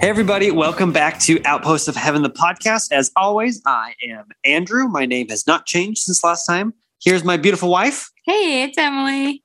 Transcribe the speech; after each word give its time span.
Hey, 0.00 0.08
everybody, 0.08 0.50
welcome 0.50 0.94
back 0.94 1.18
to 1.20 1.42
Outposts 1.44 1.86
of 1.86 1.94
Heaven, 1.94 2.22
the 2.22 2.30
podcast. 2.30 2.90
As 2.90 3.10
always, 3.16 3.60
I 3.66 3.92
am 4.08 4.28
Andrew. 4.46 4.88
My 4.88 5.04
name 5.04 5.28
has 5.28 5.46
not 5.46 5.66
changed 5.66 6.04
since 6.04 6.24
last 6.24 6.46
time. 6.46 6.72
Here's 7.04 7.22
my 7.22 7.36
beautiful 7.36 7.68
wife. 7.68 8.08
Hey, 8.24 8.62
it's 8.62 8.78
Emily. 8.78 9.44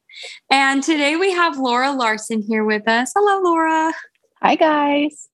And 0.50 0.82
today 0.82 1.18
we 1.18 1.34
have 1.34 1.58
Laura 1.58 1.92
Larson 1.92 2.42
here 2.42 2.64
with 2.64 2.88
us. 2.88 3.12
Hello, 3.14 3.42
Laura. 3.44 3.94
Hi, 4.42 4.56
guys. 4.56 5.28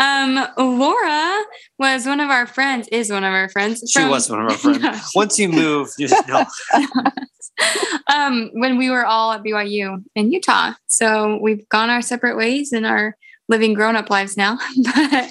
Um, 0.00 0.46
Laura 0.56 1.44
was 1.78 2.06
one 2.06 2.20
of 2.20 2.30
our 2.30 2.46
friends, 2.46 2.88
is 2.88 3.10
one 3.10 3.24
of 3.24 3.34
our 3.34 3.50
friends. 3.50 3.84
She 3.86 4.02
was 4.02 4.30
one 4.30 4.40
of 4.40 4.50
our 4.50 4.56
friends. 4.56 5.10
Once 5.14 5.38
you 5.38 5.50
move, 5.50 5.90
you 5.98 6.08
just 6.08 6.26
know. 6.26 6.46
um, 8.14 8.48
when 8.54 8.78
we 8.78 8.88
were 8.88 9.04
all 9.04 9.30
at 9.32 9.42
BYU 9.42 10.02
in 10.14 10.32
Utah. 10.32 10.72
So 10.86 11.38
we've 11.42 11.68
gone 11.68 11.90
our 11.90 12.00
separate 12.00 12.38
ways 12.38 12.72
and 12.72 12.86
are 12.86 13.14
living 13.48 13.74
grown 13.74 13.96
up 13.96 14.10
lives 14.10 14.36
now. 14.36 14.58
but 14.94 15.30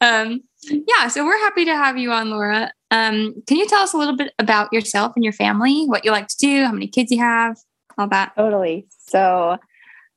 um, 0.00 0.40
yeah, 0.64 1.08
so 1.08 1.24
we're 1.24 1.38
happy 1.38 1.64
to 1.64 1.74
have 1.74 1.96
you 1.96 2.12
on, 2.12 2.30
Laura. 2.30 2.72
Um, 2.90 3.34
can 3.46 3.56
you 3.56 3.66
tell 3.66 3.82
us 3.82 3.94
a 3.94 3.96
little 3.96 4.16
bit 4.16 4.32
about 4.38 4.72
yourself 4.72 5.12
and 5.16 5.24
your 5.24 5.32
family, 5.32 5.84
what 5.86 6.04
you 6.04 6.10
like 6.10 6.28
to 6.28 6.36
do, 6.36 6.64
how 6.64 6.72
many 6.72 6.88
kids 6.88 7.10
you 7.10 7.18
have, 7.18 7.56
all 7.96 8.08
that? 8.08 8.32
Totally. 8.36 8.86
So 9.08 9.58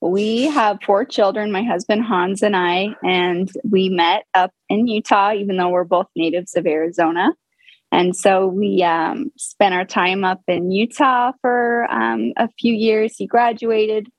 we 0.01 0.43
have 0.43 0.79
four 0.85 1.05
children, 1.05 1.51
my 1.51 1.63
husband 1.63 2.03
Hans 2.03 2.43
and 2.43 2.55
I, 2.55 2.89
and 3.03 3.49
we 3.69 3.89
met 3.89 4.25
up 4.33 4.51
in 4.69 4.87
Utah, 4.87 5.33
even 5.33 5.57
though 5.57 5.69
we're 5.69 5.83
both 5.83 6.07
natives 6.15 6.55
of 6.55 6.67
Arizona. 6.67 7.33
And 7.91 8.15
so 8.15 8.47
we 8.47 8.83
um, 8.83 9.31
spent 9.37 9.73
our 9.73 9.85
time 9.85 10.23
up 10.23 10.41
in 10.47 10.69
Utah 10.71 11.31
for 11.41 11.87
um, 11.89 12.33
a 12.35 12.49
few 12.59 12.73
years. 12.73 13.15
He 13.15 13.25
graduated. 13.25 14.09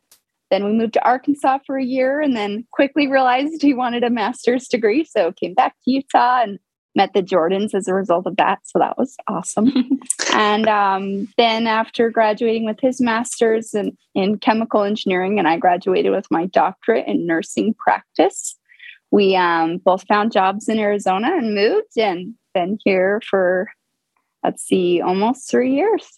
Then 0.50 0.64
we 0.64 0.72
moved 0.72 0.94
to 0.94 1.04
Arkansas 1.04 1.58
for 1.66 1.76
a 1.76 1.84
year 1.84 2.20
and 2.20 2.36
then 2.36 2.66
quickly 2.70 3.08
realized 3.08 3.62
he 3.62 3.74
wanted 3.74 4.04
a 4.04 4.10
master's 4.10 4.68
degree. 4.68 5.04
So 5.04 5.32
came 5.32 5.54
back 5.54 5.74
to 5.84 5.90
Utah 5.90 6.42
and 6.42 6.58
met 6.96 7.12
the 7.12 7.22
Jordans 7.22 7.74
as 7.74 7.86
a 7.86 7.94
result 7.94 8.26
of 8.26 8.36
that. 8.36 8.60
So 8.64 8.78
that 8.78 8.96
was 8.96 9.16
awesome. 9.28 10.00
and 10.32 10.66
um, 10.68 11.28
then 11.36 11.66
after 11.66 12.10
graduating 12.10 12.64
with 12.64 12.80
his 12.80 13.00
master's 13.00 13.74
in, 13.74 13.96
in 14.14 14.38
chemical 14.38 14.82
engineering, 14.82 15.38
and 15.38 15.46
I 15.46 15.58
graduated 15.58 16.12
with 16.12 16.26
my 16.30 16.46
doctorate 16.46 17.06
in 17.06 17.26
nursing 17.26 17.74
practice, 17.74 18.56
we 19.10 19.36
um, 19.36 19.78
both 19.78 20.06
found 20.08 20.32
jobs 20.32 20.68
in 20.68 20.78
Arizona 20.78 21.36
and 21.36 21.54
moved 21.54 21.98
and 21.98 22.34
been 22.54 22.78
here 22.84 23.20
for, 23.28 23.70
let's 24.42 24.64
see, 24.64 25.00
almost 25.00 25.50
three 25.50 25.74
years. 25.74 26.10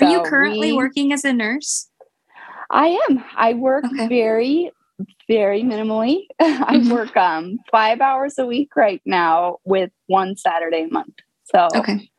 Are 0.00 0.10
you 0.10 0.22
currently 0.22 0.70
we- 0.70 0.76
working 0.76 1.12
as 1.12 1.24
a 1.24 1.32
nurse? 1.32 1.89
I 2.70 2.98
am. 3.08 3.24
I 3.36 3.54
work 3.54 3.84
Okay. 3.84 4.08
very, 4.08 4.70
very 5.28 5.62
minimally. 5.62 6.26
I 6.40 6.76
Mhm. 6.76 6.90
work 6.90 7.16
um 7.16 7.58
five 7.70 8.00
hours 8.00 8.38
a 8.38 8.46
week 8.46 8.76
right 8.76 9.02
now 9.04 9.58
with 9.64 9.90
one 10.06 10.36
Saturday 10.36 10.84
a 10.84 10.88
month. 10.92 11.14
So 11.44 11.68
Okay. 11.76 12.10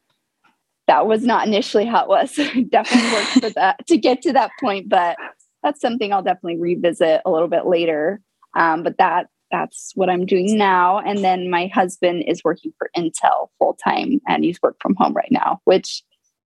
that 0.87 1.07
was 1.07 1.23
not 1.23 1.47
initially 1.47 1.85
how 1.85 2.03
it 2.03 2.09
was. 2.09 2.35
definitely 2.69 3.11
worked 3.11 3.39
for 3.39 3.49
that 3.51 3.85
to 3.87 3.97
get 3.97 4.21
to 4.23 4.33
that 4.33 4.51
point, 4.59 4.89
but 4.89 5.17
that's 5.63 5.79
something 5.79 6.11
I'll 6.11 6.23
definitely 6.23 6.57
revisit 6.59 7.21
a 7.25 7.31
little 7.31 7.47
bit 7.47 7.65
later. 7.65 8.19
Um, 8.57 8.83
but 8.83 8.97
that 8.97 9.27
that's 9.51 9.91
what 9.95 10.09
I'm 10.09 10.25
doing 10.25 10.57
now. 10.57 10.99
And 10.99 11.23
then 11.23 11.49
my 11.49 11.67
husband 11.67 12.23
is 12.27 12.41
working 12.43 12.71
for 12.77 12.89
Intel 12.97 13.49
full 13.59 13.73
time 13.83 14.19
and 14.27 14.43
he's 14.43 14.61
work 14.61 14.77
from 14.81 14.95
home 14.95 15.13
right 15.13 15.31
now, 15.31 15.59
which 15.65 16.03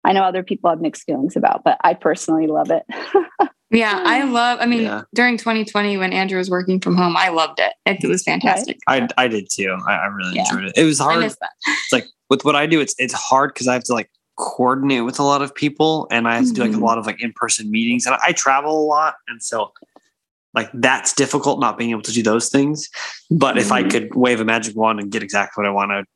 I 0.04 0.12
know 0.12 0.22
other 0.22 0.42
people 0.42 0.70
have 0.70 0.80
mixed 0.80 1.04
feelings 1.04 1.36
about, 1.36 1.62
but 1.64 1.78
I 1.82 1.94
personally 1.94 2.46
love 2.46 2.70
it. 2.70 2.84
Yeah, 3.72 4.02
I 4.04 4.20
hmm. 4.20 4.32
love. 4.32 4.58
I 4.60 4.66
mean, 4.66 4.82
Yeah. 4.82 5.02
during 5.14 5.38
2020 5.38 5.96
when 5.96 6.12
Andrew 6.12 6.38
was 6.38 6.50
working 6.50 6.78
from 6.78 6.94
home, 6.94 7.16
I 7.16 7.28
loved 7.28 7.58
it. 7.58 7.72
It 7.86 7.98
mm-hmm. 7.98 8.08
was 8.08 8.22
fantastic. 8.22 8.78
I, 8.86 9.08
I 9.16 9.28
did 9.28 9.48
too. 9.50 9.76
I, 9.88 9.94
I 9.94 10.06
really 10.06 10.36
Yeah. 10.36 10.42
enjoyed 10.42 10.64
it. 10.64 10.72
It 10.76 10.84
was 10.84 11.00
I 11.00 11.04
hard. 11.04 11.24
It's 11.24 11.92
like 11.92 12.06
with 12.28 12.44
what 12.44 12.54
I 12.54 12.66
do, 12.66 12.80
it's 12.80 12.94
it's 12.98 13.14
hard 13.14 13.54
because 13.54 13.68
I 13.68 13.72
have 13.72 13.84
to 13.84 13.94
like 13.94 14.10
coordinate 14.36 15.04
with 15.04 15.18
a 15.18 15.22
lot 15.22 15.42
of 15.42 15.54
people 15.54 16.06
and 16.10 16.28
I 16.28 16.36
have 16.36 16.46
to 16.46 16.52
do 16.52 16.62
like 16.62 16.70
a 16.70 16.74
mm-hmm. 16.74 16.84
lot 16.84 16.98
of 16.98 17.06
like 17.06 17.22
in-person 17.22 17.70
meetings 17.70 18.06
and 18.06 18.16
I 18.22 18.32
travel 18.32 18.78
a 18.78 18.86
lot. 18.86 19.14
And 19.28 19.42
so 19.42 19.72
like 20.54 20.70
that's 20.74 21.14
difficult 21.14 21.60
not 21.60 21.78
being 21.78 21.90
able 21.90 22.02
to 22.02 22.12
do 22.12 22.22
those 22.22 22.50
things. 22.50 22.90
But 23.30 23.56
if 23.56 23.72
I 23.72 23.84
Mhm. 23.84 23.90
could 23.90 24.14
wave 24.14 24.40
a 24.40 24.44
magic 24.44 24.76
wand 24.76 25.00
and 25.00 25.10
get 25.10 25.22
exactly 25.22 25.62
what 25.62 25.68
I 25.68 25.72
want, 25.72 25.92
I 25.92 25.96
would 25.96 26.06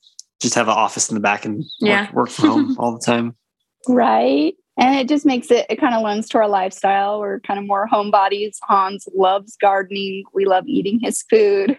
just 0.43 0.55
have 0.55 0.69
an 0.69 0.75
office 0.75 1.09
in 1.09 1.15
the 1.15 1.21
back 1.21 1.47
and 1.47 1.59
work, 1.59 1.67
Yeah. 1.81 2.13
work 2.13 2.29
from 2.29 2.49
home 2.49 2.77
all 2.79 2.93
the 2.93 3.05
time. 3.05 3.35
Right. 3.89 4.55
And 4.79 4.95
it 4.95 5.09
just 5.09 5.25
makes 5.25 5.51
it, 5.51 5.67
it 5.71 5.81
kind 5.81 5.95
of 5.95 6.03
lends 6.03 6.29
to 6.31 6.39
our 6.39 6.49
lifestyle. 6.49 7.21
We're 7.21 7.41
kind 7.41 7.59
of 7.59 7.67
more 7.67 7.89
homebodies. 7.89 8.57
Hans 8.63 9.09
loves 9.15 9.57
gardening. 9.61 10.25
We 10.35 10.45
love 10.45 10.65
eating 10.67 11.01
his 11.01 11.23
food. 11.31 11.79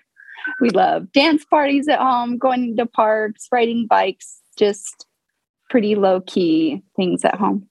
We 0.59 0.69
love 0.69 1.11
dance 1.11 1.45
parties 1.45 1.87
at 1.87 1.99
home, 1.99 2.37
going 2.37 2.75
to 2.77 2.85
parks, 2.85 3.47
riding 3.51 3.85
bikes, 3.87 4.39
just 4.57 5.05
pretty 5.69 5.95
low 5.95 6.21
key 6.21 6.81
things 6.95 7.23
at 7.25 7.35
home. 7.35 7.67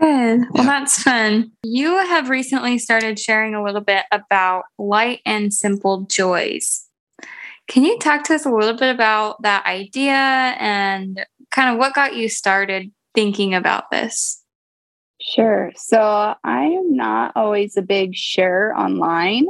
Good. 0.00 0.42
Well, 0.50 0.64
that's 0.64 1.02
fun. 1.02 1.52
You 1.62 1.96
have 1.96 2.28
recently 2.28 2.78
started 2.78 3.18
sharing 3.18 3.54
a 3.54 3.62
little 3.62 3.80
bit 3.80 4.04
about 4.12 4.64
light 4.78 5.20
and 5.24 5.52
simple 5.52 6.02
joys. 6.02 6.86
Can 7.68 7.84
you 7.84 7.98
talk 7.98 8.24
to 8.24 8.34
us 8.34 8.44
a 8.44 8.50
little 8.50 8.76
bit 8.76 8.94
about 8.94 9.40
that 9.42 9.64
idea 9.64 10.12
and 10.12 11.24
kind 11.50 11.70
of 11.70 11.78
what 11.78 11.94
got 11.94 12.14
you 12.14 12.28
started 12.28 12.92
thinking 13.14 13.54
about 13.54 13.90
this? 13.90 14.43
Sure. 15.26 15.72
So 15.74 16.34
I 16.44 16.64
am 16.64 16.96
not 16.96 17.32
always 17.34 17.76
a 17.76 17.82
big 17.82 18.14
share 18.14 18.74
online 18.76 19.46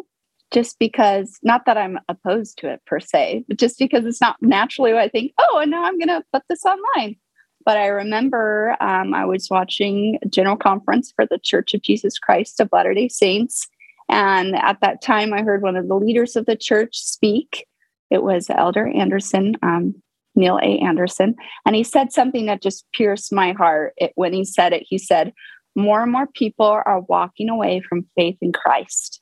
just 0.52 0.78
because, 0.78 1.38
not 1.42 1.66
that 1.66 1.76
I'm 1.76 1.98
opposed 2.08 2.58
to 2.58 2.70
it 2.70 2.80
per 2.86 3.00
se, 3.00 3.44
but 3.48 3.58
just 3.58 3.78
because 3.78 4.04
it's 4.04 4.20
not 4.20 4.36
naturally 4.40 4.92
what 4.92 5.02
I 5.02 5.08
think, 5.08 5.32
oh, 5.38 5.58
and 5.60 5.70
now 5.72 5.82
I'm 5.84 5.98
going 5.98 6.08
to 6.08 6.22
put 6.32 6.42
this 6.48 6.64
online. 6.64 7.16
But 7.64 7.76
I 7.76 7.86
remember 7.86 8.76
um, 8.80 9.14
I 9.14 9.24
was 9.24 9.48
watching 9.50 10.18
a 10.22 10.28
general 10.28 10.56
conference 10.56 11.12
for 11.16 11.26
the 11.26 11.40
Church 11.42 11.74
of 11.74 11.82
Jesus 11.82 12.18
Christ 12.18 12.60
of 12.60 12.68
Latter 12.72 12.94
day 12.94 13.08
Saints. 13.08 13.66
And 14.08 14.54
at 14.54 14.80
that 14.82 15.02
time, 15.02 15.32
I 15.32 15.42
heard 15.42 15.62
one 15.62 15.76
of 15.76 15.88
the 15.88 15.96
leaders 15.96 16.36
of 16.36 16.46
the 16.46 16.56
church 16.56 16.98
speak. 16.98 17.66
It 18.10 18.22
was 18.22 18.48
Elder 18.48 18.86
Andersen, 18.86 19.56
um, 19.62 19.94
Neil 20.36 20.58
A. 20.58 20.78
Andersen. 20.78 21.34
And 21.64 21.74
he 21.74 21.82
said 21.82 22.12
something 22.12 22.46
that 22.46 22.62
just 22.62 22.84
pierced 22.92 23.32
my 23.32 23.52
heart. 23.52 23.94
It, 23.96 24.12
when 24.14 24.32
he 24.34 24.44
said 24.44 24.72
it, 24.72 24.84
he 24.86 24.98
said, 24.98 25.32
more 25.76 26.02
and 26.02 26.12
more 26.12 26.26
people 26.26 26.66
are 26.66 27.00
walking 27.00 27.48
away 27.48 27.82
from 27.88 28.06
faith 28.16 28.36
in 28.40 28.52
Christ. 28.52 29.20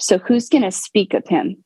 So 0.00 0.18
who's 0.18 0.48
going 0.48 0.62
to 0.62 0.70
speak 0.70 1.14
of 1.14 1.26
him? 1.26 1.64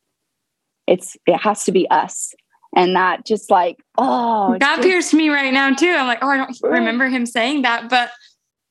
It's 0.87 1.17
it 1.27 1.39
has 1.39 1.65
to 1.65 1.73
be 1.73 1.89
us. 1.91 2.35
And 2.75 2.97
that 2.97 3.27
just 3.27 3.51
like, 3.51 3.77
oh, 3.99 4.57
that 4.59 4.77
just- 4.77 4.89
pierced 4.89 5.15
me 5.15 5.29
right 5.29 5.53
now, 5.53 5.75
too. 5.75 5.91
I'm 5.91 6.07
like, 6.07 6.21
oh, 6.23 6.29
I 6.29 6.39
don't 6.39 6.57
remember 6.63 7.09
him 7.09 7.27
saying 7.27 7.63
that, 7.63 7.91
but 7.91 8.11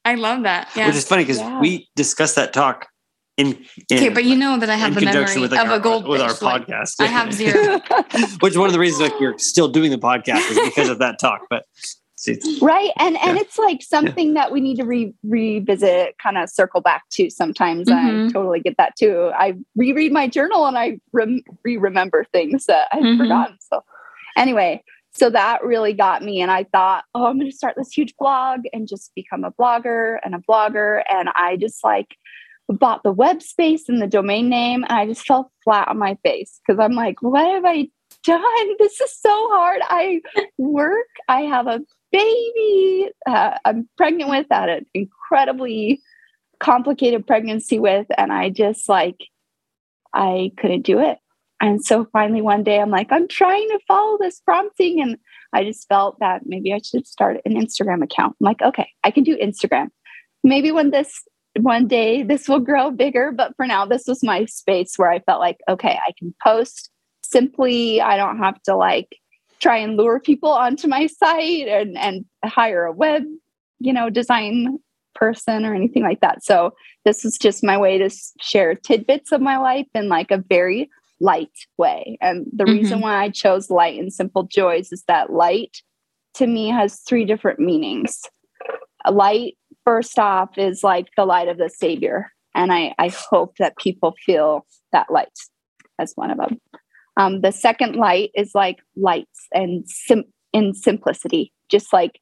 I 0.04 0.16
love 0.16 0.44
that. 0.44 0.70
Yeah. 0.76 0.88
Which 0.88 0.96
is 0.96 1.08
funny 1.08 1.24
because 1.24 1.38
Yeah. 1.38 1.60
we 1.60 1.88
discussed 1.96 2.36
that 2.36 2.54
talk 2.54 2.88
in, 3.38 3.66
in 3.90 3.98
okay, 3.98 4.10
but 4.10 4.26
you 4.26 4.36
know 4.36 4.58
that 4.58 4.70
I 4.70 4.76
have 4.76 4.96
the 4.96 5.02
memory 5.02 5.40
with 5.40 5.52
like, 5.52 5.62
of 5.66 5.72
our, 5.72 5.78
a 5.78 5.80
goldfish. 5.80 6.10
with 6.10 6.22
our 6.22 6.34
like, 6.42 6.68
podcast. 6.68 6.96
I 7.00 7.06
have 7.06 7.34
zero. 7.34 7.80
Which 8.42 8.54
is 8.54 8.58
one 8.58 8.68
of 8.68 8.74
the 8.74 8.80
reasons 8.80 9.02
like 9.02 9.20
we're 9.20 9.38
still 9.38 9.68
doing 9.68 9.92
the 9.92 9.98
podcast 9.98 10.50
is 10.52 10.60
because 10.60 10.90
of 10.90 11.00
that 11.00 11.20
talk. 11.20 11.42
But 11.50 11.66
see, 11.76 12.01
right 12.62 12.92
and 12.98 13.18
and 13.18 13.36
Yeah. 13.38 13.42
it's 13.42 13.58
like 13.58 13.82
something 13.82 14.34
that 14.36 14.52
we 14.52 14.62
need 14.62 14.78
to 14.78 14.86
re- 14.86 15.14
revisit 15.24 16.16
kind 16.22 16.38
of 16.38 16.50
circle 16.50 16.82
back 16.82 17.04
to 17.12 17.30
sometimes. 17.30 17.90
I 17.90 18.12
Mhm. 18.12 18.32
totally 18.34 18.60
get 18.60 18.78
that 18.78 18.96
too. 18.96 19.32
I 19.36 19.56
reread 19.76 20.12
my 20.12 20.28
journal 20.28 20.66
and 20.68 20.78
i 20.78 21.00
rem- 21.14 21.44
re-remember 21.64 22.26
things 22.34 22.66
that 22.66 22.88
i've 22.92 23.04
Mhm. 23.04 23.18
forgotten 23.18 23.58
so. 23.60 23.84
Anyway 24.38 24.84
so 25.14 25.30
that 25.30 25.62
really 25.62 25.92
got 25.92 26.24
me 26.24 26.40
and 26.42 26.50
i 26.50 26.64
thought 26.64 27.04
oh 27.16 27.26
i'm 27.26 27.38
going 27.38 27.52
to 27.52 27.56
start 27.56 27.76
this 27.76 27.92
huge 27.92 28.16
blog 28.18 28.62
and 28.72 28.88
just 28.88 29.12
become 29.14 29.44
a 29.44 29.52
blogger 29.52 30.20
and 30.24 30.34
a 30.34 30.38
blogger 30.50 31.04
and 31.10 31.28
i 31.36 31.58
just 31.58 31.84
like 31.84 32.16
bought 32.70 33.04
the 33.04 33.12
web 33.12 33.42
space 33.42 33.90
and 33.90 34.02
the 34.02 34.08
domain 34.08 34.48
name 34.48 34.84
and 34.84 34.94
i 34.94 35.06
just 35.06 35.26
fell 35.28 35.52
flat 35.66 35.90
on 35.90 35.98
my 35.98 36.16
face 36.24 36.62
because 36.66 36.80
i'm 36.80 36.94
like 36.94 37.22
what 37.22 37.46
have 37.46 37.66
i 37.66 37.90
done? 38.24 38.68
This 38.80 39.02
is 39.02 39.14
so 39.20 39.32
hard. 39.52 39.82
I 39.84 40.22
work 40.58 41.08
i 41.28 41.42
have 41.42 41.68
a 41.68 41.82
baby 42.12 43.10
uh, 43.28 43.58
I'm 43.66 43.88
pregnant 43.98 44.30
with 44.30 44.52
at 44.52 44.70
an 44.70 44.86
incredibly 44.94 46.02
complicated 46.60 47.26
pregnancy 47.26 47.80
with, 47.80 48.08
and 48.18 48.32
I 48.32 48.50
just 48.50 48.88
like, 48.88 49.18
I 50.14 50.52
couldn't 50.58 50.84
do 50.84 51.00
it. 51.00 51.18
and 51.62 51.84
so 51.84 52.06
finally 52.12 52.42
one 52.42 52.64
day 52.64 52.80
I'm 52.80 52.90
like, 52.90 53.12
I'm 53.12 53.28
trying 53.28 53.68
to 53.70 53.80
follow 53.88 54.18
this 54.20 54.40
prompting. 54.42 55.02
And 55.02 55.18
I 55.54 55.64
just 55.64 55.88
felt 55.88 56.20
that 56.20 56.42
maybe 56.46 56.74
I 56.74 56.80
should 56.80 57.08
start 57.08 57.38
an 57.46 57.54
Instagram 57.54 58.04
account. 58.04 58.36
I'm 58.42 58.46
like, 58.46 58.62
okay, 58.62 58.90
I 59.04 59.12
can 59.12 59.24
do 59.24 59.38
Instagram. 59.38 59.90
Maybe 60.44 60.72
when 60.72 60.90
this 60.90 61.22
one 61.60 61.88
day 61.88 62.24
this 62.24 62.48
will 62.48 62.60
grow 62.60 62.92
bigger, 62.92 63.32
but 63.32 63.56
for 63.58 63.68
now, 63.68 63.86
this 63.86 64.06
was 64.08 64.24
my 64.24 64.46
space 64.46 64.94
where 64.98 65.12
I 65.12 65.20
felt 65.20 65.40
like, 65.40 65.60
okay, 65.70 66.00
I 66.08 66.14
can 66.18 66.34
post 66.44 66.90
simply. 67.22 68.02
I 68.02 68.18
don't 68.18 68.40
have 68.40 68.62
to 68.64 68.76
like 68.76 69.18
try 69.62 69.78
and 69.78 69.96
lure 69.96 70.20
people 70.20 70.50
onto 70.50 70.88
my 70.88 71.08
site 71.08 71.68
and, 71.68 71.98
and 71.98 72.26
hire 72.44 72.86
a 72.86 72.92
web, 72.92 73.24
you 73.80 73.94
know, 73.94 74.10
design 74.10 74.80
person 75.14 75.66
or 75.66 75.74
anything 75.74 76.04
like 76.04 76.20
that. 76.22 76.44
So 76.44 76.74
this 77.06 77.24
is 77.24 77.38
just 77.38 77.64
my 77.64 77.78
way 77.78 77.98
to 77.98 78.10
share 78.40 78.76
tidbits 78.76 79.32
of 79.32 79.42
my 79.42 79.58
life 79.58 79.88
in 79.94 80.10
like 80.10 80.32
a 80.32 80.44
very 80.50 80.90
light 81.20 81.50
way. 81.78 82.18
And 82.22 82.48
the 82.52 82.64
mm-hmm. 82.64 82.74
reason 82.74 83.02
why 83.02 83.22
I 83.22 83.30
chose 83.30 83.70
light 83.70 84.00
and 84.00 84.12
simple 84.12 84.44
joys 84.44 84.92
is 84.92 85.04
that 85.08 85.32
light 85.32 85.78
to 86.36 86.48
me 86.48 86.70
has 86.70 87.02
three 87.02 87.26
different 87.26 87.60
meanings. 87.60 88.22
A 89.06 89.12
light, 89.12 89.58
first 89.86 90.18
off, 90.18 90.58
is 90.58 90.84
like 90.84 91.08
the 91.16 91.26
light 91.26 91.48
of 91.48 91.58
the 91.58 91.70
Savior. 91.70 92.32
And 92.56 92.74
I, 92.74 92.94
I 92.98 93.10
hope 93.10 93.58
that 93.58 93.78
people 93.78 94.16
feel 94.26 94.66
that 94.92 95.12
light 95.12 95.30
as 96.00 96.14
one 96.16 96.32
of 96.32 96.38
them. 96.38 96.60
Um, 97.22 97.42
the 97.42 97.52
second 97.52 97.96
light 97.96 98.32
is 98.34 98.52
like 98.56 98.80
lights 98.96 99.48
and 99.54 99.88
sim- 99.88 100.34
in 100.54 100.74
simplicity, 100.74 101.54
just 101.70 101.94
like 101.94 102.20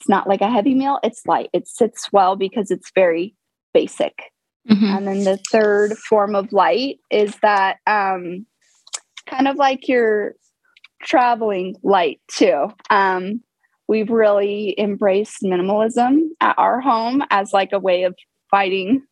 it's 0.00 0.08
not 0.08 0.28
like 0.28 0.40
a 0.40 0.50
heavy 0.50 0.74
meal, 0.74 0.98
it's 1.04 1.24
light. 1.24 1.50
It 1.52 1.68
sits 1.68 2.08
well 2.12 2.34
because 2.34 2.70
it's 2.72 2.90
very 2.92 3.36
basic. 3.72 4.32
Mm-hmm. 4.68 4.84
And 4.84 5.06
then 5.06 5.24
the 5.24 5.38
third 5.52 5.96
form 5.98 6.34
of 6.34 6.52
light 6.52 6.98
is 7.10 7.36
that 7.42 7.76
um, 7.86 8.44
kind 9.28 9.46
of 9.46 9.54
like 9.56 9.86
your 9.86 10.34
traveling 11.00 11.76
light 11.84 12.20
too. 12.28 12.72
Um, 12.90 13.42
we've 13.86 14.10
really 14.10 14.74
embraced 14.78 15.42
minimalism 15.44 16.28
at 16.40 16.58
our 16.58 16.80
home 16.80 17.22
as 17.30 17.52
like 17.52 17.70
a 17.72 17.78
way 17.78 18.02
of 18.02 18.16
fighting 18.50 19.02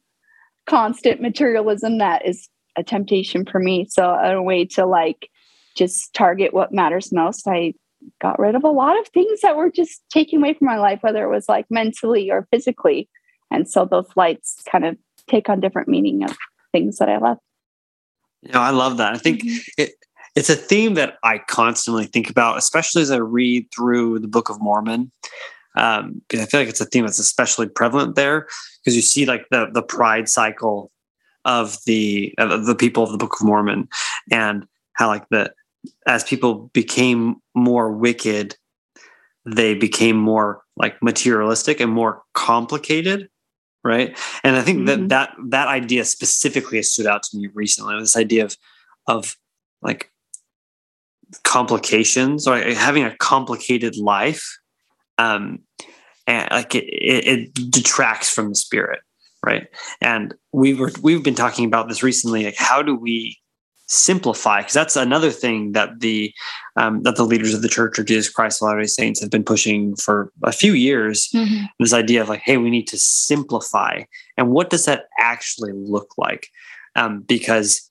constant 0.67 1.21
materialism 1.21 1.99
that 1.99 2.27
is 2.27 2.49
a 2.79 2.85
temptation 2.85 3.45
for 3.45 3.59
me. 3.59 3.87
So 3.91 4.05
a 4.05 4.41
way 4.41 4.65
to 4.67 4.87
like 4.87 5.29
just 5.77 6.15
target 6.15 6.55
what 6.55 6.73
matters 6.73 7.13
most. 7.13 7.47
I 7.47 7.75
got 8.21 8.39
rid 8.39 8.55
of 8.55 8.65
a 8.65 8.71
lot 8.71 8.99
of 8.99 9.09
things 9.09 9.41
that 9.41 9.57
were 9.57 9.71
just 9.71 10.03
taking 10.11 10.39
away 10.39 10.55
from 10.55 10.67
my 10.67 10.79
life, 10.79 11.01
whether 11.03 11.25
it 11.25 11.31
was 11.31 11.49
like 11.49 11.67
mentally 11.71 12.31
or 12.31 12.47
physically. 12.53 13.09
And 13.51 13.69
so 13.69 13.85
those 13.85 14.09
lights 14.17 14.63
kind 14.71 14.85
of 14.85 14.97
take 15.29 15.49
on 15.49 15.61
different 15.61 15.89
meaning 15.89 16.23
of 16.23 16.37
things 16.73 16.99
that 16.99 17.09
I 17.09 17.19
love. 17.19 17.39
You 18.43 18.53
know, 18.53 18.61
I 18.61 18.71
love 18.71 18.99
that. 18.99 19.15
I 19.15 19.19
think 19.19 19.43
mm-hmm. 19.43 19.59
it, 19.79 19.91
it's 20.37 20.51
a 20.51 20.55
theme 20.55 20.95
that 20.95 21.17
I 21.25 21.39
constantly 21.39 22.07
think 22.07 22.31
about, 22.31 22.59
especially 22.59 23.03
as 23.03 23.11
I 23.11 23.17
read 23.17 23.67
through 23.75 24.21
the 24.21 24.29
Book 24.29 24.49
of 24.49 24.61
Mormon. 24.61 25.11
Um, 25.77 26.23
because 26.29 26.45
I 26.45 26.49
feel 26.49 26.61
like 26.61 26.69
it's 26.69 26.81
a 26.81 26.87
theme 26.87 27.05
that's 27.05 27.19
especially 27.19 27.69
prevalent 27.69 28.17
there 28.17 28.49
because 28.83 28.97
you 28.97 29.03
see 29.03 29.27
like 29.27 29.47
the 29.51 29.69
the 29.73 29.83
pride 29.83 30.29
cycle 30.29 30.91
of 31.49 31.79
the 31.87 32.33
of 32.39 32.67
the 32.67 32.75
people 32.77 33.03
of 33.03 33.11
the 33.11 33.19
Book 33.19 33.41
of 33.41 33.47
Mormon 33.47 33.89
and 34.31 34.67
how 34.93 35.09
like 35.09 35.29
the 35.31 35.53
as 36.07 36.23
people 36.23 36.71
became 36.75 37.37
more 37.55 37.91
wicked, 37.91 38.57
they 39.47 39.75
became 39.75 40.17
more 40.17 40.63
like 40.77 41.03
materialistic 41.03 41.81
and 41.81 41.91
more 41.91 42.23
complicated 42.35 43.29
right 43.85 44.19
and 44.43 44.57
i 44.57 44.63
think 44.63 44.79
mm-hmm. 44.79 45.07
that 45.07 45.09
that 45.09 45.51
that 45.51 45.69
idea 45.69 46.05
specifically 46.05 46.79
has 46.79 46.91
stood 46.91 47.07
out 47.07 47.23
to 47.23 47.37
me 47.37 47.49
recently 47.55 47.99
this 48.01 48.17
idea 48.17 48.45
of 48.45 48.57
of 49.07 49.37
like 49.83 50.11
complications 51.45 52.49
or 52.49 52.59
having 52.59 53.05
a 53.05 53.17
complicated 53.19 53.97
life 53.97 54.59
um 55.19 55.61
and 56.27 56.49
like 56.51 56.75
it, 56.75 56.85
it, 56.85 57.27
it 57.27 57.71
detracts 57.71 58.29
from 58.29 58.49
the 58.49 58.57
spirit 58.57 59.01
right? 59.49 59.67
And 60.01 60.35
we 60.53 60.75
were 60.75 60.93
we've 61.03 61.23
been 61.23 61.35
talking 61.35 61.65
about 61.65 61.89
this 61.89 62.03
recently 62.03 62.45
like 62.45 62.57
how 62.59 62.83
do 62.83 62.95
we 62.95 63.39
simplify? 63.87 64.61
Because 64.61 64.75
that's 64.75 64.97
another 64.97 65.31
thing 65.31 65.73
that 65.73 66.01
the 66.01 66.33
um, 66.77 67.03
that 67.03 67.17
the 67.17 67.25
leaders 67.25 67.55
of 67.55 67.63
the 67.63 67.69
church 67.69 67.99
of 67.99 68.07
jesus 68.07 68.31
christ 68.31 68.63
of 68.63 68.67
latter-day 68.67 68.87
saints 68.87 69.21
have 69.21 69.31
been 69.31 69.43
pushing 69.43 69.97
for 69.97 70.31
a 70.45 70.53
few 70.53 70.75
years 70.75 71.29
mm-hmm. 71.35 71.65
this 71.81 71.95
idea 71.95 72.21
of 72.23 72.29
like 72.29 72.41
hey 72.41 72.57
we 72.59 72.71
need 72.71 72.87
to 72.89 72.99
simplify. 72.99 74.03
And 74.37 74.51
what 74.51 74.71
does 74.71 74.85
that 74.85 75.07
actually 75.19 75.73
look 75.75 76.11
like? 76.19 76.49
Um, 76.95 77.23
because 77.23 77.91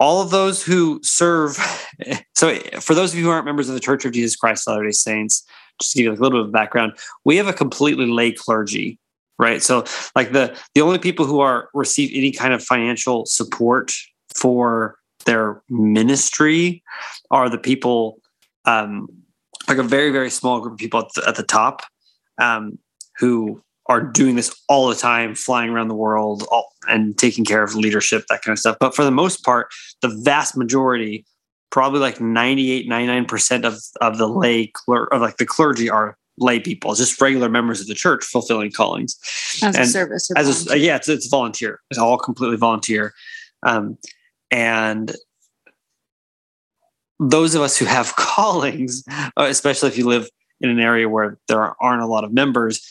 all 0.00 0.20
of 0.20 0.30
those 0.30 0.62
who 0.62 1.00
serve 1.02 1.56
so 2.34 2.56
for 2.80 2.94
those 2.94 3.12
of 3.12 3.18
you 3.18 3.24
who 3.24 3.30
aren't 3.30 3.46
members 3.46 3.68
of 3.68 3.74
the 3.74 3.80
church 3.80 4.04
of 4.04 4.12
jesus 4.12 4.36
christ 4.36 4.66
of 4.66 4.72
latter-day 4.72 4.92
saints 4.92 5.46
just 5.80 5.92
to 5.92 5.98
give 5.98 6.04
you 6.04 6.12
a 6.12 6.20
little 6.20 6.38
bit 6.38 6.46
of 6.46 6.52
background 6.52 6.92
we 7.24 7.36
have 7.36 7.48
a 7.48 7.52
completely 7.52 8.06
lay 8.06 8.32
clergy 8.32 8.98
right? 9.44 9.62
So 9.62 9.84
like 10.16 10.32
the 10.32 10.58
the 10.74 10.80
only 10.80 10.98
people 10.98 11.26
who 11.26 11.40
are 11.40 11.68
receive 11.74 12.10
any 12.14 12.32
kind 12.32 12.54
of 12.54 12.64
financial 12.64 13.26
support 13.26 13.92
for 14.34 14.96
their 15.26 15.62
ministry 15.68 16.82
are 17.30 17.48
the 17.48 17.58
people 17.58 18.18
um, 18.64 19.06
like 19.68 19.78
a 19.78 19.82
very 19.82 20.10
very 20.10 20.30
small 20.30 20.60
group 20.60 20.72
of 20.72 20.78
people 20.78 21.00
at 21.00 21.06
the, 21.14 21.28
at 21.28 21.36
the 21.36 21.42
top 21.42 21.82
um, 22.40 22.78
who 23.18 23.62
are 23.86 24.00
doing 24.00 24.34
this 24.34 24.54
all 24.66 24.88
the 24.88 24.94
time 24.94 25.34
flying 25.34 25.68
around 25.68 25.88
the 25.88 25.94
world 25.94 26.42
all, 26.50 26.72
and 26.88 27.18
taking 27.18 27.44
care 27.44 27.62
of 27.62 27.74
leadership 27.74 28.24
that 28.28 28.40
kind 28.42 28.54
of 28.54 28.58
stuff. 28.58 28.78
But 28.80 28.96
for 28.96 29.04
the 29.04 29.10
most 29.10 29.44
part 29.44 29.68
the 30.00 30.08
vast 30.24 30.56
majority 30.56 31.26
probably 31.70 32.00
like 32.00 32.20
98 32.20 32.88
99% 32.88 33.64
of, 33.64 33.78
of 34.00 34.16
the 34.16 34.28
lay 34.28 34.68
cler- 34.68 35.12
of 35.12 35.20
like 35.20 35.36
the 35.36 35.46
clergy 35.46 35.90
are 35.90 36.16
lay 36.38 36.58
people 36.58 36.94
just 36.94 37.20
regular 37.20 37.48
members 37.48 37.80
of 37.80 37.86
the 37.86 37.94
church 37.94 38.24
fulfilling 38.24 38.70
callings. 38.72 39.18
As 39.62 39.76
and 39.76 39.84
a 39.84 39.86
service 39.86 40.30
as 40.36 40.70
a, 40.70 40.78
yeah 40.78 40.96
it's, 40.96 41.08
it's 41.08 41.28
volunteer. 41.28 41.80
It's 41.90 41.98
all 41.98 42.18
completely 42.18 42.56
volunteer. 42.56 43.14
Um, 43.64 43.98
and 44.50 45.14
those 47.18 47.54
of 47.54 47.62
us 47.62 47.76
who 47.76 47.84
have 47.84 48.16
callings, 48.16 49.04
uh, 49.08 49.46
especially 49.48 49.88
if 49.88 49.98
you 49.98 50.06
live 50.06 50.28
in 50.60 50.70
an 50.70 50.80
area 50.80 51.08
where 51.08 51.38
there 51.48 51.74
aren't 51.82 52.02
a 52.02 52.06
lot 52.06 52.24
of 52.24 52.32
members, 52.32 52.86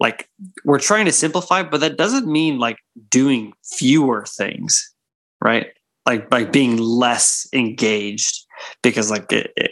like 0.00 0.28
we're 0.64 0.80
trying 0.80 1.04
to 1.04 1.12
simplify, 1.12 1.62
but 1.62 1.80
that 1.80 1.96
doesn't 1.96 2.26
mean 2.26 2.58
like 2.58 2.78
doing 3.08 3.52
fewer 3.62 4.24
things, 4.26 4.92
right? 5.40 5.68
Like 6.06 6.28
by 6.28 6.44
being 6.44 6.76
less 6.76 7.46
engaged, 7.52 8.44
because 8.82 9.10
like 9.10 9.30
it, 9.32 9.52
it, 9.56 9.70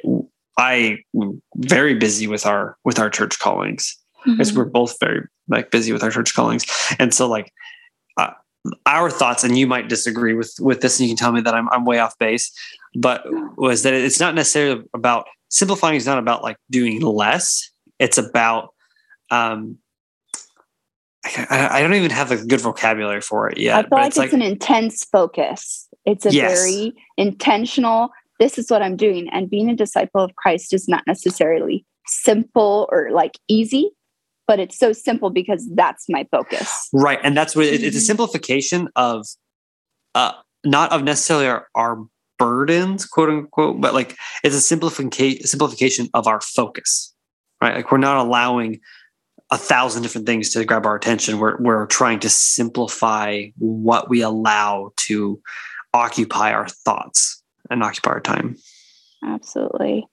I 0.61 0.99
very 1.57 1.95
busy 1.95 2.27
with 2.27 2.45
our 2.45 2.77
with 2.85 2.99
our 2.99 3.09
church 3.09 3.39
callings, 3.39 3.97
because 4.27 4.51
mm-hmm. 4.51 4.59
we're 4.59 4.67
both 4.67 4.95
very 5.01 5.27
like 5.49 5.71
busy 5.71 5.91
with 5.93 6.03
our 6.03 6.11
church 6.11 6.35
callings, 6.35 6.67
and 6.99 7.15
so 7.15 7.27
like 7.27 7.51
uh, 8.19 8.33
our 8.85 9.11
thoughts, 9.11 9.43
and 9.43 9.59
you 9.59 9.67
might 9.67 9.89
disagree 9.89 10.35
with 10.35 10.55
with 10.61 10.83
this, 10.83 11.01
and 11.01 11.09
you 11.09 11.15
can 11.15 11.19
tell 11.19 11.33
me 11.33 11.41
that 11.41 11.55
I'm 11.55 11.69
I'm 11.71 11.87
way 11.87 11.99
off 11.99 12.19
base, 12.19 12.53
but 12.95 13.25
was 13.57 13.85
that 13.85 13.95
it's 13.95 14.21
not 14.21 14.35
necessarily 14.35 14.85
about 14.93 15.27
simplifying. 15.49 15.97
Is 15.97 16.05
not 16.05 16.19
about 16.19 16.43
like 16.43 16.59
doing 16.71 17.01
less. 17.01 17.71
It's 17.99 18.19
about 18.19 18.75
um, 19.31 19.79
I, 21.25 21.69
I, 21.73 21.83
don't 21.83 21.95
even 21.95 22.11
have 22.11 22.33
a 22.33 22.37
good 22.37 22.61
vocabulary 22.61 23.21
for 23.21 23.49
it 23.49 23.59
yet. 23.59 23.79
I 23.79 23.89
feel 23.89 23.99
like 23.99 24.09
it's, 24.09 24.17
like, 24.17 24.33
an 24.33 24.43
intense 24.43 25.05
focus. 25.05 25.89
It's 26.07 26.27
a 26.27 26.33
yes. 26.33 26.59
very 26.59 26.95
intentional. 27.17 28.11
This 28.41 28.59
is 28.59 28.71
what 28.71 28.83
I'm 28.83 28.97
doing, 28.97 29.29
and 29.29 29.49
being 29.49 29.71
a 29.71 29.77
disciple 29.77 30.23
of 30.23 30.35
Christ 30.35 30.75
is 30.75 30.89
not 30.89 31.05
necessarily 31.07 31.87
simple 32.07 32.89
or 32.91 33.11
like 33.13 33.39
easy 33.47 33.93
but 34.51 34.59
it's 34.59 34.77
so 34.77 34.93
simple 34.93 35.31
because 35.31 35.69
that's 35.77 36.07
my 36.09 36.27
focus. 36.33 36.89
Right. 36.93 37.21
And 37.23 37.37
that's 37.37 37.55
what 37.55 37.67
it's 37.67 37.85
a 37.85 37.87
mm-hmm. 37.87 37.99
simplification 37.99 38.89
of 38.97 39.25
uh 40.17 40.33
not 40.65 40.91
of 40.91 41.05
necessarily 41.05 41.47
our, 41.47 41.69
our 41.77 42.05
burdens, 42.37 43.07
quote 43.07 43.29
unquote, 43.29 43.81
but 43.81 43.95
like 43.95 44.17
it's 44.43 44.57
a 44.57 44.61
simplification 44.61 45.47
simplification 45.47 46.09
of 46.15 46.27
our 46.27 46.41
focus. 46.41 47.15
Right. 47.63 47.77
Like 47.77 47.93
we're 47.93 47.99
not 47.99 48.17
allowing 48.17 48.81
a 49.53 49.57
thousand 49.57 50.03
different 50.03 50.27
things 50.27 50.51
to 50.51 50.65
grab 50.65 50.85
our 50.85 50.97
attention. 50.97 51.39
We're 51.39 51.57
we're 51.63 51.87
trying 51.87 52.19
to 52.19 52.29
simplify 52.29 53.51
what 53.57 54.11
we 54.11 54.21
allow 54.21 54.91
to 55.07 55.41
occupy 55.95 56.53
our 56.53 56.67
thoughts 56.67 57.40
and 57.71 57.83
occupy 57.83 58.11
our 58.11 58.21
time. 58.21 58.57
Absolutely. 59.25 60.07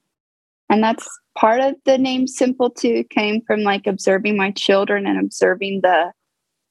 And 0.70 0.82
that's 0.82 1.08
part 1.36 1.60
of 1.60 1.74
the 1.84 1.98
name 1.98 2.26
simple 2.26 2.70
too. 2.70 3.04
Came 3.10 3.42
from 3.46 3.60
like 3.60 3.86
observing 3.86 4.36
my 4.36 4.50
children 4.52 5.06
and 5.06 5.18
observing 5.18 5.80
the 5.82 6.12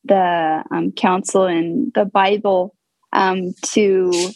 the 0.03 0.63
um, 0.71 0.91
counsel 0.93 1.45
in 1.45 1.91
the 1.93 2.05
bible 2.05 2.73
um, 3.11 3.53
to 3.61 4.31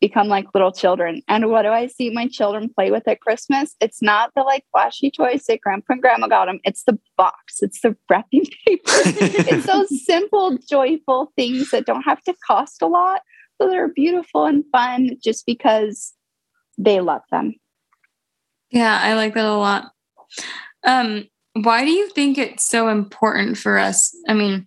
become 0.00 0.26
like 0.26 0.46
little 0.54 0.72
children. 0.72 1.22
And 1.28 1.48
what 1.48 1.62
do 1.62 1.68
i 1.68 1.86
see 1.86 2.10
my 2.10 2.26
children 2.26 2.68
play 2.74 2.90
with 2.90 3.06
at 3.06 3.20
christmas? 3.20 3.76
It's 3.80 4.02
not 4.02 4.32
the 4.34 4.42
like 4.42 4.64
flashy 4.72 5.10
toys 5.10 5.44
that 5.44 5.60
grandpa 5.60 5.92
and 5.92 6.02
grandma 6.02 6.26
got 6.26 6.46
them 6.46 6.58
it's 6.64 6.84
the 6.84 6.98
box. 7.16 7.58
It's 7.60 7.80
the 7.80 7.94
wrapping 8.10 8.46
paper. 8.66 8.82
It's 8.86 9.66
those 9.66 10.04
simple 10.04 10.58
joyful 10.68 11.32
things 11.36 11.70
that 11.70 11.86
don't 11.86 12.02
have 12.02 12.22
to 12.22 12.34
cost 12.46 12.82
a 12.82 12.86
lot 12.86 13.20
that 13.68 13.76
are 13.76 13.88
beautiful 13.88 14.44
and 14.44 14.64
fun 14.72 15.16
just 15.22 15.46
because 15.46 16.12
they 16.78 17.00
love 17.00 17.22
them. 17.30 17.54
Yeah, 18.70 18.98
I 19.00 19.14
like 19.14 19.34
that 19.34 19.44
a 19.44 19.54
lot. 19.54 19.92
Um, 20.84 21.28
why 21.54 21.84
do 21.84 21.90
you 21.90 22.08
think 22.10 22.38
it's 22.38 22.66
so 22.66 22.88
important 22.88 23.58
for 23.58 23.78
us? 23.78 24.14
I 24.28 24.34
mean, 24.34 24.66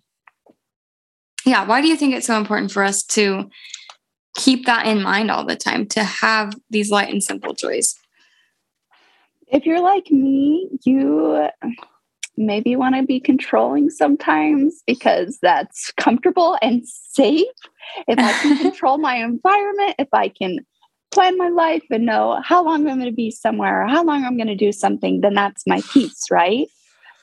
yeah, 1.44 1.66
why 1.66 1.80
do 1.80 1.88
you 1.88 1.96
think 1.96 2.14
it's 2.14 2.26
so 2.26 2.38
important 2.38 2.70
for 2.72 2.82
us 2.82 3.02
to 3.04 3.50
keep 4.36 4.66
that 4.66 4.86
in 4.86 5.02
mind 5.02 5.30
all 5.30 5.44
the 5.44 5.56
time, 5.56 5.86
to 5.86 6.04
have 6.04 6.54
these 6.70 6.90
light 6.90 7.12
and 7.12 7.22
simple 7.22 7.54
joys? 7.54 7.96
If 9.48 9.64
you're 9.64 9.80
like 9.80 10.10
me, 10.10 10.68
you 10.84 11.48
maybe 12.36 12.76
want 12.76 12.94
to 12.94 13.02
be 13.02 13.20
controlling 13.20 13.90
sometimes 13.90 14.82
because 14.86 15.38
that's 15.42 15.92
comfortable 15.92 16.58
and 16.62 16.86
safe. 16.86 17.46
If 18.08 18.18
I 18.18 18.32
can 18.32 18.58
control 18.62 18.98
my 18.98 19.16
environment, 19.16 19.96
if 19.98 20.08
I 20.12 20.28
can 20.28 20.60
plan 21.12 21.38
my 21.38 21.48
life 21.48 21.84
and 21.90 22.04
know 22.04 22.40
how 22.44 22.64
long 22.64 22.86
I'm 22.86 22.98
going 22.98 23.10
to 23.10 23.12
be 23.12 23.30
somewhere 23.30 23.82
or 23.82 23.88
how 23.88 24.04
long 24.04 24.24
I'm 24.24 24.36
going 24.36 24.48
to 24.48 24.54
do 24.54 24.72
something, 24.72 25.20
then 25.20 25.34
that's 25.34 25.62
my 25.66 25.80
peace, 25.92 26.24
right? 26.30 26.68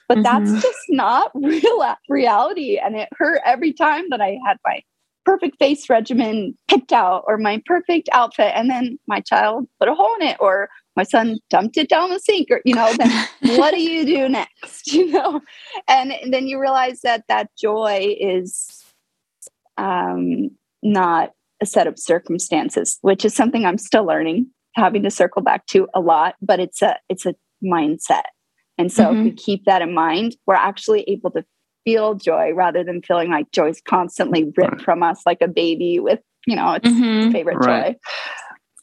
But 0.07 0.19
mm-hmm. 0.19 0.23
that's 0.23 0.63
just 0.63 0.85
not 0.89 1.31
real 1.35 1.95
reality. 2.09 2.77
And 2.77 2.95
it 2.95 3.09
hurt 3.13 3.41
every 3.45 3.73
time 3.73 4.05
that 4.09 4.21
I 4.21 4.39
had 4.45 4.57
my 4.65 4.81
perfect 5.25 5.57
face 5.57 5.89
regimen 5.89 6.57
picked 6.67 6.91
out 6.91 7.23
or 7.27 7.37
my 7.37 7.61
perfect 7.65 8.09
outfit. 8.11 8.51
And 8.55 8.69
then 8.69 8.99
my 9.07 9.21
child 9.21 9.67
put 9.79 9.89
a 9.89 9.95
hole 9.95 10.15
in 10.19 10.27
it 10.27 10.37
or 10.39 10.69
my 10.95 11.03
son 11.03 11.37
dumped 11.49 11.77
it 11.77 11.89
down 11.89 12.09
the 12.09 12.19
sink 12.19 12.49
or, 12.51 12.61
you 12.65 12.75
know, 12.75 12.91
then 12.97 13.27
what 13.57 13.73
do 13.73 13.81
you 13.81 14.05
do 14.05 14.29
next? 14.29 14.87
You 14.93 15.11
know? 15.11 15.41
And, 15.87 16.11
and 16.11 16.33
then 16.33 16.47
you 16.47 16.59
realize 16.59 17.01
that 17.01 17.23
that 17.27 17.49
joy 17.59 18.15
is 18.19 18.83
um, 19.77 20.51
not 20.81 21.31
a 21.61 21.65
set 21.65 21.87
of 21.87 21.97
circumstances, 21.97 22.99
which 23.01 23.25
is 23.25 23.33
something 23.33 23.65
I'm 23.65 23.77
still 23.77 24.05
learning, 24.05 24.47
having 24.75 25.03
to 25.03 25.09
circle 25.09 25.41
back 25.41 25.65
to 25.67 25.87
a 25.93 25.99
lot, 25.99 26.35
but 26.41 26.59
it's 26.59 26.81
a 26.81 26.97
it's 27.09 27.25
a 27.25 27.35
mindset. 27.63 28.23
And 28.77 28.91
so 28.91 29.05
mm-hmm. 29.05 29.17
if 29.17 29.23
we 29.23 29.29
mm-hmm. 29.31 29.37
keep 29.37 29.65
that 29.65 29.81
in 29.81 29.93
mind, 29.93 30.35
we're 30.45 30.55
actually 30.55 31.03
able 31.03 31.31
to 31.31 31.45
feel 31.85 32.15
joy 32.15 32.53
rather 32.53 32.83
than 32.83 33.01
feeling 33.01 33.29
like 33.29 33.51
joy 33.51 33.69
is 33.69 33.81
constantly 33.81 34.51
ripped 34.55 34.81
from 34.81 35.03
us 35.03 35.21
like 35.25 35.41
a 35.41 35.47
baby 35.47 35.99
with, 35.99 36.19
you 36.45 36.55
know, 36.55 36.73
its 36.73 36.87
mm-hmm. 36.87 37.31
favorite 37.31 37.57
right. 37.57 37.93
joy. 37.93 37.99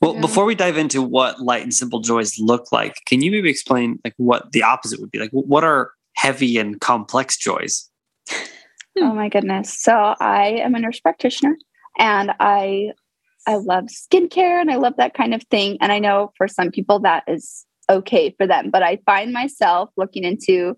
Well, 0.01 0.15
yeah. 0.15 0.21
before 0.21 0.45
we 0.45 0.55
dive 0.55 0.79
into 0.79 1.03
what 1.03 1.41
light 1.41 1.63
and 1.63 1.75
simple 1.75 2.01
joys 2.01 2.39
look 2.39 2.73
like, 2.73 2.97
can 3.07 3.21
you 3.23 3.31
maybe 3.31 3.51
explain 3.51 3.99
like 4.05 4.15
what 4.17 4.53
the 4.53 4.63
opposite 4.63 5.01
would 5.01 5.11
be? 5.11 5.19
Like 5.19 5.31
what 5.33 5.65
are 5.65 5.93
heavy 6.17 6.59
and 6.59 6.81
complex 6.81 7.37
joys? 7.37 7.89
Hmm. 8.29 9.05
Oh 9.05 9.15
my 9.15 9.29
goodness. 9.29 9.77
So 9.79 10.15
I 10.21 10.61
am 10.63 10.75
a 10.75 10.81
nurse 10.81 11.01
practitioner 11.01 11.57
and 11.99 12.33
I 12.41 12.93
I 13.47 13.57
love 13.57 13.85
skincare 13.87 14.61
and 14.61 14.71
I 14.71 14.77
love 14.77 14.95
that 14.99 15.15
kind 15.15 15.35
of 15.35 15.43
thing. 15.45 15.79
And 15.81 15.93
I 15.93 15.99
know 15.99 16.33
for 16.37 16.47
some 16.47 16.71
people 16.71 17.01
that 17.01 17.25
is 17.27 17.65
okay 17.89 18.35
for 18.37 18.47
them, 18.47 18.71
but 18.71 18.83
I 18.83 18.99
find 19.07 19.33
myself 19.33 19.91
looking 19.97 20.25
into 20.25 20.77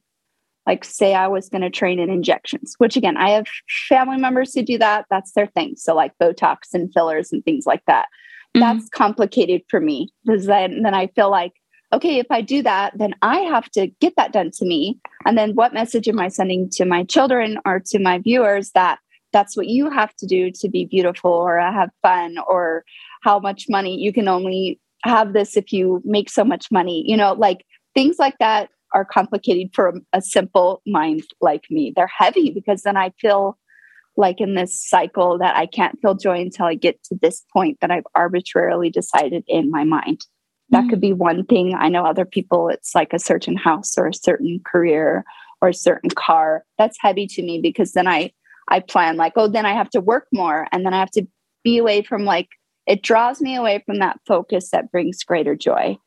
like 0.66 0.84
say 0.84 1.14
I 1.14 1.26
was 1.26 1.48
going 1.48 1.62
to 1.62 1.70
train 1.70 1.98
in 1.98 2.08
injections, 2.08 2.74
which 2.78 2.96
again, 2.96 3.16
I 3.16 3.30
have 3.30 3.46
family 3.88 4.16
members 4.16 4.54
who 4.54 4.62
do 4.62 4.78
that. 4.78 5.06
That's 5.10 5.32
their 5.32 5.48
thing. 5.48 5.74
So 5.76 5.94
like 5.94 6.12
Botox 6.22 6.72
and 6.72 6.92
fillers 6.94 7.32
and 7.32 7.44
things 7.44 7.66
like 7.66 7.82
that. 7.86 8.06
Mm-hmm. 8.56 8.60
That's 8.60 8.88
complicated 8.90 9.62
for 9.68 9.80
me 9.80 10.10
because 10.24 10.46
then, 10.46 10.82
then 10.82 10.94
I 10.94 11.06
feel 11.08 11.30
like, 11.30 11.52
okay, 11.92 12.18
if 12.18 12.26
I 12.30 12.40
do 12.40 12.62
that, 12.62 12.96
then 12.96 13.14
I 13.22 13.38
have 13.40 13.70
to 13.72 13.86
get 14.00 14.14
that 14.16 14.32
done 14.32 14.50
to 14.54 14.64
me. 14.64 14.98
And 15.26 15.36
then 15.36 15.54
what 15.54 15.74
message 15.74 16.08
am 16.08 16.18
I 16.18 16.28
sending 16.28 16.68
to 16.70 16.84
my 16.84 17.04
children 17.04 17.58
or 17.64 17.80
to 17.86 17.98
my 17.98 18.18
viewers 18.18 18.70
that 18.72 18.98
that's 19.32 19.56
what 19.56 19.66
you 19.66 19.90
have 19.90 20.14
to 20.16 20.26
do 20.26 20.50
to 20.50 20.68
be 20.68 20.84
beautiful 20.84 21.30
or 21.30 21.58
have 21.58 21.90
fun 22.02 22.36
or 22.46 22.84
how 23.22 23.38
much 23.38 23.66
money 23.68 23.98
you 23.98 24.12
can 24.12 24.28
only 24.28 24.78
have 25.04 25.32
this 25.32 25.56
if 25.56 25.72
you 25.72 26.00
make 26.04 26.30
so 26.30 26.44
much 26.44 26.70
money 26.70 27.02
you 27.06 27.16
know 27.16 27.32
like 27.32 27.64
things 27.94 28.16
like 28.18 28.36
that 28.38 28.70
are 28.94 29.04
complicated 29.04 29.70
for 29.74 29.94
a 30.12 30.22
simple 30.22 30.80
mind 30.86 31.22
like 31.40 31.64
me 31.70 31.92
they're 31.96 32.06
heavy 32.06 32.50
because 32.50 32.82
then 32.82 32.96
i 32.96 33.10
feel 33.20 33.58
like 34.16 34.40
in 34.40 34.54
this 34.54 34.80
cycle 34.88 35.38
that 35.38 35.56
i 35.56 35.66
can't 35.66 35.98
feel 36.00 36.14
joy 36.14 36.40
until 36.40 36.66
i 36.66 36.74
get 36.74 37.02
to 37.02 37.16
this 37.20 37.44
point 37.52 37.78
that 37.80 37.90
i've 37.90 38.06
arbitrarily 38.14 38.90
decided 38.90 39.44
in 39.46 39.70
my 39.70 39.84
mind 39.84 40.20
that 40.70 40.88
could 40.88 40.98
mm. 40.98 41.02
be 41.02 41.12
one 41.12 41.44
thing 41.46 41.74
i 41.74 41.88
know 41.88 42.04
other 42.04 42.24
people 42.24 42.68
it's 42.68 42.94
like 42.94 43.12
a 43.12 43.18
certain 43.18 43.56
house 43.56 43.96
or 43.96 44.06
a 44.06 44.14
certain 44.14 44.60
career 44.64 45.24
or 45.60 45.68
a 45.68 45.74
certain 45.74 46.10
car 46.10 46.64
that's 46.78 46.98
heavy 47.00 47.26
to 47.26 47.42
me 47.42 47.60
because 47.60 47.92
then 47.92 48.06
i 48.06 48.30
I 48.68 48.80
plan 48.80 49.16
like, 49.16 49.34
oh, 49.36 49.48
then 49.48 49.66
I 49.66 49.74
have 49.74 49.90
to 49.90 50.00
work 50.00 50.26
more 50.32 50.66
and 50.72 50.84
then 50.84 50.94
I 50.94 50.98
have 50.98 51.10
to 51.12 51.26
be 51.64 51.78
away 51.78 52.02
from 52.02 52.24
like, 52.24 52.48
it 52.86 53.02
draws 53.02 53.40
me 53.40 53.54
away 53.54 53.82
from 53.84 53.98
that 53.98 54.18
focus 54.26 54.70
that 54.70 54.90
brings 54.90 55.22
greater 55.22 55.54
joy. 55.54 55.98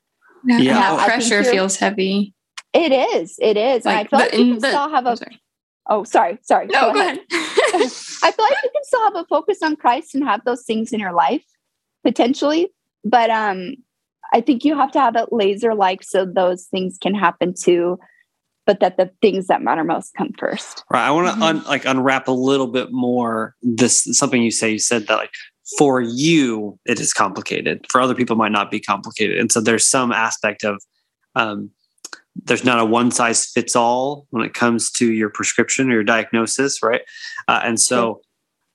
Yeah. 0.45 0.57
yeah 0.57 1.05
pressure 1.05 1.43
feels 1.43 1.77
heavy. 1.77 2.33
It 2.73 2.91
is. 2.91 3.37
It 3.39 3.55
is. 3.55 3.85
Like, 3.85 3.97
and 3.97 4.07
I 4.07 4.09
feel 4.09 4.19
like 4.19 4.33
you 4.33 4.53
can 4.53 4.61
the, 4.61 4.67
still 4.69 4.89
have 4.89 5.05
a. 5.05 5.15
Sorry. 5.15 5.41
Oh, 5.87 6.03
sorry. 6.03 6.39
Sorry. 6.41 6.65
No, 6.65 6.81
go, 6.81 6.93
go 6.93 6.99
ahead. 6.99 7.19
ahead. 7.31 7.57
I 7.81 8.31
feel 8.31 8.45
like 8.45 8.57
you 8.63 8.69
can 8.71 8.83
still 8.83 9.03
have 9.03 9.15
a 9.15 9.25
focus 9.25 9.59
on 9.63 9.75
Christ 9.75 10.15
and 10.15 10.23
have 10.23 10.43
those 10.45 10.63
things 10.63 10.93
in 10.93 10.99
your 10.99 11.13
life 11.13 11.43
potentially. 12.03 12.69
But 13.03 13.29
um, 13.29 13.75
I 14.33 14.41
think 14.41 14.65
you 14.65 14.75
have 14.77 14.91
to 14.91 14.99
have 14.99 15.15
it 15.15 15.31
laser 15.31 15.73
like 15.73 16.03
so 16.03 16.25
those 16.25 16.65
things 16.65 16.97
can 17.01 17.15
happen 17.15 17.53
too 17.53 17.99
but 18.65 18.79
that 18.79 18.97
the 18.97 19.11
things 19.21 19.47
that 19.47 19.61
matter 19.61 19.83
most 19.83 20.13
come 20.15 20.33
first. 20.37 20.83
Right. 20.89 21.05
I 21.05 21.11
want 21.11 21.27
to 21.27 21.33
mm-hmm. 21.33 21.43
un, 21.43 21.63
like 21.65 21.85
unwrap 21.85 22.27
a 22.27 22.31
little 22.31 22.67
bit 22.67 22.91
more. 22.91 23.55
This 23.61 24.07
something 24.17 24.41
you 24.41 24.51
say. 24.51 24.71
You 24.71 24.79
said 24.79 25.07
that 25.07 25.15
like 25.15 25.33
for 25.77 26.01
you 26.01 26.79
it 26.85 26.99
is 26.99 27.13
complicated. 27.13 27.85
For 27.89 28.01
other 28.01 28.15
people, 28.15 28.35
might 28.35 28.51
not 28.51 28.71
be 28.71 28.79
complicated, 28.79 29.37
and 29.37 29.51
so 29.51 29.61
there's 29.61 29.85
some 29.85 30.11
aspect 30.11 30.63
of 30.63 30.81
um, 31.35 31.69
there's 32.43 32.63
not 32.63 32.79
a 32.79 32.85
one 32.85 33.11
size 33.11 33.45
fits 33.45 33.75
all 33.75 34.27
when 34.29 34.43
it 34.43 34.53
comes 34.53 34.91
to 34.91 35.11
your 35.11 35.29
prescription 35.29 35.89
or 35.89 35.93
your 35.93 36.03
diagnosis, 36.03 36.83
right? 36.83 37.01
Uh, 37.47 37.61
and 37.63 37.79
so, 37.79 38.21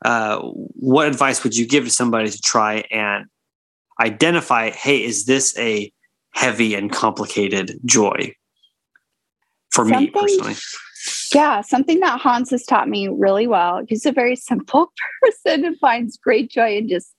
uh, 0.04 0.38
what 0.40 1.06
advice 1.06 1.44
would 1.44 1.56
you 1.56 1.66
give 1.66 1.84
to 1.84 1.90
somebody 1.90 2.30
to 2.30 2.40
try 2.40 2.84
and 2.90 3.26
identify? 4.00 4.70
Hey, 4.70 5.04
is 5.04 5.26
this 5.26 5.56
a 5.58 5.92
heavy 6.32 6.74
and 6.74 6.90
complicated 6.90 7.78
joy 7.84 8.34
for 9.70 9.84
something, 9.84 10.04
me 10.04 10.10
personally. 10.10 10.54
Yeah, 11.34 11.60
something 11.62 12.00
that 12.00 12.20
Hans 12.20 12.50
has 12.50 12.64
taught 12.64 12.88
me 12.88 13.08
really 13.08 13.46
well. 13.46 13.82
He's 13.88 14.06
a 14.06 14.12
very 14.12 14.36
simple 14.50 14.92
person 15.22 15.64
and 15.64 15.78
finds 15.78 16.16
great 16.16 16.50
joy 16.50 16.76
in 16.76 16.88
just 16.88 17.14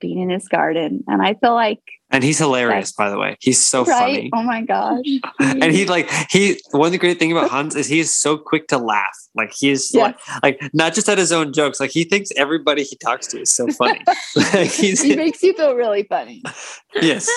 being 0.00 0.20
in 0.20 0.30
his 0.30 0.48
garden. 0.48 1.04
And 1.06 1.22
I 1.22 1.34
feel 1.34 1.54
like 1.54 1.80
and 2.10 2.22
he's 2.22 2.38
hilarious, 2.38 2.92
by 2.92 3.10
the 3.10 3.18
way. 3.18 3.36
He's 3.40 3.64
so 3.64 3.84
right? 3.84 3.98
funny. 3.98 4.30
Oh 4.32 4.42
my 4.42 4.62
gosh. 4.62 5.04
and 5.40 5.72
he 5.72 5.86
like 5.86 6.08
he 6.30 6.60
one 6.70 6.86
of 6.86 6.92
the 6.92 6.98
great 6.98 7.18
thing 7.18 7.32
about 7.32 7.50
Hans 7.50 7.74
is 7.74 7.88
he's 7.88 8.14
so 8.14 8.38
quick 8.38 8.68
to 8.68 8.78
laugh. 8.78 9.16
Like 9.34 9.52
he's 9.52 9.92
yes. 9.92 10.14
like 10.40 10.42
like 10.60 10.70
not 10.72 10.94
just 10.94 11.08
at 11.08 11.18
his 11.18 11.32
own 11.32 11.52
jokes. 11.52 11.80
Like 11.80 11.90
he 11.90 12.04
thinks 12.04 12.30
everybody 12.36 12.84
he 12.84 12.96
talks 12.96 13.26
to 13.28 13.40
is 13.40 13.52
so 13.52 13.66
funny. 13.68 14.04
like 14.36 14.70
he 14.70 15.16
makes 15.16 15.42
you 15.42 15.52
feel 15.54 15.74
really 15.74 16.04
funny. 16.04 16.42
Yes 16.94 17.28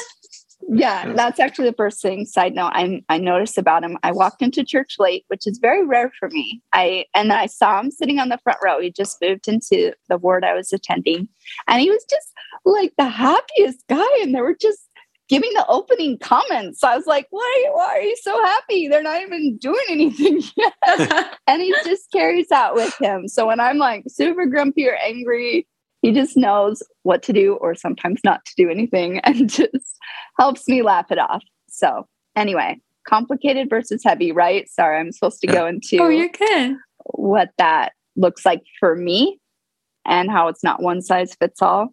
yeah, 0.68 1.14
that's 1.14 1.40
actually 1.40 1.70
the 1.70 1.76
first 1.76 2.02
thing. 2.02 2.26
Side 2.26 2.54
note, 2.54 2.72
I 2.74 3.02
I 3.10 3.18
noticed 3.18 3.58
about 3.58 3.84
him. 3.84 3.98
I 4.04 4.12
walked 4.12 4.42
into 4.42 4.64
church 4.64 4.96
late, 5.00 5.26
which 5.28 5.48
is 5.48 5.58
very 5.58 5.86
rare 5.86 6.12
for 6.20 6.30
me. 6.30 6.62
I 6.74 7.06
and 7.16 7.32
I 7.32 7.46
saw 7.46 7.80
him 7.80 7.92
sitting 7.92 8.20
on 8.20 8.30
the 8.30 8.40
front 8.44 8.60
row. 8.64 8.80
He 8.80 8.92
just 8.92 9.18
moved 9.22 9.48
into 9.48 9.94
the 10.10 10.18
ward 10.18 10.44
I 10.44 10.54
was 10.54 10.74
attending, 10.74 11.30
and 11.68 11.82
he 11.82 11.90
was 11.90 12.06
just 12.10 12.28
like 12.66 12.94
the 12.98 13.08
happiest 13.08 13.86
guy. 13.88 14.08
And 14.22 14.36
they 14.36 14.42
were 14.42 14.58
just 14.60 14.82
giving 15.30 15.52
the 15.54 15.66
opening 15.68 16.18
comments. 16.18 16.84
I 16.84 16.98
was 16.98 17.06
like, 17.06 17.28
why, 17.30 17.66
why 17.72 17.98
are 17.98 18.02
you 18.02 18.18
so 18.22 18.44
happy? 18.44 18.88
They're 18.88 19.04
not 19.04 19.22
even 19.22 19.58
doing 19.58 19.86
anything 19.88 20.42
yet. 20.58 21.38
and 21.48 21.62
he 21.62 21.74
just 21.86 22.12
carries 22.12 22.48
that 22.48 22.74
with 22.74 22.94
him. 23.00 23.28
So 23.28 23.46
when 23.46 23.60
I'm 23.60 23.78
like 23.78 24.04
super 24.08 24.48
grumpy 24.48 24.88
or 24.88 24.96
angry, 24.96 25.68
he 26.02 26.12
just 26.12 26.38
knows 26.38 26.82
what 27.04 27.22
to 27.24 27.34
do 27.34 27.56
or 27.56 27.76
sometimes 27.76 28.22
not 28.24 28.46
to 28.46 28.54
do 28.58 28.70
anything 28.70 29.20
and 29.24 29.50
just 29.50 29.98
helps 30.38 30.68
me 30.68 30.82
laugh 30.82 31.12
it 31.12 31.20
off. 31.20 31.44
So, 31.68 32.08
anyway, 32.36 32.80
complicated 33.08 33.70
versus 33.70 34.02
heavy, 34.04 34.32
right? 34.32 34.70
Sorry, 34.70 35.00
I'm 35.00 35.12
supposed 35.12 35.42
to 35.42 35.48
go 35.48 35.66
into 35.66 35.98
oh, 36.00 36.10
you're 36.10 36.30
good. 36.30 36.76
what 37.06 37.50
that 37.58 37.94
looks 38.16 38.46
like 38.46 38.62
for 38.80 38.96
me 38.96 39.40
and 40.06 40.30
how 40.30 40.48
it's 40.48 40.64
not 40.64 40.82
one 40.82 41.02
size 41.02 41.36
fits 41.36 41.62
all. 41.62 41.90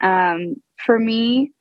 Um, 0.00 0.56
for 0.84 0.98
me, 0.98 1.52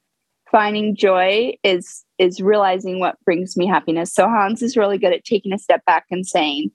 finding 0.52 0.96
joy 0.96 1.54
is 1.64 2.04
is 2.18 2.42
realizing 2.42 3.00
what 3.00 3.20
brings 3.26 3.58
me 3.58 3.68
happiness. 3.68 4.14
So 4.14 4.28
Hans 4.28 4.62
is 4.62 4.78
really 4.78 4.98
good 4.98 5.14
at 5.14 5.26
taking 5.26 5.54
a 5.54 5.60
step 5.60 5.84
back 5.86 6.06
and 6.12 6.26
saying, 6.26 6.72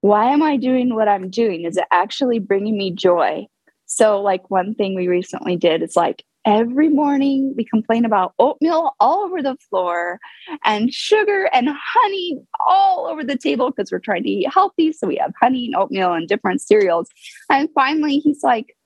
why 0.00 0.32
am 0.32 0.42
I 0.42 0.56
doing 0.56 0.94
what 0.94 1.08
I'm 1.08 1.30
doing? 1.30 1.64
Is 1.64 1.76
it 1.76 1.84
actually 1.90 2.38
bringing 2.38 2.76
me 2.76 2.90
joy? 2.92 3.46
So, 3.86 4.20
like, 4.20 4.50
one 4.50 4.74
thing 4.74 4.94
we 4.94 5.08
recently 5.08 5.56
did 5.56 5.82
is 5.82 5.96
like 5.96 6.24
every 6.44 6.88
morning 6.88 7.54
we 7.56 7.64
complain 7.64 8.04
about 8.04 8.34
oatmeal 8.38 8.92
all 9.00 9.24
over 9.24 9.42
the 9.42 9.56
floor 9.68 10.20
and 10.64 10.92
sugar 10.92 11.48
and 11.52 11.68
honey 11.68 12.38
all 12.66 13.06
over 13.08 13.24
the 13.24 13.36
table 13.36 13.70
because 13.70 13.90
we're 13.90 13.98
trying 13.98 14.22
to 14.24 14.28
eat 14.28 14.52
healthy. 14.52 14.92
So, 14.92 15.06
we 15.06 15.16
have 15.16 15.32
honey 15.40 15.66
and 15.66 15.76
oatmeal 15.76 16.12
and 16.12 16.28
different 16.28 16.60
cereals. 16.60 17.08
And 17.50 17.68
finally, 17.74 18.18
he's 18.18 18.42
like, 18.42 18.76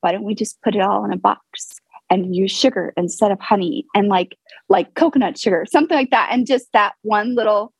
why 0.00 0.12
don't 0.12 0.24
we 0.24 0.34
just 0.34 0.60
put 0.62 0.74
it 0.74 0.82
all 0.82 1.04
in 1.04 1.12
a 1.12 1.16
box 1.16 1.80
and 2.10 2.34
use 2.34 2.50
sugar 2.50 2.92
instead 2.96 3.30
of 3.30 3.40
honey 3.40 3.86
and 3.94 4.08
like 4.08 4.36
like 4.68 4.94
coconut 4.94 5.38
sugar, 5.38 5.64
something 5.70 5.96
like 5.96 6.10
that. 6.10 6.28
And 6.32 6.46
just 6.46 6.66
that 6.72 6.94
one 7.02 7.34
little 7.34 7.72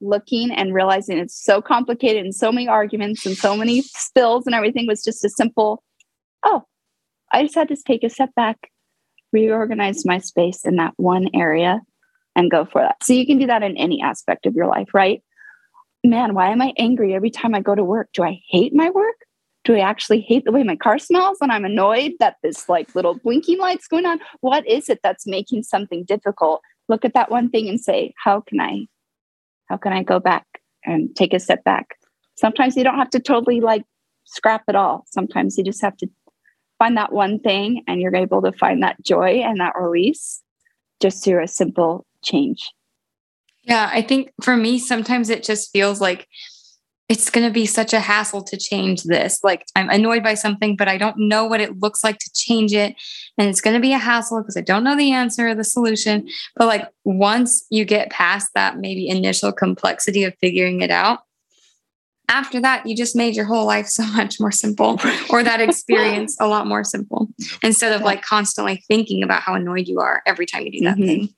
looking 0.00 0.50
and 0.50 0.74
realizing 0.74 1.18
it's 1.18 1.42
so 1.42 1.60
complicated 1.60 2.24
and 2.24 2.34
so 2.34 2.52
many 2.52 2.68
arguments 2.68 3.26
and 3.26 3.36
so 3.36 3.56
many 3.56 3.82
spills 3.82 4.46
and 4.46 4.54
everything 4.54 4.86
was 4.86 5.02
just 5.02 5.24
a 5.24 5.28
simple, 5.28 5.82
oh, 6.44 6.64
I 7.32 7.42
just 7.42 7.54
had 7.54 7.68
to 7.68 7.76
take 7.76 8.04
a 8.04 8.10
step 8.10 8.30
back, 8.34 8.70
reorganize 9.32 10.04
my 10.04 10.18
space 10.18 10.64
in 10.64 10.76
that 10.76 10.94
one 10.96 11.28
area 11.34 11.80
and 12.36 12.50
go 12.50 12.64
for 12.64 12.80
that. 12.80 13.02
So 13.02 13.12
you 13.12 13.26
can 13.26 13.38
do 13.38 13.46
that 13.46 13.62
in 13.62 13.76
any 13.76 14.00
aspect 14.00 14.46
of 14.46 14.54
your 14.54 14.66
life, 14.66 14.94
right? 14.94 15.22
Man, 16.04 16.34
why 16.34 16.50
am 16.50 16.62
I 16.62 16.72
angry 16.78 17.14
every 17.14 17.30
time 17.30 17.54
I 17.54 17.60
go 17.60 17.74
to 17.74 17.84
work? 17.84 18.08
Do 18.14 18.22
I 18.22 18.40
hate 18.48 18.74
my 18.74 18.90
work? 18.90 19.16
Do 19.64 19.74
I 19.74 19.80
actually 19.80 20.20
hate 20.20 20.44
the 20.44 20.52
way 20.52 20.62
my 20.62 20.76
car 20.76 20.98
smells 20.98 21.38
and 21.40 21.50
I'm 21.50 21.64
annoyed 21.64 22.12
that 22.20 22.36
this 22.42 22.68
like 22.68 22.94
little 22.94 23.14
blinking 23.14 23.58
light's 23.58 23.88
going 23.88 24.06
on? 24.06 24.20
What 24.40 24.66
is 24.66 24.88
it 24.88 25.00
that's 25.02 25.26
making 25.26 25.64
something 25.64 26.04
difficult? 26.04 26.62
Look 26.88 27.04
at 27.04 27.14
that 27.14 27.30
one 27.30 27.50
thing 27.50 27.68
and 27.68 27.80
say, 27.80 28.14
how 28.22 28.40
can 28.40 28.60
I 28.60 28.86
how 29.68 29.76
can 29.76 29.92
I 29.92 30.02
go 30.02 30.18
back 30.18 30.46
and 30.84 31.14
take 31.14 31.32
a 31.32 31.40
step 31.40 31.64
back? 31.64 31.96
Sometimes 32.36 32.76
you 32.76 32.84
don't 32.84 32.98
have 32.98 33.10
to 33.10 33.20
totally 33.20 33.60
like 33.60 33.84
scrap 34.24 34.64
it 34.68 34.76
all. 34.76 35.04
Sometimes 35.10 35.56
you 35.58 35.64
just 35.64 35.82
have 35.82 35.96
to 35.98 36.08
find 36.78 36.96
that 36.96 37.12
one 37.12 37.40
thing 37.40 37.82
and 37.86 38.00
you're 38.00 38.14
able 38.14 38.42
to 38.42 38.52
find 38.52 38.82
that 38.82 39.02
joy 39.02 39.40
and 39.40 39.60
that 39.60 39.74
release 39.78 40.42
just 41.00 41.24
through 41.24 41.42
a 41.42 41.48
simple 41.48 42.06
change. 42.24 42.70
Yeah, 43.64 43.90
I 43.92 44.02
think 44.02 44.32
for 44.42 44.56
me, 44.56 44.78
sometimes 44.78 45.28
it 45.28 45.44
just 45.44 45.70
feels 45.72 46.00
like 46.00 46.26
it's 47.08 47.30
going 47.30 47.46
to 47.46 47.52
be 47.52 47.64
such 47.64 47.94
a 47.94 48.00
hassle 48.00 48.42
to 48.42 48.56
change 48.56 49.04
this. 49.04 49.42
Like 49.42 49.64
I'm 49.74 49.88
annoyed 49.88 50.22
by 50.22 50.34
something, 50.34 50.76
but 50.76 50.88
I 50.88 50.98
don't 50.98 51.16
know 51.16 51.46
what 51.46 51.60
it 51.60 51.80
looks 51.80 52.04
like 52.04 52.18
to 52.18 52.30
change 52.34 52.74
it. 52.74 52.94
And 53.38 53.48
it's 53.48 53.62
going 53.62 53.74
to 53.74 53.80
be 53.80 53.94
a 53.94 53.98
hassle 53.98 54.42
because 54.42 54.58
I 54.58 54.60
don't 54.60 54.84
know 54.84 54.96
the 54.96 55.12
answer 55.12 55.48
or 55.48 55.54
the 55.54 55.64
solution. 55.64 56.28
But 56.54 56.66
like 56.66 56.86
once 57.04 57.66
you 57.70 57.86
get 57.86 58.10
past 58.10 58.50
that 58.54 58.76
maybe 58.76 59.08
initial 59.08 59.52
complexity 59.52 60.24
of 60.24 60.34
figuring 60.40 60.82
it 60.82 60.90
out, 60.90 61.20
after 62.30 62.60
that, 62.60 62.84
you 62.84 62.94
just 62.94 63.16
made 63.16 63.34
your 63.34 63.46
whole 63.46 63.64
life 63.64 63.86
so 63.86 64.04
much 64.08 64.38
more 64.38 64.52
simple 64.52 65.00
or 65.30 65.42
that 65.42 65.62
experience 65.62 66.36
a 66.40 66.46
lot 66.46 66.66
more 66.66 66.84
simple 66.84 67.28
instead 67.62 67.94
of 67.94 68.02
like 68.02 68.20
constantly 68.20 68.84
thinking 68.86 69.22
about 69.22 69.40
how 69.40 69.54
annoyed 69.54 69.88
you 69.88 69.98
are 69.98 70.22
every 70.26 70.44
time 70.44 70.64
you 70.64 70.72
do 70.72 70.84
that 70.84 70.98
mm-hmm. 70.98 71.06
thing. 71.06 71.34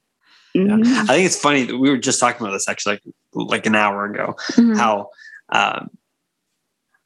Mm-hmm. 0.56 0.82
Yeah. 0.82 1.02
I 1.02 1.14
think 1.14 1.26
it's 1.26 1.40
funny 1.40 1.62
that 1.62 1.78
we 1.78 1.90
were 1.90 1.96
just 1.96 2.18
talking 2.18 2.44
about 2.44 2.54
this 2.54 2.68
actually 2.68 3.00
like, 3.34 3.50
like 3.50 3.66
an 3.66 3.76
hour 3.76 4.04
ago, 4.06 4.34
mm-hmm. 4.52 4.74
how 4.74 5.10
um, 5.52 5.90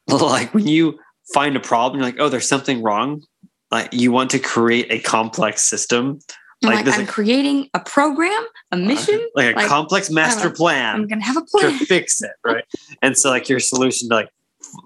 like 0.08 0.52
when 0.54 0.66
you 0.66 0.98
find 1.32 1.56
a 1.56 1.60
problem, 1.60 2.00
you're 2.00 2.10
like, 2.10 2.20
oh, 2.20 2.28
there's 2.28 2.48
something 2.48 2.82
wrong. 2.82 3.22
Like 3.70 3.92
you 3.92 4.12
want 4.12 4.30
to 4.30 4.38
create 4.38 4.86
a 4.90 4.98
complex 5.00 5.62
system. 5.62 6.20
Like, 6.62 6.86
like 6.86 6.98
I'm 6.98 7.06
creating 7.06 7.68
a 7.74 7.80
program, 7.80 8.42
a 8.72 8.76
mission, 8.76 9.16
uh, 9.16 9.28
like 9.34 9.54
a 9.54 9.58
like, 9.58 9.66
complex 9.66 10.08
master 10.10 10.48
plan. 10.48 10.94
I'm 10.94 11.06
gonna 11.06 11.24
have 11.24 11.36
a 11.36 11.42
plan 11.42 11.78
to 11.78 11.84
fix 11.86 12.22
it, 12.22 12.30
right? 12.42 12.64
and 13.02 13.18
so, 13.18 13.28
like 13.28 13.48
your 13.48 13.60
solution 13.60 14.08
to 14.08 14.14
like, 14.14 14.30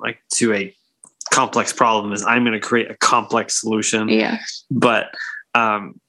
like 0.00 0.18
to 0.34 0.54
a 0.54 0.74
complex 1.30 1.72
problem 1.72 2.12
is 2.12 2.24
I'm 2.24 2.42
going 2.42 2.58
to 2.58 2.66
create 2.66 2.90
a 2.90 2.96
complex 2.96 3.60
solution. 3.60 4.08
Yeah. 4.08 4.38
But 4.70 5.14
um, 5.54 6.00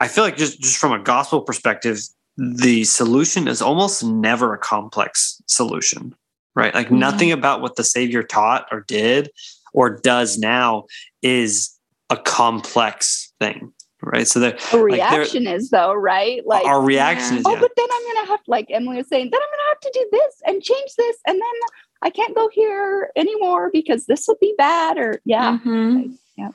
I 0.00 0.08
feel 0.08 0.24
like 0.24 0.36
just 0.36 0.60
just 0.60 0.78
from 0.78 0.92
a 0.92 1.02
gospel 1.02 1.42
perspective, 1.42 1.98
the 2.36 2.84
solution 2.84 3.48
is 3.48 3.60
almost 3.60 4.02
never 4.02 4.54
a 4.54 4.58
complex 4.58 5.42
solution 5.46 6.14
right? 6.54 6.74
Like 6.74 6.86
mm-hmm. 6.86 6.98
nothing 6.98 7.32
about 7.32 7.60
what 7.60 7.76
the 7.76 7.84
Savior 7.84 8.22
taught 8.22 8.66
or 8.70 8.82
did 8.82 9.30
or 9.72 9.90
does 9.90 10.38
now 10.38 10.84
is 11.22 11.76
a 12.10 12.16
complex 12.16 13.32
thing. 13.40 13.72
Right. 14.04 14.26
So 14.26 14.40
the 14.40 14.58
reaction 14.76 15.44
like 15.44 15.54
is 15.54 15.70
though, 15.70 15.94
right? 15.94 16.44
Like 16.44 16.64
our 16.64 16.82
reaction 16.82 17.34
yeah. 17.34 17.40
is 17.40 17.46
Oh, 17.46 17.52
yeah. 17.52 17.60
but 17.60 17.70
then 17.76 17.86
I'm 17.92 18.14
gonna 18.14 18.26
have 18.28 18.40
like 18.48 18.66
Emily 18.68 18.96
was 18.96 19.08
saying, 19.08 19.30
then 19.30 19.40
I'm 19.40 19.48
gonna 19.48 19.68
have 19.68 19.80
to 19.80 19.90
do 19.94 20.08
this 20.10 20.42
and 20.44 20.62
change 20.62 20.90
this, 20.98 21.16
and 21.26 21.40
then 21.40 21.60
I 22.02 22.10
can't 22.10 22.34
go 22.34 22.48
here 22.52 23.12
anymore 23.14 23.70
because 23.72 24.06
this 24.06 24.26
will 24.26 24.38
be 24.40 24.54
bad. 24.58 24.98
Or 24.98 25.20
yeah. 25.24 25.58
Mm-hmm. 25.58 26.14
yeah. 26.36 26.50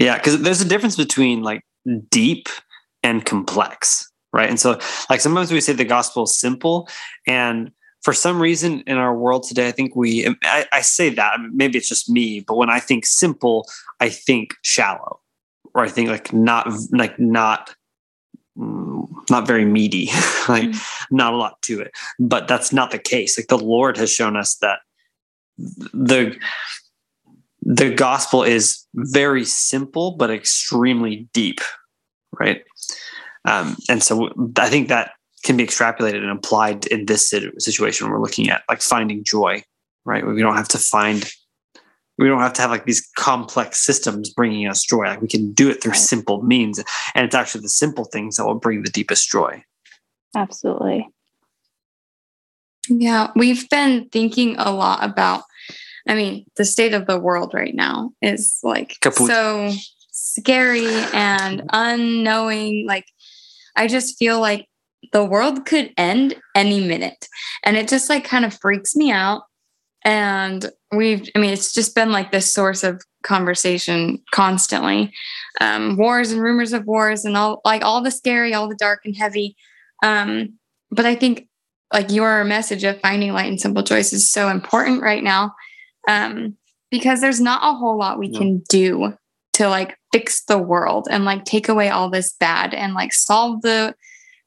Yeah, 0.00 0.16
because 0.16 0.42
there's 0.42 0.60
a 0.60 0.68
difference 0.68 0.96
between 0.96 1.42
like 1.42 1.64
deep 2.10 2.48
and 3.04 3.24
complex, 3.24 4.10
right? 4.32 4.48
And 4.48 4.58
so 4.58 4.80
like 5.08 5.20
sometimes 5.20 5.52
we 5.52 5.60
say 5.60 5.72
the 5.72 5.84
gospel 5.84 6.24
is 6.24 6.36
simple 6.36 6.88
and 7.24 7.70
for 8.02 8.12
some 8.12 8.40
reason 8.40 8.82
in 8.86 8.96
our 8.96 9.14
world 9.14 9.42
today, 9.42 9.68
I 9.68 9.72
think 9.72 9.94
we, 9.94 10.26
I, 10.42 10.66
I, 10.72 10.80
say 10.80 11.10
that 11.10 11.36
maybe 11.52 11.76
it's 11.76 11.88
just 11.88 12.08
me, 12.08 12.40
but 12.40 12.56
when 12.56 12.70
I 12.70 12.80
think 12.80 13.04
simple, 13.04 13.66
I 14.00 14.08
think 14.08 14.54
shallow, 14.62 15.20
or 15.74 15.84
I 15.84 15.88
think 15.88 16.08
like 16.08 16.32
not, 16.32 16.66
like 16.92 17.18
not, 17.18 17.74
not 18.56 19.46
very 19.46 19.64
meaty, 19.64 20.06
like 20.48 20.64
mm 20.64 20.86
not 21.12 21.34
a 21.34 21.36
lot 21.36 21.60
to 21.62 21.80
it. 21.80 21.90
But 22.20 22.46
that's 22.46 22.72
not 22.72 22.92
the 22.92 22.98
case. 22.98 23.36
Like 23.36 23.48
the 23.48 23.58
Lord 23.58 23.96
has 23.96 24.12
shown 24.12 24.36
us 24.36 24.54
that 24.56 24.78
the, 25.58 26.36
the 27.62 27.92
gospel 27.92 28.44
is 28.44 28.86
very 28.94 29.44
simple, 29.44 30.12
but 30.12 30.30
extremely 30.30 31.28
deep, 31.32 31.60
right? 32.38 32.62
Um, 33.44 33.76
and 33.88 34.02
so 34.04 34.30
I 34.56 34.68
think 34.68 34.88
that 34.88 35.14
can 35.42 35.56
be 35.56 35.64
extrapolated 35.64 36.18
and 36.18 36.30
applied 36.30 36.86
in 36.86 37.06
this 37.06 37.28
situation 37.58 38.08
we're 38.10 38.20
looking 38.20 38.50
at 38.50 38.62
like 38.68 38.82
finding 38.82 39.24
joy 39.24 39.62
right? 40.04 40.26
We 40.26 40.40
don't 40.40 40.56
have 40.56 40.68
to 40.68 40.78
find 40.78 41.30
we 42.18 42.28
don't 42.28 42.40
have 42.40 42.52
to 42.54 42.62
have 42.62 42.70
like 42.70 42.84
these 42.84 43.08
complex 43.16 43.78
systems 43.78 44.30
bringing 44.30 44.68
us 44.68 44.84
joy. 44.84 45.04
Like 45.04 45.22
we 45.22 45.28
can 45.28 45.52
do 45.52 45.70
it 45.70 45.82
through 45.82 45.94
simple 45.94 46.42
means 46.42 46.82
and 47.14 47.24
it's 47.24 47.34
actually 47.34 47.62
the 47.62 47.70
simple 47.70 48.04
things 48.04 48.36
that 48.36 48.44
will 48.44 48.56
bring 48.56 48.82
the 48.82 48.90
deepest 48.90 49.30
joy. 49.30 49.64
Absolutely. 50.36 51.08
Yeah 52.88 53.30
we've 53.36 53.68
been 53.68 54.08
thinking 54.10 54.56
a 54.58 54.72
lot 54.72 55.04
about 55.04 55.42
i 56.08 56.14
mean 56.14 56.46
the 56.56 56.64
state 56.64 56.94
of 56.94 57.06
the 57.06 57.20
world 57.20 57.52
right 57.52 57.74
now 57.74 58.10
is 58.22 58.58
like 58.62 58.96
Kaput. 59.00 59.26
so 59.26 59.70
scary 60.10 60.88
and 61.12 61.62
unknowing. 61.72 62.86
Like 62.86 63.06
i 63.76 63.86
just 63.86 64.18
feel 64.18 64.40
like 64.40 64.66
the 65.12 65.24
world 65.24 65.66
could 65.66 65.92
end 65.96 66.34
any 66.54 66.86
minute. 66.86 67.28
And 67.64 67.76
it 67.76 67.88
just 67.88 68.08
like 68.08 68.24
kind 68.24 68.44
of 68.44 68.58
freaks 68.58 68.94
me 68.94 69.10
out. 69.10 69.42
And 70.04 70.70
we've, 70.92 71.28
I 71.34 71.38
mean, 71.38 71.50
it's 71.50 71.72
just 71.74 71.94
been 71.94 72.10
like 72.10 72.32
this 72.32 72.52
source 72.52 72.82
of 72.84 73.02
conversation 73.22 74.22
constantly. 74.32 75.12
Um, 75.60 75.96
wars 75.96 76.32
and 76.32 76.40
rumors 76.40 76.72
of 76.72 76.86
wars 76.86 77.24
and 77.24 77.36
all 77.36 77.60
like 77.64 77.84
all 77.84 78.02
the 78.02 78.10
scary, 78.10 78.54
all 78.54 78.68
the 78.68 78.76
dark 78.76 79.00
and 79.04 79.16
heavy. 79.16 79.56
Um, 80.02 80.58
but 80.90 81.06
I 81.06 81.14
think 81.14 81.48
like 81.92 82.10
your 82.10 82.44
message 82.44 82.84
of 82.84 83.00
finding 83.00 83.32
light 83.32 83.48
and 83.48 83.60
simple 83.60 83.82
joys 83.82 84.12
is 84.12 84.30
so 84.30 84.48
important 84.48 85.02
right 85.02 85.22
now. 85.22 85.54
Um, 86.08 86.56
because 86.90 87.20
there's 87.20 87.40
not 87.40 87.60
a 87.62 87.76
whole 87.76 87.98
lot 87.98 88.18
we 88.18 88.28
no. 88.28 88.38
can 88.38 88.62
do 88.68 89.14
to 89.54 89.68
like 89.68 89.96
fix 90.12 90.44
the 90.44 90.58
world 90.58 91.06
and 91.10 91.24
like 91.24 91.44
take 91.44 91.68
away 91.68 91.88
all 91.88 92.10
this 92.10 92.34
bad 92.40 92.74
and 92.74 92.94
like 92.94 93.12
solve 93.12 93.62
the 93.62 93.94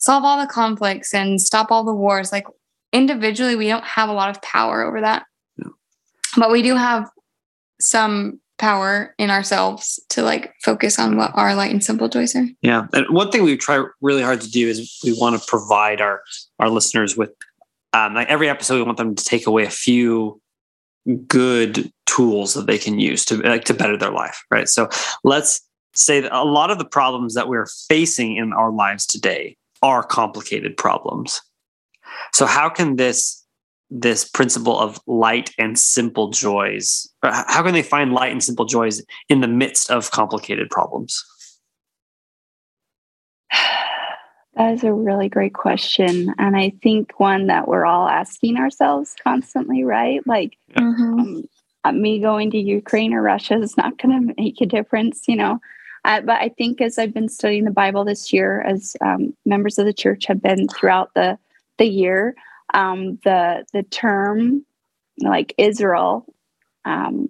solve 0.03 0.25
all 0.25 0.37
the 0.37 0.51
conflicts 0.51 1.13
and 1.13 1.39
stop 1.39 1.71
all 1.71 1.85
the 1.85 1.93
wars. 1.93 2.33
Like 2.33 2.45
individually, 2.91 3.55
we 3.55 3.69
don't 3.69 3.85
have 3.85 4.09
a 4.09 4.13
lot 4.13 4.29
of 4.29 4.41
power 4.41 4.83
over 4.83 4.99
that. 4.99 5.23
But 6.35 6.51
we 6.51 6.61
do 6.61 6.75
have 6.75 7.09
some 7.79 8.41
power 8.57 9.15
in 9.17 9.29
ourselves 9.29 10.03
to 10.09 10.21
like 10.21 10.53
focus 10.61 10.99
on 10.99 11.15
what 11.15 11.31
our 11.35 11.55
light 11.55 11.71
and 11.71 11.81
simple 11.81 12.09
joys 12.09 12.35
are. 12.35 12.45
Yeah. 12.61 12.87
And 12.91 13.05
one 13.11 13.31
thing 13.31 13.43
we 13.43 13.55
try 13.55 13.81
really 14.01 14.21
hard 14.21 14.41
to 14.41 14.49
do 14.49 14.67
is 14.67 14.99
we 15.05 15.17
want 15.17 15.39
to 15.39 15.47
provide 15.47 16.01
our 16.01 16.21
our 16.59 16.69
listeners 16.69 17.15
with 17.15 17.31
um, 17.93 18.13
like 18.13 18.27
every 18.27 18.49
episode 18.49 18.75
we 18.75 18.83
want 18.83 18.97
them 18.97 19.15
to 19.15 19.23
take 19.23 19.47
away 19.47 19.63
a 19.63 19.69
few 19.69 20.41
good 21.27 21.91
tools 22.07 22.55
that 22.55 22.67
they 22.67 22.77
can 22.77 22.99
use 22.99 23.23
to 23.25 23.37
like 23.37 23.63
to 23.65 23.73
better 23.73 23.97
their 23.97 24.11
life, 24.11 24.43
right? 24.51 24.67
So 24.67 24.89
let's 25.23 25.61
say 25.95 26.19
that 26.19 26.33
a 26.33 26.43
lot 26.43 26.71
of 26.71 26.77
the 26.77 26.85
problems 26.85 27.35
that 27.35 27.47
we're 27.47 27.67
facing 27.87 28.35
in 28.35 28.51
our 28.51 28.71
lives 28.71 29.05
today 29.05 29.55
are 29.83 30.01
complicated 30.03 30.75
problems. 30.77 31.41
So 32.33 32.45
how 32.45 32.69
can 32.69 32.95
this 32.95 33.41
this 33.95 34.27
principle 34.27 34.79
of 34.79 34.99
light 35.05 35.51
and 35.59 35.77
simple 35.77 36.31
joys 36.31 37.07
how 37.21 37.61
can 37.61 37.73
they 37.73 37.83
find 37.83 38.11
light 38.11 38.31
and 38.31 38.43
simple 38.43 38.65
joys 38.65 39.03
in 39.29 39.41
the 39.41 39.47
midst 39.47 39.91
of 39.91 40.11
complicated 40.11 40.69
problems? 40.69 41.23
That 44.55 44.73
is 44.73 44.83
a 44.83 44.93
really 44.93 45.29
great 45.29 45.55
question. 45.55 46.31
And 46.37 46.55
I 46.55 46.73
think 46.83 47.19
one 47.19 47.47
that 47.47 47.67
we're 47.67 47.87
all 47.87 48.07
asking 48.07 48.57
ourselves 48.57 49.15
constantly, 49.23 49.83
right? 49.83 50.21
Like, 50.27 50.59
yeah. 50.67 50.81
mm-hmm. 50.81 51.41
um, 51.83 52.01
me 52.01 52.19
going 52.19 52.51
to 52.51 52.59
Ukraine 52.59 53.15
or 53.15 53.23
Russia 53.23 53.55
is 53.55 53.75
not 53.77 53.97
going 53.97 54.27
to 54.27 54.35
make 54.37 54.61
a 54.61 54.67
difference, 54.67 55.23
you 55.27 55.35
know. 55.35 55.59
Uh, 56.05 56.21
but 56.21 56.41
I 56.41 56.49
think 56.49 56.81
as 56.81 56.97
I've 56.97 57.13
been 57.13 57.29
studying 57.29 57.63
the 57.63 57.71
Bible 57.71 58.03
this 58.03 58.33
year, 58.33 58.61
as 58.61 58.95
um, 59.01 59.35
members 59.45 59.77
of 59.79 59.85
the 59.85 59.93
church 59.93 60.25
have 60.25 60.41
been 60.41 60.67
throughout 60.67 61.13
the 61.13 61.37
the 61.77 61.85
year, 61.85 62.35
um, 62.73 63.19
the 63.23 63.65
the 63.73 63.83
term 63.83 64.65
like 65.19 65.53
Israel, 65.57 66.25
um, 66.85 67.29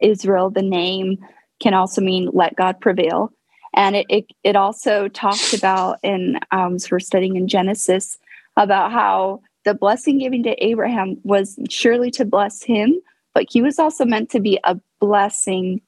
Israel, 0.00 0.50
the 0.50 0.62
name 0.62 1.18
can 1.60 1.74
also 1.74 2.00
mean 2.00 2.30
let 2.32 2.56
God 2.56 2.80
prevail. 2.80 3.32
And 3.74 3.96
it, 3.96 4.06
it, 4.08 4.26
it 4.44 4.56
also 4.56 5.08
talks 5.08 5.52
about 5.52 5.98
in, 6.02 6.38
um, 6.52 6.78
so 6.78 6.88
we're 6.92 7.00
studying 7.00 7.36
in 7.36 7.48
Genesis 7.48 8.18
about 8.56 8.92
how 8.92 9.40
the 9.64 9.74
blessing 9.74 10.18
given 10.18 10.42
to 10.44 10.64
Abraham 10.64 11.16
was 11.24 11.58
surely 11.70 12.10
to 12.12 12.24
bless 12.24 12.62
him, 12.62 13.00
but 13.34 13.46
he 13.50 13.62
was 13.62 13.78
also 13.78 14.04
meant 14.04 14.30
to 14.30 14.40
be 14.40 14.60
a 14.64 14.78
blessing 15.00 15.80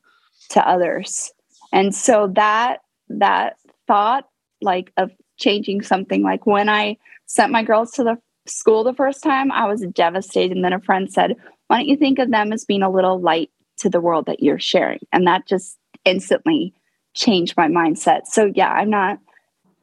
to 0.48 0.66
others. 0.68 1.32
And 1.76 1.94
so 1.94 2.32
that, 2.36 2.78
that 3.10 3.58
thought 3.86 4.24
like 4.62 4.94
of 4.96 5.10
changing 5.36 5.82
something, 5.82 6.22
like 6.22 6.46
when 6.46 6.70
I 6.70 6.96
sent 7.26 7.52
my 7.52 7.62
girls 7.62 7.90
to 7.92 8.02
the 8.02 8.16
school 8.46 8.82
the 8.82 8.94
first 8.94 9.22
time, 9.22 9.52
I 9.52 9.66
was 9.66 9.84
devastated. 9.92 10.56
And 10.56 10.64
then 10.64 10.72
a 10.72 10.80
friend 10.80 11.12
said, 11.12 11.36
why 11.66 11.76
don't 11.76 11.88
you 11.88 11.98
think 11.98 12.18
of 12.18 12.30
them 12.30 12.50
as 12.50 12.64
being 12.64 12.82
a 12.82 12.90
little 12.90 13.20
light 13.20 13.50
to 13.80 13.90
the 13.90 14.00
world 14.00 14.24
that 14.24 14.42
you're 14.42 14.58
sharing? 14.58 15.00
And 15.12 15.26
that 15.26 15.46
just 15.46 15.76
instantly 16.06 16.72
changed 17.12 17.58
my 17.58 17.68
mindset. 17.68 18.24
So 18.24 18.50
yeah, 18.54 18.70
I'm 18.70 18.88
not 18.88 19.18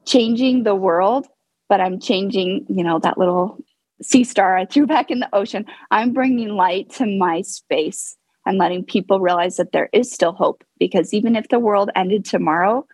changing 0.03 0.63
the 0.63 0.73
world, 0.73 1.27
but 1.69 1.79
I'm 1.79 1.99
changing, 1.99 2.65
you 2.69 2.84
know, 2.84 2.97
that 2.99 3.19
little 3.19 3.60
sea 4.01 4.23
star 4.23 4.58
I 4.58 4.65
threw 4.65 4.88
back 4.88 5.12
in 5.12 5.19
the 5.19 5.29
ocean. 5.32 5.67
I'm 5.91 6.12
bringing 6.12 6.49
light 6.49 6.89
to 6.93 7.06
my 7.06 7.41
space 7.41 8.17
and 8.45 8.58
letting 8.58 8.84
people 8.84 9.19
realize 9.19 9.58
that 9.58 9.71
there 9.71 9.89
is 9.93 10.12
still 10.12 10.34
hope 10.34 10.63
because 10.79 11.13
even 11.13 11.36
if 11.36 11.47
the 11.49 11.60
world 11.60 11.89
ended 11.95 12.25
tomorrow, 12.25 12.86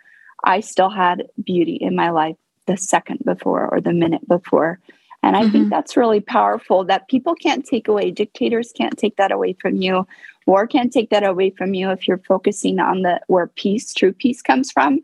I 0.43 0.59
still 0.59 0.89
had 0.89 1.27
beauty 1.43 1.75
in 1.75 1.95
my 1.95 2.11
life 2.11 2.35
the 2.65 2.77
second 2.77 3.19
before 3.25 3.67
or 3.67 3.81
the 3.81 3.93
minute 3.93 4.27
before. 4.27 4.79
And 5.21 5.35
I 5.35 5.41
mm-hmm. 5.41 5.51
think 5.51 5.69
that's 5.69 5.97
really 5.97 6.21
powerful 6.21 6.85
that 6.85 7.09
people 7.09 7.35
can't 7.35 7.65
take 7.65 7.87
away, 7.87 8.11
dictators 8.11 8.71
can't 8.71 8.97
take 8.97 9.17
that 9.17 9.31
away 9.31 9.53
from 9.53 9.75
you. 9.75 10.07
War 10.45 10.65
can't 10.65 10.93
take 10.93 11.09
that 11.09 11.27
away 11.27 11.49
from 11.49 11.73
you 11.73 11.91
if 11.91 12.07
you're 12.07 12.19
focusing 12.19 12.79
on 12.79 13.01
the 13.01 13.19
where 13.27 13.47
peace, 13.47 13.93
true 13.93 14.13
peace 14.13 14.41
comes 14.41 14.71
from. 14.71 15.01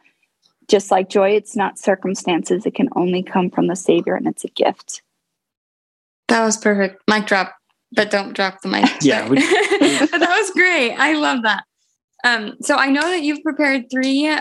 Just 0.67 0.89
like 0.89 1.09
joy, 1.09 1.31
it's 1.31 1.55
not 1.55 1.77
circumstances, 1.77 2.65
it 2.65 2.73
can 2.73 2.89
only 2.95 3.21
come 3.21 3.51
from 3.51 3.67
the 3.67 3.75
Savior 3.75 4.15
and 4.15 4.25
it's 4.25 4.43
a 4.43 4.49
gift. 4.49 5.01
That 6.27 6.43
was 6.43 6.57
perfect. 6.57 7.01
Mic 7.07 7.27
drop, 7.27 7.53
but 7.95 8.11
don't 8.11 8.33
drop 8.33 8.61
the 8.61 8.67
mic. 8.67 8.89
yeah. 9.01 9.27
We, 9.27 9.37
that 9.39 10.37
was 10.39 10.51
great. 10.51 10.93
I 10.95 11.13
love 11.13 11.43
that. 11.43 11.63
Um, 12.23 12.55
so 12.61 12.75
I 12.75 12.89
know 12.89 13.01
that 13.01 13.21
you've 13.21 13.43
prepared 13.43 13.85
three 13.91 14.35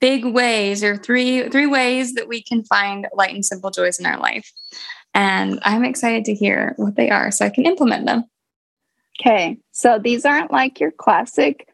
big 0.00 0.24
ways 0.24 0.82
or 0.82 0.96
three 0.96 1.48
three 1.50 1.66
ways 1.66 2.14
that 2.14 2.26
we 2.26 2.42
can 2.42 2.64
find 2.64 3.06
light 3.12 3.34
and 3.34 3.44
simple 3.44 3.70
joys 3.70 3.98
in 3.98 4.06
our 4.06 4.18
life. 4.18 4.50
And 5.14 5.60
I'm 5.62 5.84
excited 5.84 6.24
to 6.26 6.34
hear 6.34 6.74
what 6.76 6.96
they 6.96 7.10
are 7.10 7.30
so 7.30 7.44
I 7.44 7.50
can 7.50 7.66
implement 7.66 8.06
them. 8.06 8.24
Okay. 9.20 9.58
So 9.72 9.98
these 9.98 10.24
aren't 10.24 10.50
like 10.50 10.80
your 10.80 10.92
classic 10.92 11.68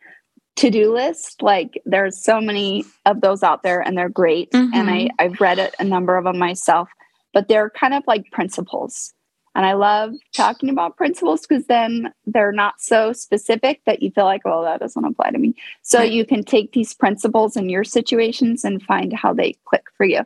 to-do 0.56 0.92
list. 0.92 1.42
Like 1.42 1.80
there's 1.84 2.22
so 2.22 2.40
many 2.40 2.84
of 3.04 3.20
those 3.20 3.42
out 3.42 3.62
there 3.62 3.80
and 3.80 3.96
they're 3.96 4.08
great. 4.08 4.50
Mm-hmm. 4.50 4.74
And 4.74 4.90
I, 4.90 5.10
I've 5.18 5.40
read 5.40 5.58
it, 5.58 5.74
a 5.78 5.84
number 5.84 6.16
of 6.16 6.24
them 6.24 6.38
myself, 6.38 6.88
but 7.32 7.48
they're 7.48 7.70
kind 7.70 7.94
of 7.94 8.02
like 8.06 8.30
principles. 8.32 9.12
And 9.56 9.64
I 9.64 9.72
love 9.72 10.12
talking 10.34 10.68
about 10.68 10.98
principles 10.98 11.46
because 11.46 11.64
then 11.64 12.12
they're 12.26 12.52
not 12.52 12.74
so 12.78 13.14
specific 13.14 13.80
that 13.86 14.02
you 14.02 14.10
feel 14.10 14.26
like, 14.26 14.44
well, 14.44 14.62
that 14.64 14.80
doesn't 14.80 15.02
apply 15.02 15.30
to 15.30 15.38
me. 15.38 15.54
So 15.80 16.00
right. 16.00 16.12
you 16.12 16.26
can 16.26 16.44
take 16.44 16.72
these 16.72 16.92
principles 16.92 17.56
in 17.56 17.70
your 17.70 17.82
situations 17.82 18.64
and 18.64 18.82
find 18.82 19.14
how 19.14 19.32
they 19.32 19.56
click 19.64 19.84
for 19.96 20.04
you. 20.04 20.20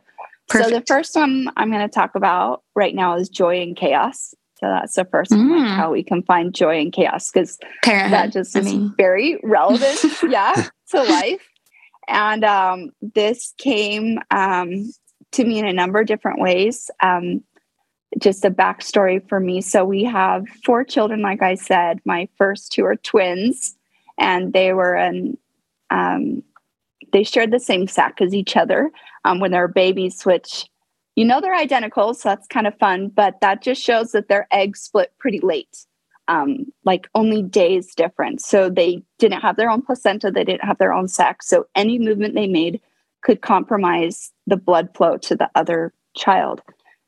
Perfect. 0.49 0.69
So 0.69 0.75
the 0.75 0.85
first 0.85 1.15
one 1.15 1.49
I'm 1.55 1.71
going 1.71 1.87
to 1.87 1.93
talk 1.93 2.15
about 2.15 2.63
right 2.75 2.93
now 2.93 3.15
is 3.15 3.29
joy 3.29 3.61
and 3.61 3.73
chaos. 3.73 4.35
So 4.59 4.67
that's 4.67 4.95
the 4.95 5.05
first 5.05 5.31
mm. 5.31 5.49
one, 5.49 5.63
like 5.63 5.77
how 5.77 5.93
we 5.93 6.03
can 6.03 6.23
find 6.23 6.53
joy 6.53 6.81
and 6.81 6.91
chaos, 6.91 7.31
because 7.31 7.57
that 7.85 8.33
just 8.33 8.53
is 8.57 8.67
I 8.67 8.69
mean. 8.69 8.93
very 8.97 9.39
relevant, 9.43 10.03
yeah, 10.29 10.67
to 10.89 11.03
life. 11.09 11.47
And 12.09 12.43
um, 12.43 12.91
this 13.01 13.53
came 13.57 14.19
um, 14.29 14.91
to 15.31 15.45
me 15.45 15.57
in 15.57 15.65
a 15.65 15.73
number 15.73 16.01
of 16.01 16.07
different 16.07 16.41
ways. 16.41 16.91
Um, 17.01 17.45
just 18.19 18.45
a 18.45 18.51
backstory 18.51 19.27
for 19.27 19.39
me. 19.39 19.61
So 19.61 19.85
we 19.85 20.03
have 20.03 20.47
four 20.65 20.83
children, 20.83 21.21
like 21.21 21.41
I 21.41 21.55
said. 21.55 21.99
My 22.05 22.27
first 22.37 22.71
two 22.71 22.85
are 22.85 22.95
twins, 22.95 23.75
and 24.17 24.53
they 24.53 24.73
were 24.73 24.95
in. 24.95 25.37
Um, 25.89 26.43
they 27.11 27.23
shared 27.23 27.51
the 27.51 27.59
same 27.59 27.87
sac 27.87 28.21
as 28.21 28.33
each 28.33 28.55
other 28.55 28.89
um, 29.25 29.39
when 29.39 29.51
they 29.51 29.59
were 29.59 29.67
babies, 29.67 30.23
which 30.25 30.69
you 31.15 31.25
know 31.25 31.41
they're 31.41 31.55
identical, 31.55 32.13
so 32.13 32.29
that's 32.29 32.47
kind 32.47 32.67
of 32.67 32.77
fun. 32.77 33.09
But 33.09 33.39
that 33.41 33.61
just 33.61 33.81
shows 33.81 34.11
that 34.11 34.29
their 34.29 34.47
eggs 34.51 34.81
split 34.81 35.13
pretty 35.19 35.39
late, 35.39 35.85
um, 36.27 36.71
like 36.85 37.09
only 37.15 37.43
days 37.43 37.93
difference. 37.95 38.45
So 38.45 38.69
they 38.69 39.03
didn't 39.19 39.41
have 39.41 39.57
their 39.57 39.69
own 39.69 39.81
placenta, 39.81 40.31
they 40.31 40.43
didn't 40.43 40.65
have 40.65 40.77
their 40.77 40.93
own 40.93 41.07
sac. 41.07 41.43
So 41.43 41.67
any 41.75 41.99
movement 41.99 42.35
they 42.35 42.47
made 42.47 42.81
could 43.21 43.41
compromise 43.41 44.31
the 44.47 44.57
blood 44.57 44.89
flow 44.95 45.17
to 45.17 45.35
the 45.35 45.49
other 45.55 45.93
child. 46.15 46.61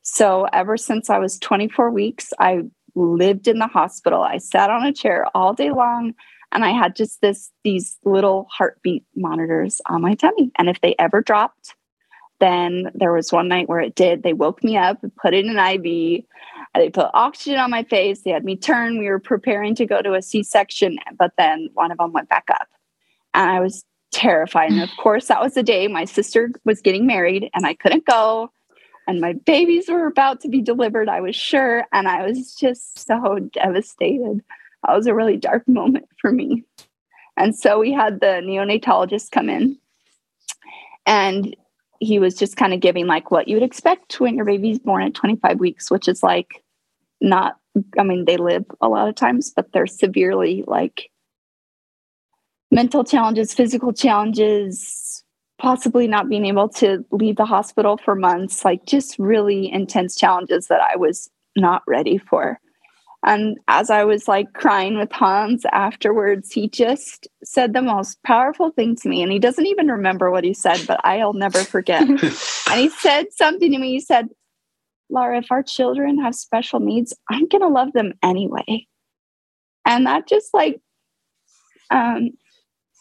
So 0.03 0.47
ever 0.53 0.77
since 0.77 1.09
I 1.09 1.17
was 1.17 1.39
24 1.39 1.89
weeks, 1.89 2.31
I 2.39 2.63
lived 2.95 3.47
in 3.47 3.59
the 3.59 3.67
hospital. 3.67 4.21
I 4.21 4.37
sat 4.37 4.69
on 4.69 4.85
a 4.85 4.93
chair 4.93 5.25
all 5.33 5.53
day 5.53 5.71
long 5.71 6.13
and 6.51 6.63
I 6.63 6.69
had 6.69 6.95
just 6.95 7.21
this 7.21 7.51
these 7.63 7.97
little 8.03 8.47
heartbeat 8.51 9.03
monitors 9.15 9.81
on 9.87 10.01
my 10.01 10.13
tummy. 10.13 10.51
And 10.59 10.69
if 10.69 10.79
they 10.81 10.95
ever 10.99 11.21
dropped, 11.21 11.75
then 12.39 12.91
there 12.93 13.13
was 13.13 13.31
one 13.31 13.47
night 13.47 13.69
where 13.69 13.79
it 13.79 13.95
did. 13.95 14.21
They 14.21 14.33
woke 14.33 14.63
me 14.63 14.77
up, 14.77 14.97
put 15.21 15.33
in 15.33 15.49
an 15.49 15.57
IV, 15.57 16.25
they 16.75 16.89
put 16.89 17.09
oxygen 17.13 17.59
on 17.59 17.71
my 17.71 17.83
face. 17.83 18.21
They 18.21 18.31
had 18.31 18.43
me 18.43 18.55
turn. 18.55 18.99
We 18.99 19.07
were 19.07 19.19
preparing 19.19 19.75
to 19.75 19.85
go 19.85 20.01
to 20.01 20.13
a 20.13 20.21
C 20.21 20.43
section, 20.43 20.97
but 21.17 21.31
then 21.37 21.69
one 21.73 21.91
of 21.91 21.97
them 21.97 22.11
went 22.11 22.29
back 22.29 22.47
up. 22.49 22.67
And 23.33 23.49
I 23.49 23.59
was 23.59 23.85
terrified. 24.11 24.71
And 24.71 24.81
of 24.81 24.89
course, 24.97 25.27
that 25.27 25.41
was 25.41 25.53
the 25.53 25.63
day 25.63 25.87
my 25.87 26.05
sister 26.05 26.51
was 26.65 26.81
getting 26.81 27.07
married 27.07 27.49
and 27.53 27.65
I 27.65 27.73
couldn't 27.75 28.05
go 28.05 28.51
and 29.07 29.19
my 29.19 29.33
babies 29.33 29.89
were 29.89 30.07
about 30.07 30.41
to 30.41 30.49
be 30.49 30.61
delivered, 30.61 31.09
I 31.09 31.21
was 31.21 31.35
sure. 31.35 31.85
And 31.91 32.07
I 32.07 32.25
was 32.25 32.55
just 32.55 33.05
so 33.05 33.39
devastated. 33.53 34.41
That 34.85 34.95
was 34.95 35.07
a 35.07 35.13
really 35.13 35.37
dark 35.37 35.67
moment 35.67 36.07
for 36.19 36.31
me. 36.31 36.63
And 37.37 37.55
so 37.55 37.79
we 37.79 37.91
had 37.91 38.19
the 38.19 38.41
neonatologist 38.43 39.31
come 39.31 39.49
in, 39.49 39.77
and 41.05 41.55
he 41.99 42.19
was 42.19 42.35
just 42.35 42.57
kind 42.57 42.73
of 42.73 42.79
giving 42.79 43.07
like 43.07 43.31
what 43.31 43.47
you 43.47 43.55
would 43.55 43.63
expect 43.63 44.19
when 44.19 44.35
your 44.35 44.45
baby's 44.45 44.79
born 44.79 45.03
at 45.03 45.13
25 45.13 45.59
weeks, 45.59 45.89
which 45.89 46.07
is 46.07 46.21
like 46.21 46.63
not, 47.21 47.57
I 47.97 48.03
mean, 48.03 48.25
they 48.25 48.37
live 48.37 48.65
a 48.81 48.89
lot 48.89 49.07
of 49.07 49.15
times, 49.15 49.51
but 49.55 49.71
they're 49.71 49.87
severely 49.87 50.63
like 50.67 51.09
mental 52.69 53.03
challenges, 53.03 53.53
physical 53.53 53.93
challenges, 53.93 55.22
possibly 55.59 56.07
not 56.07 56.29
being 56.29 56.45
able 56.45 56.67
to 56.67 57.05
leave 57.11 57.35
the 57.35 57.45
hospital 57.45 57.97
for 57.97 58.15
months, 58.15 58.65
like 58.65 58.85
just 58.85 59.17
really 59.19 59.71
intense 59.71 60.15
challenges 60.15 60.67
that 60.67 60.81
I 60.81 60.97
was 60.97 61.29
not 61.55 61.83
ready 61.87 62.17
for. 62.17 62.59
And 63.25 63.57
as 63.69 63.89
I 63.89 64.03
was 64.03 64.27
like 64.27 64.51
crying 64.53 64.97
with 64.97 65.11
Hans 65.11 65.65
afterwards, 65.71 66.51
he 66.51 66.67
just 66.67 67.27
said 67.43 67.71
the 67.71 67.81
most 67.81 68.21
powerful 68.23 68.71
thing 68.71 68.97
to 68.97 69.07
me. 69.07 69.23
And 69.23 69.31
he 69.31 69.39
doesn't 69.39 69.65
even 69.65 69.87
remember 69.87 70.29
what 70.29 70.43
he 70.43 70.53
said, 70.53 70.83
but 70.85 70.99
I'll 71.05 71.33
never 71.33 71.59
forget. 71.59 72.01
and 72.09 72.19
he 72.79 72.89
said 72.89 73.27
something 73.31 73.71
to 73.71 73.77
me. 73.77 73.91
He 73.91 74.01
said, 74.01 74.27
Laura, 75.09 75.37
if 75.37 75.51
our 75.51 75.63
children 75.63 76.21
have 76.21 76.35
special 76.35 76.81
needs, 76.81 77.15
I'm 77.29 77.47
going 77.47 77.61
to 77.61 77.69
love 77.69 77.93
them 77.93 78.13
anyway. 78.21 78.87
And 79.85 80.05
that 80.05 80.27
just 80.27 80.53
like 80.53 80.81
um, 81.91 82.31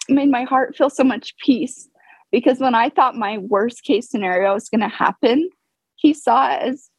made 0.09 0.31
my 0.31 0.45
heart 0.45 0.77
feel 0.77 0.91
so 0.91 1.03
much 1.03 1.35
peace 1.45 1.88
because 2.33 2.59
when 2.59 2.75
I 2.75 2.88
thought 2.88 3.14
my 3.14 3.38
worst 3.38 3.85
case 3.85 4.11
scenario 4.11 4.55
was 4.55 4.68
going 4.68 4.81
to 4.81 4.88
happen, 4.88 5.51
he 5.97 6.14
saw 6.14 6.53
it 6.53 6.62
as 6.62 6.90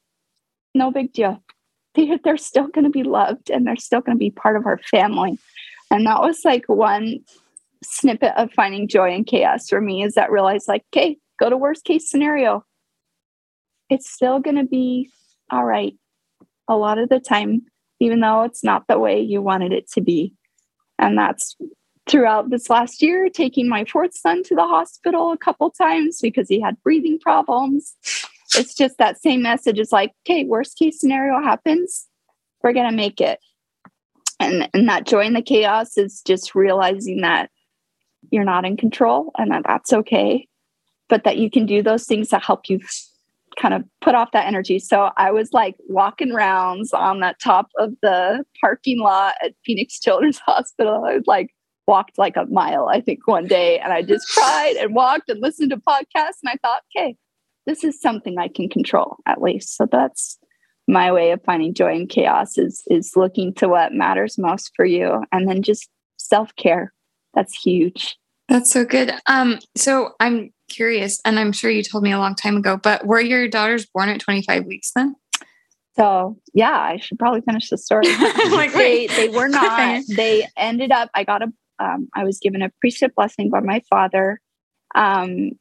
no 0.73 0.91
big 0.91 1.11
deal. 1.11 1.43
They, 1.95 2.17
they're 2.23 2.37
still 2.37 2.67
going 2.69 2.85
to 2.85 2.89
be 2.89 3.03
loved 3.03 3.51
and 3.51 3.67
they're 3.67 3.75
still 3.75 4.01
going 4.01 4.15
to 4.15 4.19
be 4.19 4.31
part 4.31 4.55
of 4.55 4.65
our 4.65 4.79
family. 4.79 5.37
And 5.91 6.07
that 6.07 6.21
was 6.21 6.41
like 6.43 6.67
one 6.67 7.19
snippet 7.83 8.33
of 8.35 8.51
finding 8.51 8.87
joy 8.87 9.13
in 9.13 9.25
chaos 9.25 9.69
for 9.69 9.81
me 9.81 10.03
is 10.03 10.15
that 10.15 10.31
realize 10.31 10.67
like, 10.67 10.83
okay, 10.91 11.17
go 11.39 11.49
to 11.49 11.57
worst 11.57 11.83
case 11.83 12.09
scenario. 12.09 12.63
It's 13.89 14.09
still 14.09 14.39
going 14.39 14.55
to 14.55 14.63
be 14.63 15.11
all 15.51 15.65
right 15.65 15.93
a 16.67 16.75
lot 16.75 16.97
of 16.97 17.09
the 17.09 17.19
time, 17.19 17.63
even 17.99 18.21
though 18.21 18.43
it's 18.43 18.63
not 18.63 18.87
the 18.87 18.97
way 18.97 19.19
you 19.19 19.41
wanted 19.41 19.71
it 19.71 19.87
to 19.91 20.01
be. 20.01 20.33
And 20.97 21.17
that's 21.17 21.55
throughout 22.07 22.49
this 22.49 22.69
last 22.69 23.01
year, 23.01 23.29
taking 23.29 23.69
my 23.69 23.85
fourth 23.85 24.15
son 24.15 24.43
to 24.43 24.55
the 24.55 24.65
hospital 24.65 25.31
a 25.31 25.37
couple 25.37 25.69
times 25.71 26.19
because 26.21 26.49
he 26.49 26.59
had 26.59 26.81
breathing 26.83 27.19
problems. 27.19 27.95
It's 28.55 28.75
just 28.75 28.97
that 28.97 29.21
same 29.21 29.41
message 29.41 29.79
is 29.79 29.91
like, 29.91 30.11
okay, 30.25 30.43
worst 30.43 30.77
case 30.77 30.99
scenario 30.99 31.41
happens, 31.41 32.07
we're 32.61 32.73
going 32.73 32.89
to 32.89 32.95
make 32.95 33.21
it. 33.21 33.39
And, 34.39 34.69
and 34.73 34.89
that 34.89 35.07
joy 35.07 35.21
in 35.25 35.33
the 35.33 35.41
chaos 35.41 35.97
is 35.97 36.21
just 36.25 36.55
realizing 36.55 37.21
that 37.21 37.49
you're 38.31 38.43
not 38.43 38.65
in 38.65 38.77
control 38.77 39.31
and 39.37 39.51
that 39.51 39.63
that's 39.65 39.93
okay, 39.93 40.47
but 41.07 41.23
that 41.23 41.37
you 41.37 41.49
can 41.49 41.65
do 41.65 41.81
those 41.81 42.05
things 42.05 42.29
that 42.29 42.43
help 42.43 42.69
you 42.69 42.79
kind 43.59 43.73
of 43.73 43.83
put 44.01 44.15
off 44.15 44.31
that 44.31 44.47
energy. 44.47 44.79
So 44.79 45.11
I 45.17 45.31
was 45.31 45.53
like 45.53 45.75
walking 45.87 46.33
rounds 46.33 46.93
on 46.93 47.19
that 47.19 47.39
top 47.39 47.67
of 47.77 47.93
the 48.01 48.43
parking 48.59 48.99
lot 48.99 49.35
at 49.43 49.53
Phoenix 49.65 49.99
Children's 49.99 50.39
Hospital. 50.45 51.05
I 51.05 51.15
was 51.15 51.27
like, 51.27 51.53
walked 51.87 52.17
like 52.17 52.37
a 52.37 52.45
mile, 52.45 52.87
I 52.87 53.01
think, 53.01 53.27
one 53.27 53.47
day. 53.47 53.79
And 53.79 53.91
I 53.91 54.01
just 54.01 54.27
cried 54.33 54.75
and 54.79 54.95
walked 54.95 55.29
and 55.29 55.41
listened 55.41 55.71
to 55.71 55.77
podcasts. 55.77 56.39
And 56.43 56.49
I 56.49 56.55
thought, 56.61 56.81
okay, 56.95 57.15
this 57.65 57.83
is 57.83 57.99
something 57.99 58.37
I 58.37 58.47
can 58.47 58.69
control 58.69 59.17
at 59.25 59.41
least. 59.41 59.75
So 59.75 59.87
that's 59.91 60.37
my 60.87 61.11
way 61.11 61.31
of 61.31 61.41
finding 61.45 61.73
joy 61.73 61.95
in 61.95 62.07
chaos 62.07 62.57
is 62.57 62.83
is 62.87 63.13
looking 63.15 63.53
to 63.53 63.69
what 63.69 63.93
matters 63.93 64.37
most 64.37 64.71
for 64.75 64.83
you 64.83 65.23
and 65.31 65.47
then 65.47 65.61
just 65.61 65.89
self-care. 66.17 66.93
That's 67.33 67.53
huge. 67.53 68.17
That's 68.49 68.71
so 68.71 68.83
good. 68.85 69.11
Um, 69.25 69.59
so 69.75 70.11
I'm 70.19 70.51
curious, 70.69 71.21
and 71.23 71.39
I'm 71.39 71.51
sure 71.51 71.71
you 71.71 71.83
told 71.83 72.03
me 72.03 72.11
a 72.11 72.19
long 72.19 72.35
time 72.35 72.57
ago, 72.57 72.77
but 72.77 73.05
were 73.05 73.21
your 73.21 73.47
daughters 73.47 73.85
born 73.85 74.09
at 74.09 74.19
25 74.19 74.65
weeks 74.65 74.91
then? 74.95 75.15
So 75.95 76.37
yeah, 76.53 76.71
I 76.71 76.97
should 76.97 77.19
probably 77.19 77.41
finish 77.41 77.69
the 77.69 77.77
story. 77.77 78.05
like, 78.51 78.73
they 78.73 79.07
they 79.07 79.29
were 79.29 79.47
not. 79.47 80.03
They 80.15 80.47
ended 80.57 80.91
up. 80.91 81.09
I 81.13 81.23
got 81.23 81.43
a. 81.43 81.53
Um, 81.79 82.09
I 82.13 82.23
was 82.23 82.39
given 82.39 82.61
a 82.61 82.71
priesthood 82.79 83.13
blessing 83.15 83.49
by 83.49 83.59
my 83.59 83.81
father. 83.89 84.39
Um, 84.95 85.51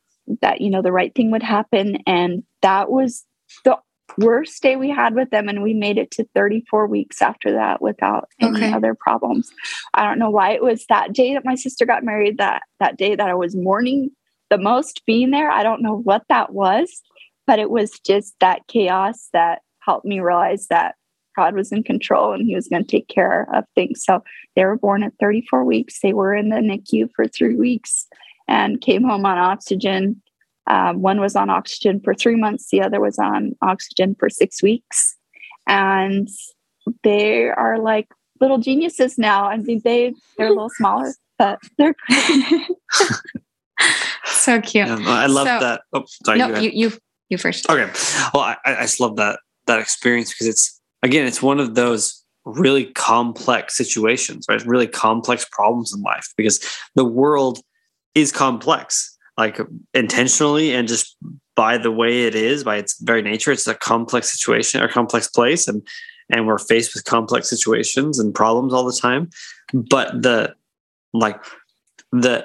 that 0.41 0.61
you 0.61 0.71
know 0.71 0.83
the 0.83 0.93
right 0.93 1.15
thing 1.15 1.31
would 1.33 1.43
happen, 1.43 1.99
and 2.07 2.45
that 2.63 2.91
was 2.91 3.25
the 3.65 3.79
worst 4.19 4.63
day 4.63 4.77
we 4.77 4.91
had 4.91 5.15
with 5.15 5.31
them 5.31 5.49
and 5.49 5.63
we 5.63 5.73
made 5.73 5.97
it 5.99 6.11
to 6.11 6.27
34 6.35 6.87
weeks 6.87 7.23
after 7.23 7.53
that 7.53 7.81
without 7.81 8.29
any 8.41 8.57
okay. 8.57 8.73
other 8.73 8.95
problems 8.95 9.51
i 9.95 10.05
don't 10.05 10.19
know 10.19 10.31
why 10.31 10.51
it 10.51 10.63
was 10.63 10.85
that 10.89 11.13
day 11.13 11.33
that 11.33 11.45
my 11.45 11.55
sister 11.55 11.87
got 11.87 12.05
married 12.05 12.39
that 12.39 12.63
that 12.79 12.97
day 12.99 13.15
that 13.15 13.31
i 13.31 13.35
was 13.35 13.57
mourning 13.57 14.11
the 14.51 14.59
most 14.59 15.03
being 15.07 15.31
there 15.31 15.51
i 15.51 15.63
don't 15.63 15.83
know 15.83 15.97
what 15.97 16.23
that 16.29 16.53
was 16.53 17.01
but 17.47 17.59
it 17.59 17.71
was 17.71 17.99
just 18.01 18.35
that 18.41 18.61
chaos 18.69 19.29
that 19.33 19.61
helped 19.81 20.05
me 20.05 20.21
realize 20.21 20.67
that 20.69 20.95
god 21.37 21.55
was 21.55 21.73
in 21.73 21.83
control 21.83 22.33
and 22.33 22.47
he 22.47 22.55
was 22.55 22.69
going 22.69 22.85
to 22.85 22.91
take 22.91 23.09
care 23.09 23.49
of 23.55 23.65
things 23.75 24.05
so 24.05 24.23
they 24.57 24.65
were 24.65 24.77
born 24.77 25.03
at 25.03 25.13
34 25.21 25.65
weeks 25.65 26.01
they 26.01 26.13
were 26.13 26.35
in 26.35 26.49
the 26.49 26.61
nicu 26.61 27.09
for 27.15 27.27
three 27.27 27.57
weeks 27.57 28.07
and 28.49 28.81
came 28.81 29.03
home 29.03 29.25
on 29.25 29.39
oxygen 29.39 30.21
um, 30.67 31.03
one 31.03 31.21
was 31.21 31.37
on 31.37 31.51
oxygen 31.51 32.01
for 32.01 32.15
three 32.15 32.37
months, 32.37 32.71
the 32.71 32.83
other 32.83 33.01
was 33.01 33.19
on 33.19 33.57
oxygen 33.63 34.15
for 34.19 34.31
six 34.31 34.63
weeks. 34.63 35.17
And 35.67 36.29
they 37.03 37.49
are 37.49 37.79
like 37.79 38.09
little 38.41 38.59
geniuses 38.59 39.19
now. 39.19 39.47
I 39.47 39.57
mean, 39.57 39.81
they, 39.85 40.15
they're 40.37 40.49
a 40.49 40.51
little 40.51 40.71
smaller, 40.77 41.15
but 41.39 41.59
they're 41.79 41.95
so 44.25 44.61
cute. 44.61 44.87
Yeah, 44.87 44.99
I 45.07 45.27
love 45.27 45.47
so, 45.47 45.59
that. 45.61 45.83
Oh, 45.93 46.05
sorry. 46.25 46.39
No, 46.39 46.59
you, 46.59 46.71
you, 46.73 46.93
you 47.29 47.39
first. 47.39 47.69
Okay. 47.69 47.91
Well, 48.33 48.43
I, 48.43 48.57
I 48.65 48.83
just 48.83 49.01
love 49.01 49.17
that, 49.17 49.41
that 49.67 49.81
experience 49.81 50.33
because 50.33 50.47
it's, 50.47 50.81
again, 51.03 51.27
it's 51.27 51.43
one 51.43 51.61
of 51.61 51.75
those 51.75 52.23
really 52.45 52.87
complex 52.87 53.77
situations, 53.77 54.47
right? 54.49 54.65
Really 54.67 54.87
complex 54.87 55.47
problems 55.51 55.95
in 55.95 56.03
life 56.03 56.29
because 56.37 56.65
the 56.95 57.05
world 57.05 57.61
is 58.15 58.33
complex 58.33 59.17
like 59.39 59.59
intentionally 59.95 60.75
and 60.75 60.89
just 60.89 61.17
by 61.57 61.79
the 61.79 61.91
way 61.91 62.25
it 62.25 62.35
is 62.35 62.65
by 62.65 62.77
its 62.77 63.01
very 63.01 63.23
nature 63.23 63.51
it's 63.51 63.67
a 63.67 63.75
complex 63.75 64.31
situation 64.31 64.83
or 64.83 64.89
complex 64.89 65.29
place 65.29 65.67
and 65.67 65.87
and 66.31 66.47
we're 66.47 66.59
faced 66.59 66.95
with 66.95 67.05
complex 67.05 67.49
situations 67.49 68.19
and 68.19 68.35
problems 68.35 68.73
all 68.73 68.85
the 68.85 68.99
time 69.01 69.31
but 69.73 70.23
the 70.23 70.55
like 71.15 71.43
the 72.13 72.45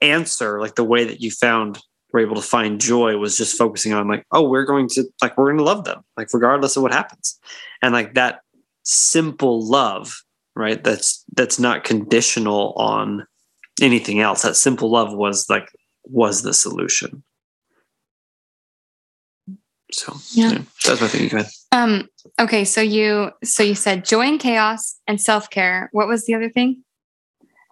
answer 0.00 0.60
like 0.60 0.76
the 0.76 0.84
way 0.84 1.04
that 1.04 1.20
you 1.20 1.30
found 1.30 1.80
were 2.12 2.20
able 2.20 2.36
to 2.36 2.42
find 2.42 2.80
joy 2.80 3.16
was 3.16 3.36
just 3.36 3.56
focusing 3.56 3.92
on 3.92 4.08
like 4.08 4.26
oh 4.32 4.48
we're 4.48 4.64
going 4.64 4.88
to 4.88 5.04
like 5.20 5.36
we're 5.36 5.46
going 5.46 5.58
to 5.58 5.64
love 5.64 5.84
them 5.84 6.02
like 6.16 6.28
regardless 6.32 6.76
of 6.76 6.82
what 6.82 6.92
happens 6.92 7.38
and 7.80 7.92
like 7.92 8.14
that 8.14 8.40
simple 8.84 9.66
love 9.66 10.22
right 10.54 10.84
that's 10.84 11.24
that's 11.34 11.58
not 11.58 11.84
conditional 11.84 12.72
on 12.76 13.26
anything 13.80 14.20
else 14.20 14.42
that 14.42 14.56
simple 14.56 14.90
love 14.90 15.14
was 15.14 15.48
like 15.48 15.68
was 16.04 16.42
the 16.42 16.54
solution. 16.54 17.22
So 19.90 20.14
yeah, 20.30 20.52
yeah 20.52 20.62
that's 20.84 21.00
my 21.00 21.08
thing. 21.08 21.28
Go 21.28 21.38
ahead. 21.38 21.50
Um, 21.70 22.08
okay, 22.40 22.64
so 22.64 22.80
you 22.80 23.30
so 23.44 23.62
you 23.62 23.74
said 23.74 24.04
joy 24.04 24.22
and 24.22 24.40
chaos 24.40 24.98
and 25.06 25.20
self 25.20 25.50
care. 25.50 25.90
What 25.92 26.08
was 26.08 26.24
the 26.24 26.34
other 26.34 26.48
thing? 26.48 26.82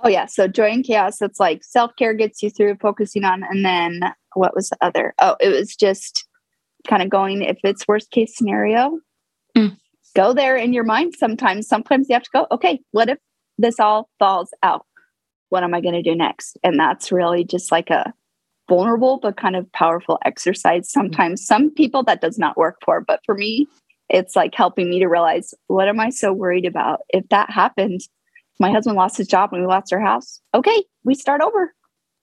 Oh 0.02 0.08
yeah, 0.08 0.26
so 0.26 0.46
joy 0.46 0.70
and 0.70 0.84
chaos. 0.84 1.22
It's 1.22 1.40
like 1.40 1.64
self 1.64 1.92
care 1.96 2.12
gets 2.12 2.42
you 2.42 2.50
through 2.50 2.76
focusing 2.76 3.24
on, 3.24 3.42
and 3.42 3.64
then 3.64 4.00
what 4.34 4.54
was 4.54 4.68
the 4.68 4.78
other? 4.80 5.14
Oh, 5.20 5.36
it 5.40 5.48
was 5.48 5.74
just 5.76 6.26
kind 6.88 7.02
of 7.02 7.10
going. 7.10 7.42
If 7.42 7.58
it's 7.64 7.86
worst 7.88 8.10
case 8.10 8.36
scenario, 8.36 8.98
mm. 9.56 9.76
go 10.14 10.32
there 10.32 10.56
in 10.56 10.72
your 10.72 10.84
mind. 10.84 11.14
Sometimes, 11.18 11.68
sometimes 11.68 12.08
you 12.08 12.14
have 12.14 12.22
to 12.24 12.30
go. 12.32 12.46
Okay, 12.52 12.80
what 12.92 13.08
if 13.08 13.18
this 13.58 13.78
all 13.80 14.08
falls 14.18 14.50
out? 14.62 14.86
What 15.50 15.64
am 15.64 15.74
I 15.74 15.80
going 15.80 15.94
to 15.94 16.02
do 16.02 16.14
next? 16.14 16.56
And 16.62 16.78
that's 16.78 17.10
really 17.10 17.44
just 17.44 17.72
like 17.72 17.90
a 17.90 18.12
vulnerable 18.70 19.18
but 19.20 19.36
kind 19.36 19.56
of 19.56 19.70
powerful 19.72 20.18
exercise 20.24 20.88
sometimes 20.90 21.44
some 21.44 21.70
people 21.74 22.04
that 22.04 22.20
does 22.20 22.38
not 22.38 22.56
work 22.56 22.76
for 22.84 23.00
but 23.00 23.18
for 23.26 23.34
me 23.34 23.66
it's 24.08 24.36
like 24.36 24.54
helping 24.54 24.88
me 24.88 25.00
to 25.00 25.08
realize 25.08 25.52
what 25.66 25.88
am 25.88 25.98
i 25.98 26.08
so 26.08 26.32
worried 26.32 26.64
about 26.64 27.00
if 27.08 27.28
that 27.30 27.50
happened 27.50 28.00
my 28.60 28.70
husband 28.70 28.96
lost 28.96 29.16
his 29.16 29.26
job 29.26 29.52
and 29.52 29.60
we 29.60 29.66
lost 29.66 29.92
our 29.92 29.98
house 29.98 30.40
okay 30.54 30.84
we 31.02 31.16
start 31.16 31.40
over 31.42 31.74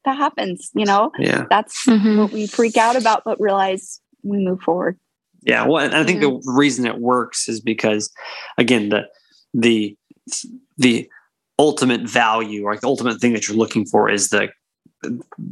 that 0.07 0.17
happens 0.17 0.71
you 0.73 0.85
know 0.85 1.11
yeah 1.19 1.45
that's 1.49 1.85
mm-hmm. 1.85 2.17
what 2.17 2.31
we 2.31 2.47
freak 2.47 2.77
out 2.77 2.95
about 2.95 3.23
but 3.23 3.39
realize 3.39 4.01
we 4.23 4.37
move 4.37 4.59
forward 4.61 4.97
yeah 5.43 5.65
well 5.65 5.83
and 5.83 5.95
i 5.95 6.03
think 6.03 6.21
yeah. 6.21 6.29
the 6.29 6.51
reason 6.51 6.85
it 6.85 6.97
works 6.97 7.47
is 7.47 7.61
because 7.61 8.11
again 8.57 8.89
the 8.89 9.03
the 9.53 9.95
the 10.77 11.09
ultimate 11.59 12.01
value 12.01 12.63
or 12.63 12.71
like 12.71 12.81
the 12.81 12.87
ultimate 12.87 13.19
thing 13.19 13.33
that 13.33 13.47
you're 13.47 13.57
looking 13.57 13.85
for 13.85 14.09
is 14.09 14.29
the 14.29 14.49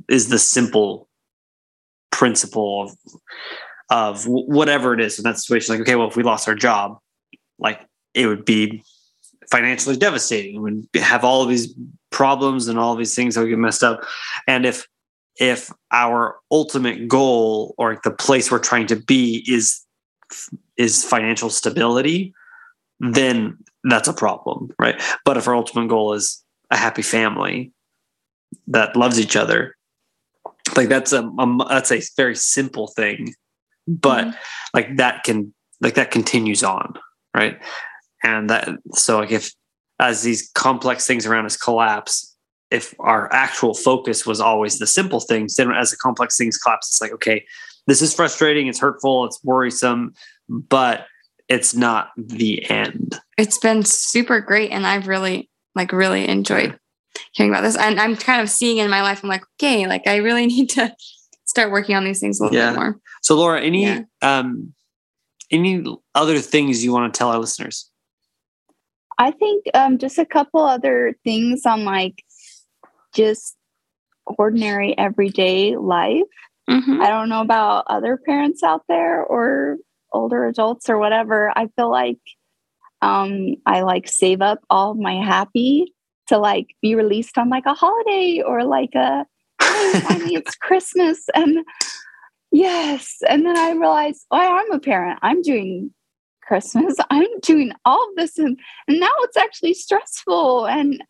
is 0.08 0.30
the 0.30 0.39
simple 0.39 1.08
principle 2.12 2.84
of 2.84 2.98
of 3.89 4.26
whatever 4.26 4.94
it 4.94 5.00
is 5.00 5.20
in 5.20 5.24
that 5.24 5.38
situation. 5.38 5.74
Like, 5.74 5.82
okay, 5.82 5.96
well, 5.96 6.08
if 6.08 6.15
we 6.15 6.24
lost 6.24 6.48
our 6.48 6.56
job, 6.56 6.98
like 7.60 7.82
it 8.13 8.26
would 8.26 8.46
be 8.46 8.84
financially 9.52 9.96
devastating. 9.96 10.62
We 10.62 10.72
would 10.72 10.88
have 10.96 11.24
all 11.24 11.44
of 11.44 11.50
these 11.50 11.74
problems 12.15 12.67
and 12.67 12.80
all 12.80 12.95
these 12.95 13.13
things 13.13 13.36
that 13.36 13.41
would 13.41 13.49
get 13.49 13.60
messed 13.60 13.84
up. 13.84 14.04
And 14.47 14.65
if 14.65 14.88
if 15.39 15.71
our 15.91 16.38
ultimate 16.49 17.08
goal 17.08 17.75
or 17.78 17.99
the 18.04 18.12
place 18.12 18.49
we're 18.49 18.60
trying 18.60 18.88
to 18.88 18.95
be 18.95 19.43
is 19.47 19.82
is 20.78 21.04
financial 21.04 21.49
stability, 21.49 22.34
then 22.99 23.58
that's 23.84 24.08
a 24.08 24.13
problem, 24.13 24.69
right? 24.80 24.99
But 25.25 25.38
if 25.38 25.47
our 25.47 25.56
ultimate 25.56 25.89
goal 25.89 26.13
is 26.13 26.43
a 26.71 26.78
happy 26.78 27.04
family, 27.04 27.71
that 28.67 28.95
loves 28.95 29.19
each 29.19 29.36
other 29.36 29.75
like 30.75 30.89
that's 30.89 31.13
a, 31.13 31.23
a 31.23 31.58
that's 31.69 31.91
a 31.91 32.01
very 32.17 32.36
simple 32.36 32.88
thing 32.88 33.34
but 33.88 34.25
mm-hmm. 34.25 34.38
like 34.73 34.95
that 34.97 35.23
can 35.23 35.54
like 35.82 35.95
that 35.95 36.12
continues 36.12 36.63
on 36.63 36.93
right 37.36 37.60
and 38.23 38.49
that 38.49 38.69
so 38.93 39.19
like 39.19 39.32
if 39.32 39.51
as 39.99 40.23
these 40.23 40.49
complex 40.55 41.08
things 41.08 41.25
around 41.25 41.45
us 41.45 41.58
collapse 41.58 42.36
if 42.71 42.93
our 42.99 43.31
actual 43.31 43.73
focus 43.73 44.25
was 44.25 44.41
always 44.41 44.79
the 44.79 44.88
simple 44.88 45.19
things 45.19 45.55
then 45.55 45.71
as 45.71 45.91
the 45.91 45.97
complex 45.97 46.38
things 46.38 46.58
collapse 46.58 46.88
it's 46.88 47.01
like 47.01 47.12
okay 47.12 47.45
this 47.88 48.01
is 48.01 48.13
frustrating 48.13 48.67
it's 48.67 48.79
hurtful 48.79 49.25
it's 49.25 49.43
worrisome 49.43 50.13
but 50.49 51.08
it's 51.47 51.75
not 51.75 52.10
the 52.17 52.67
end 52.69 53.19
it's 53.38 53.58
been 53.60 53.84
super 53.84 54.41
great 54.41 54.71
and 54.71 54.86
i've 54.88 55.08
really 55.08 55.49
like 55.75 55.91
really 55.91 56.27
enjoyed 56.27 56.79
hearing 57.31 57.51
about 57.51 57.62
this. 57.62 57.77
And 57.77 57.99
I'm 57.99 58.15
kind 58.15 58.41
of 58.41 58.49
seeing 58.49 58.77
in 58.77 58.89
my 58.89 59.01
life, 59.01 59.23
I'm 59.23 59.29
like, 59.29 59.43
okay, 59.58 59.88
like 59.88 60.08
I 60.08 60.17
really 60.17 60.45
need 60.47 60.69
to 60.71 60.95
start 61.45 61.71
working 61.71 61.95
on 61.95 62.03
these 62.03 62.19
things 62.19 62.39
a 62.39 62.43
little 62.43 62.58
yeah. 62.58 62.71
bit 62.71 62.79
more. 62.79 62.99
So 63.21 63.36
Laura, 63.36 63.62
any 63.62 63.84
yeah. 63.84 64.01
um 64.21 64.73
any 65.51 65.86
other 66.15 66.39
things 66.39 66.84
you 66.84 66.91
want 66.91 67.13
to 67.13 67.17
tell 67.17 67.29
our 67.29 67.38
listeners? 67.39 67.89
I 69.17 69.32
think 69.32 69.65
um 69.73 69.97
just 69.97 70.17
a 70.17 70.25
couple 70.25 70.62
other 70.62 71.15
things 71.23 71.65
on 71.65 71.86
like 71.86 72.23
just 73.13 73.56
ordinary 74.25 74.97
everyday 74.97 75.78
life. 75.78 76.23
Mm-hmm. 76.69 77.01
I 77.01 77.10
don't 77.10 77.30
know 77.30 77.41
about 77.41 77.86
other 77.88 78.17
parents 78.17 78.63
out 78.63 78.84
there 78.89 79.23
or 79.23 79.78
older 80.12 80.45
adults 80.47 80.89
or 80.89 80.97
whatever. 80.97 81.51
I 81.56 81.67
feel 81.75 81.91
like 81.91 82.19
um 83.01 83.56
I 83.65 83.82
like 83.82 84.08
save 84.08 84.41
up 84.41 84.60
all 84.69 84.95
my 84.95 85.23
happy 85.23 85.93
to 86.28 86.38
like 86.38 86.75
be 86.82 86.95
released 86.95 87.38
on 87.38 87.49
like 87.49 87.65
a 87.65 87.73
holiday 87.73 88.41
or 88.45 88.63
like 88.63 88.95
a 88.95 89.25
hey, 89.62 89.99
finally 90.08 90.36
it's 90.36 90.56
Christmas 90.56 91.25
and 91.34 91.60
yes. 92.51 93.17
And 93.28 93.45
then 93.45 93.58
I 93.58 93.71
realize, 93.71 94.25
oh, 94.32 94.38
I'm 94.38 94.71
a 94.71 94.80
parent. 94.80 95.19
I'm 95.21 95.41
doing 95.41 95.91
Christmas. 96.47 96.95
I'm 97.10 97.39
doing 97.41 97.71
all 97.86 98.12
this 98.15 98.38
and, 98.38 98.60
and 98.88 98.99
now 98.99 99.12
it's 99.21 99.38
actually 99.38 99.73
stressful 99.73 100.67
and 100.67 101.03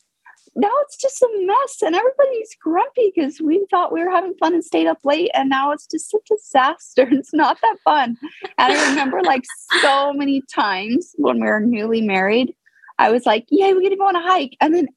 now 0.58 0.72
it's 0.84 0.96
just 0.96 1.22
a 1.22 1.30
mess 1.42 1.82
and 1.82 1.96
everybody's 1.96 2.56
grumpy 2.62 3.12
because 3.14 3.42
we 3.42 3.66
thought 3.70 3.92
we 3.92 4.02
were 4.02 4.10
having 4.10 4.36
fun 4.36 4.54
and 4.54 4.64
stayed 4.64 4.88
up 4.88 5.00
late 5.04 5.30
and 5.34 5.50
now 5.50 5.72
it's 5.72 5.86
just 5.86 6.14
a 6.14 6.20
disaster. 6.30 7.08
It's 7.12 7.34
not 7.34 7.60
that 7.62 7.78
fun. 7.84 8.18
And 8.58 8.74
I 8.74 8.90
remember 8.90 9.22
like 9.22 9.44
so 9.82 10.14
many 10.14 10.42
times 10.54 11.14
when 11.18 11.42
we 11.42 11.48
were 11.48 11.60
newly 11.60 12.02
married, 12.02 12.56
I 12.98 13.12
was 13.12 13.26
like, 13.26 13.46
"Yay, 13.50 13.74
we 13.74 13.84
get 13.84 13.90
to 13.90 13.98
go 13.98 14.08
on 14.08 14.16
a 14.16 14.22
hike!" 14.22 14.56
And 14.62 14.74
then 14.74 14.88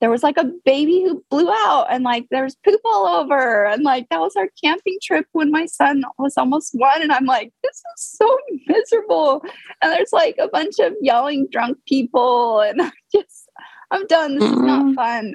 there 0.00 0.10
was 0.10 0.22
like 0.22 0.36
a 0.36 0.50
baby 0.64 1.02
who 1.02 1.24
blew 1.30 1.50
out 1.50 1.86
and 1.90 2.04
like 2.04 2.26
there's 2.30 2.54
poop 2.64 2.80
all 2.84 3.06
over 3.06 3.64
and 3.64 3.82
like 3.82 4.06
that 4.10 4.20
was 4.20 4.36
our 4.36 4.48
camping 4.62 4.98
trip 5.02 5.26
when 5.32 5.50
my 5.50 5.64
son 5.66 6.02
was 6.18 6.34
almost 6.36 6.70
one 6.74 7.00
and 7.02 7.12
i'm 7.12 7.24
like 7.24 7.52
this 7.62 7.76
is 7.76 8.02
so 8.18 8.38
miserable. 8.66 9.42
And 9.82 9.92
there's 9.92 10.12
like 10.12 10.36
a 10.38 10.48
bunch 10.48 10.78
of 10.80 10.92
yelling 11.00 11.48
drunk 11.50 11.78
people 11.88 12.60
and 12.60 12.80
i'm 12.82 12.92
just 13.12 13.48
i'm 13.90 14.06
done. 14.06 14.38
This 14.38 14.50
is 14.50 14.58
not 14.58 14.94
fun. 14.94 15.34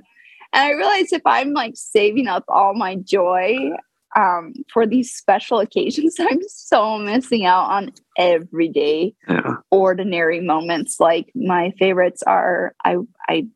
And 0.54 0.62
i 0.70 0.72
realized 0.72 1.14
if 1.14 1.22
i'm 1.26 1.54
like 1.54 1.74
saving 1.76 2.28
up 2.28 2.44
all 2.48 2.74
my 2.76 2.96
joy 2.96 3.72
um, 4.14 4.54
for 4.74 4.86
these 4.86 5.10
special 5.14 5.60
occasions 5.60 6.18
i'm 6.20 6.42
so 6.50 6.98
missing 6.98 7.46
out 7.46 7.70
on 7.72 7.92
everyday 8.18 9.14
Yeah. 9.28 9.56
ordinary 9.72 10.42
moments. 10.42 11.00
Like 11.00 11.32
my 11.36 11.72
favorites 11.80 12.22
are 12.24 12.76
i 12.86 12.98
i 13.30 13.48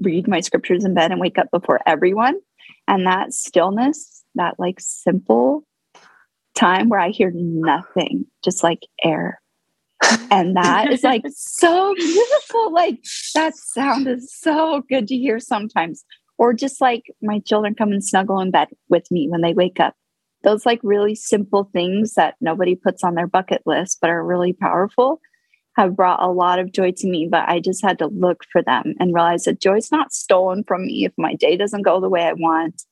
read 0.00 0.28
my 0.28 0.40
scriptures 0.40 0.84
in 0.84 0.94
bed 0.94 1.10
and 1.10 1.20
wake 1.20 1.38
up 1.38 1.50
before 1.50 1.80
everyone. 1.86 2.36
And 2.88 3.06
that 3.06 3.32
stillness, 3.32 4.24
that 4.34 4.54
like 4.58 4.78
simple 4.80 5.64
time 6.54 6.88
where 6.88 7.00
I 7.00 7.10
hear 7.10 7.32
nothing, 7.34 8.26
just 8.44 8.62
like 8.62 8.80
air. 9.02 9.40
And 10.30 10.56
that 10.56 10.90
is 10.92 11.02
like 11.02 11.22
so 11.30 11.94
beautiful. 11.94 12.72
Like 12.72 12.98
that 13.34 13.56
sound 13.56 14.06
is 14.06 14.32
so 14.32 14.82
good 14.88 15.08
to 15.08 15.16
hear 15.16 15.38
sometimes. 15.38 16.04
Or 16.38 16.52
just 16.52 16.80
like 16.80 17.04
my 17.22 17.38
children 17.40 17.74
come 17.74 17.92
and 17.92 18.04
snuggle 18.04 18.40
in 18.40 18.50
bed 18.50 18.68
with 18.88 19.10
me 19.10 19.28
when 19.28 19.40
they 19.40 19.54
wake 19.54 19.80
up. 19.80 19.94
Those 20.42 20.66
like 20.66 20.80
really 20.82 21.14
simple 21.14 21.70
things 21.72 22.14
that 22.14 22.34
nobody 22.40 22.74
puts 22.74 23.02
on 23.02 23.14
their 23.14 23.26
bucket 23.26 23.62
list, 23.64 23.98
but 24.00 24.10
are 24.10 24.24
really 24.24 24.52
powerful 24.52 25.20
have 25.76 25.96
brought 25.96 26.22
a 26.22 26.32
lot 26.32 26.58
of 26.58 26.72
joy 26.72 26.92
to 26.96 27.06
me, 27.06 27.28
but 27.30 27.48
I 27.48 27.60
just 27.60 27.84
had 27.84 27.98
to 27.98 28.06
look 28.06 28.44
for 28.50 28.62
them 28.62 28.94
and 28.98 29.14
realize 29.14 29.44
that 29.44 29.60
joy's 29.60 29.92
not 29.92 30.12
stolen 30.12 30.64
from 30.64 30.86
me 30.86 31.04
if 31.04 31.12
my 31.18 31.34
day 31.34 31.56
doesn't 31.56 31.82
go 31.82 32.00
the 32.00 32.08
way 32.08 32.22
I 32.22 32.32
want. 32.32 32.82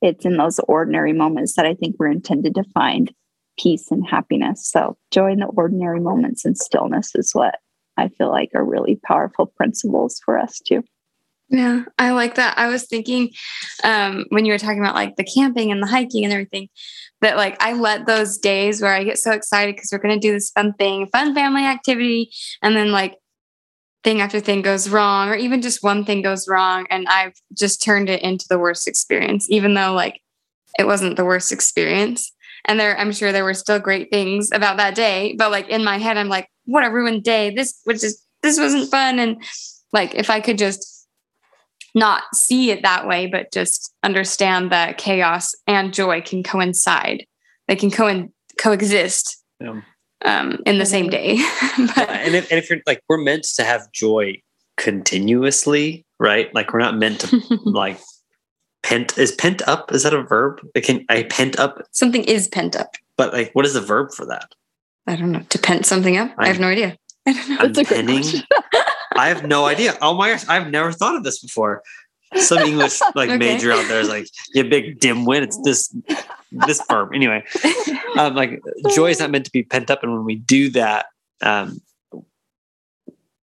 It's 0.00 0.24
in 0.24 0.38
those 0.38 0.58
ordinary 0.60 1.12
moments 1.12 1.54
that 1.56 1.66
I 1.66 1.74
think 1.74 1.96
we're 1.98 2.10
intended 2.10 2.54
to 2.54 2.64
find 2.72 3.12
peace 3.58 3.90
and 3.90 4.06
happiness. 4.08 4.66
So, 4.66 4.96
joy 5.10 5.32
in 5.32 5.40
the 5.40 5.46
ordinary 5.46 6.00
moments 6.00 6.46
and 6.46 6.56
stillness 6.56 7.14
is 7.14 7.32
what 7.34 7.56
I 7.98 8.08
feel 8.08 8.30
like 8.30 8.50
are 8.54 8.64
really 8.64 8.98
powerful 9.04 9.46
principles 9.46 10.20
for 10.24 10.38
us 10.38 10.58
too. 10.66 10.82
Yeah, 11.50 11.82
I 11.98 12.12
like 12.12 12.36
that. 12.36 12.56
I 12.58 12.68
was 12.68 12.84
thinking 12.86 13.30
um, 13.82 14.24
when 14.28 14.44
you 14.44 14.52
were 14.52 14.58
talking 14.58 14.78
about 14.78 14.94
like 14.94 15.16
the 15.16 15.24
camping 15.24 15.72
and 15.72 15.82
the 15.82 15.86
hiking 15.88 16.24
and 16.24 16.32
everything, 16.32 16.68
that 17.22 17.36
like 17.36 17.60
I 17.60 17.72
let 17.72 18.06
those 18.06 18.38
days 18.38 18.80
where 18.80 18.94
I 18.94 19.02
get 19.02 19.18
so 19.18 19.32
excited 19.32 19.74
because 19.74 19.90
we're 19.92 19.98
going 19.98 20.18
to 20.18 20.26
do 20.26 20.32
this 20.32 20.50
fun 20.50 20.74
thing, 20.74 21.08
fun 21.08 21.34
family 21.34 21.64
activity, 21.64 22.30
and 22.62 22.76
then 22.76 22.92
like 22.92 23.16
thing 24.04 24.20
after 24.20 24.40
thing 24.40 24.62
goes 24.62 24.88
wrong, 24.88 25.28
or 25.28 25.36
even 25.36 25.62
just 25.62 25.82
one 25.82 26.04
thing 26.04 26.22
goes 26.22 26.48
wrong, 26.48 26.86
and 26.90 27.06
I've 27.08 27.34
just 27.58 27.82
turned 27.82 28.08
it 28.10 28.22
into 28.22 28.46
the 28.48 28.58
worst 28.58 28.88
experience, 28.88 29.50
even 29.50 29.74
though 29.74 29.92
like 29.92 30.20
it 30.78 30.86
wasn't 30.86 31.16
the 31.16 31.24
worst 31.24 31.52
experience. 31.52 32.32
And 32.66 32.78
there, 32.78 32.98
I'm 32.98 33.12
sure 33.12 33.32
there 33.32 33.44
were 33.44 33.54
still 33.54 33.78
great 33.78 34.10
things 34.10 34.50
about 34.52 34.76
that 34.78 34.94
day, 34.94 35.34
but 35.38 35.50
like 35.50 35.68
in 35.68 35.84
my 35.84 35.98
head, 35.98 36.16
I'm 36.16 36.28
like, 36.28 36.48
what 36.66 36.84
a 36.84 36.90
ruined 36.90 37.24
day. 37.24 37.50
This 37.50 37.80
was 37.86 38.00
just 38.00 38.24
this 38.42 38.58
wasn't 38.58 38.90
fun, 38.90 39.18
and 39.18 39.42
like 39.92 40.14
if 40.14 40.30
I 40.30 40.40
could 40.40 40.58
just 40.58 40.89
not 41.94 42.22
see 42.34 42.70
it 42.70 42.82
that 42.82 43.06
way, 43.06 43.26
but 43.26 43.52
just 43.52 43.92
understand 44.02 44.70
that 44.72 44.98
chaos 44.98 45.54
and 45.66 45.92
joy 45.92 46.20
can 46.20 46.42
coincide. 46.42 47.24
They 47.68 47.76
can 47.76 47.90
co- 47.90 48.28
coexist 48.58 49.42
Yeah. 49.60 49.80
um, 50.24 50.58
in 50.66 50.78
the 50.78 50.86
same 50.86 51.08
day. 51.08 51.36
but, 51.96 52.08
and, 52.10 52.34
if, 52.34 52.50
and 52.50 52.58
if 52.58 52.68
you're 52.70 52.80
like, 52.86 53.02
we're 53.08 53.22
meant 53.22 53.44
to 53.56 53.64
have 53.64 53.90
joy 53.92 54.40
continuously, 54.76 56.04
right? 56.18 56.52
Like, 56.54 56.72
we're 56.72 56.80
not 56.80 56.96
meant 56.96 57.20
to 57.20 57.42
like 57.64 57.98
pent. 58.82 59.16
Is 59.18 59.32
pent 59.32 59.62
up? 59.68 59.92
Is 59.92 60.02
that 60.04 60.14
a 60.14 60.22
verb? 60.22 60.60
It 60.74 60.82
can 60.82 61.04
I 61.08 61.24
pent 61.24 61.58
up? 61.58 61.82
something 61.92 62.24
is 62.24 62.48
pent 62.48 62.76
up. 62.76 62.94
But 63.16 63.32
like, 63.32 63.50
what 63.52 63.66
is 63.66 63.74
the 63.74 63.80
verb 63.80 64.12
for 64.12 64.24
that? 64.26 64.52
I 65.06 65.16
don't 65.16 65.32
know. 65.32 65.42
To 65.48 65.58
pent 65.58 65.86
something 65.86 66.16
up? 66.16 66.32
I, 66.38 66.48
have 66.48 66.60
no 66.60 66.68
idea. 66.68 66.96
I 67.26 67.32
don't 67.32 67.48
know. 67.48 67.56
I'm 67.58 67.72
That's 67.72 67.90
a 67.90 67.94
good 67.94 68.06
penning. 68.06 68.24
I 69.16 69.28
have 69.28 69.46
no 69.46 69.66
idea. 69.66 69.96
Oh 70.00 70.14
my 70.14 70.30
gosh, 70.30 70.46
I've 70.48 70.70
never 70.70 70.92
thought 70.92 71.16
of 71.16 71.24
this 71.24 71.40
before. 71.40 71.82
Some 72.36 72.60
English 72.60 73.00
like 73.14 73.28
Okay. 73.30 73.38
major 73.38 73.72
out 73.72 73.88
there 73.88 74.00
is 74.00 74.08
like, 74.08 74.26
you 74.54 74.62
big 74.64 75.00
dimwit. 75.00 75.42
It's 75.42 75.58
this 75.62 75.94
this 76.52 76.80
verb. 76.88 77.10
Anyway, 77.14 77.44
um, 78.18 78.34
like 78.34 78.60
joy 78.94 79.10
is 79.10 79.18
not 79.20 79.30
meant 79.30 79.44
to 79.46 79.50
be 79.50 79.62
pent 79.64 79.90
up, 79.90 80.02
and 80.02 80.12
when 80.12 80.24
we 80.24 80.36
do 80.36 80.70
that, 80.70 81.06
um, 81.42 81.80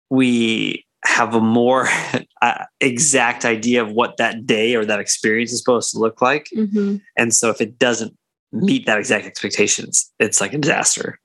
we 0.09 0.85
have 1.05 1.35
a 1.35 1.39
more 1.41 1.87
uh, 2.41 2.65
exact 2.79 3.45
idea 3.45 3.81
of 3.83 3.91
what 3.91 4.17
that 4.17 4.45
day 4.45 4.75
or 4.75 4.85
that 4.85 4.99
experience 4.99 5.51
is 5.51 5.59
supposed 5.59 5.91
to 5.91 5.99
look 5.99 6.21
like. 6.21 6.47
Mhm. 6.55 7.01
And 7.17 7.33
so 7.33 7.49
if 7.49 7.61
it 7.61 7.77
doesn't 7.77 8.17
meet 8.51 8.85
that 8.85 8.97
exact 8.97 9.25
expectations, 9.25 10.11
it's 10.19 10.39
like 10.41 10.53
a 10.53 10.57
disaster. 10.57 11.19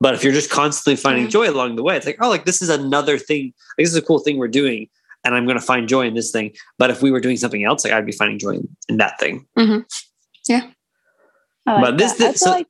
But 0.00 0.14
if 0.14 0.22
you're 0.22 0.32
just 0.32 0.50
constantly 0.50 0.96
finding 0.96 1.28
joy 1.28 1.48
along 1.48 1.76
the 1.76 1.82
way, 1.82 1.96
it's 1.96 2.04
like, 2.06 2.18
oh, 2.20 2.28
like 2.28 2.44
this 2.44 2.60
is 2.60 2.68
another 2.68 3.18
thing. 3.18 3.46
Like, 3.78 3.84
this 3.84 3.90
is 3.90 3.96
a 3.96 4.02
cool 4.02 4.18
thing 4.18 4.36
we're 4.38 4.48
doing, 4.48 4.88
and 5.24 5.34
I'm 5.34 5.46
going 5.46 5.58
to 5.58 5.64
find 5.64 5.88
joy 5.88 6.06
in 6.06 6.14
this 6.14 6.30
thing. 6.30 6.52
But 6.78 6.90
if 6.90 7.00
we 7.02 7.10
were 7.10 7.20
doing 7.20 7.36
something 7.38 7.64
else, 7.64 7.84
like 7.84 7.92
I'd 7.94 8.04
be 8.06 8.12
finding 8.12 8.38
joy 8.38 8.50
in, 8.56 8.68
in 8.88 8.96
that 8.98 9.18
thing. 9.18 9.46
Yeah. 10.48 10.62
like 11.66 11.80
But 11.82 11.98
this- 11.98 12.14
this- 12.14 12.40
so- 12.40 12.50
like- 12.50 12.66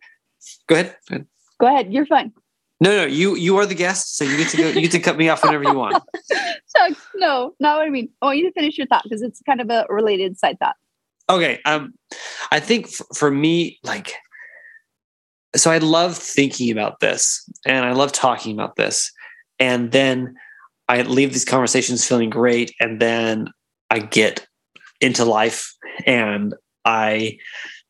Go 0.68 0.76
ahead. 0.76 0.96
Go 1.08 1.14
ahead. 1.16 1.26
go 1.58 1.66
ahead. 1.66 1.92
You're 1.92 2.06
fine. 2.06 2.32
No, 2.80 2.90
no, 2.90 3.04
you 3.06 3.34
you 3.36 3.56
are 3.56 3.66
the 3.66 3.74
guest, 3.74 4.16
so 4.16 4.24
you 4.24 4.36
get 4.36 4.48
to 4.50 4.56
go. 4.58 4.68
You 4.68 4.82
get 4.82 4.90
to 4.92 5.00
cut 5.00 5.16
me 5.16 5.28
off 5.30 5.42
whenever 5.42 5.64
you 5.64 5.72
want. 5.74 6.00
Shucks, 6.76 7.00
no, 7.16 7.54
not 7.58 7.78
what 7.78 7.86
I 7.86 7.90
mean. 7.90 8.10
I 8.22 8.26
want 8.26 8.38
you 8.38 8.44
to 8.44 8.52
finish 8.52 8.76
your 8.78 8.86
thought 8.86 9.02
because 9.02 9.22
it's 9.22 9.40
kind 9.42 9.60
of 9.60 9.70
a 9.70 9.86
related 9.88 10.38
side 10.38 10.58
thought. 10.60 10.76
Okay. 11.30 11.58
Um, 11.64 11.94
I 12.52 12.60
think 12.60 12.88
for 13.16 13.30
me, 13.30 13.78
like, 13.82 14.12
so 15.56 15.70
I 15.70 15.78
love 15.78 16.16
thinking 16.16 16.70
about 16.70 17.00
this 17.00 17.48
and 17.64 17.84
I 17.84 17.92
love 17.92 18.12
talking 18.12 18.54
about 18.54 18.76
this. 18.76 19.12
And 19.58 19.92
then 19.92 20.34
I 20.88 21.02
leave 21.02 21.32
these 21.32 21.44
conversations 21.44 22.06
feeling 22.06 22.30
great. 22.30 22.74
And 22.80 23.00
then 23.00 23.48
I 23.90 24.00
get 24.00 24.46
into 25.00 25.24
life 25.24 25.72
and 26.04 26.54
I 26.84 27.38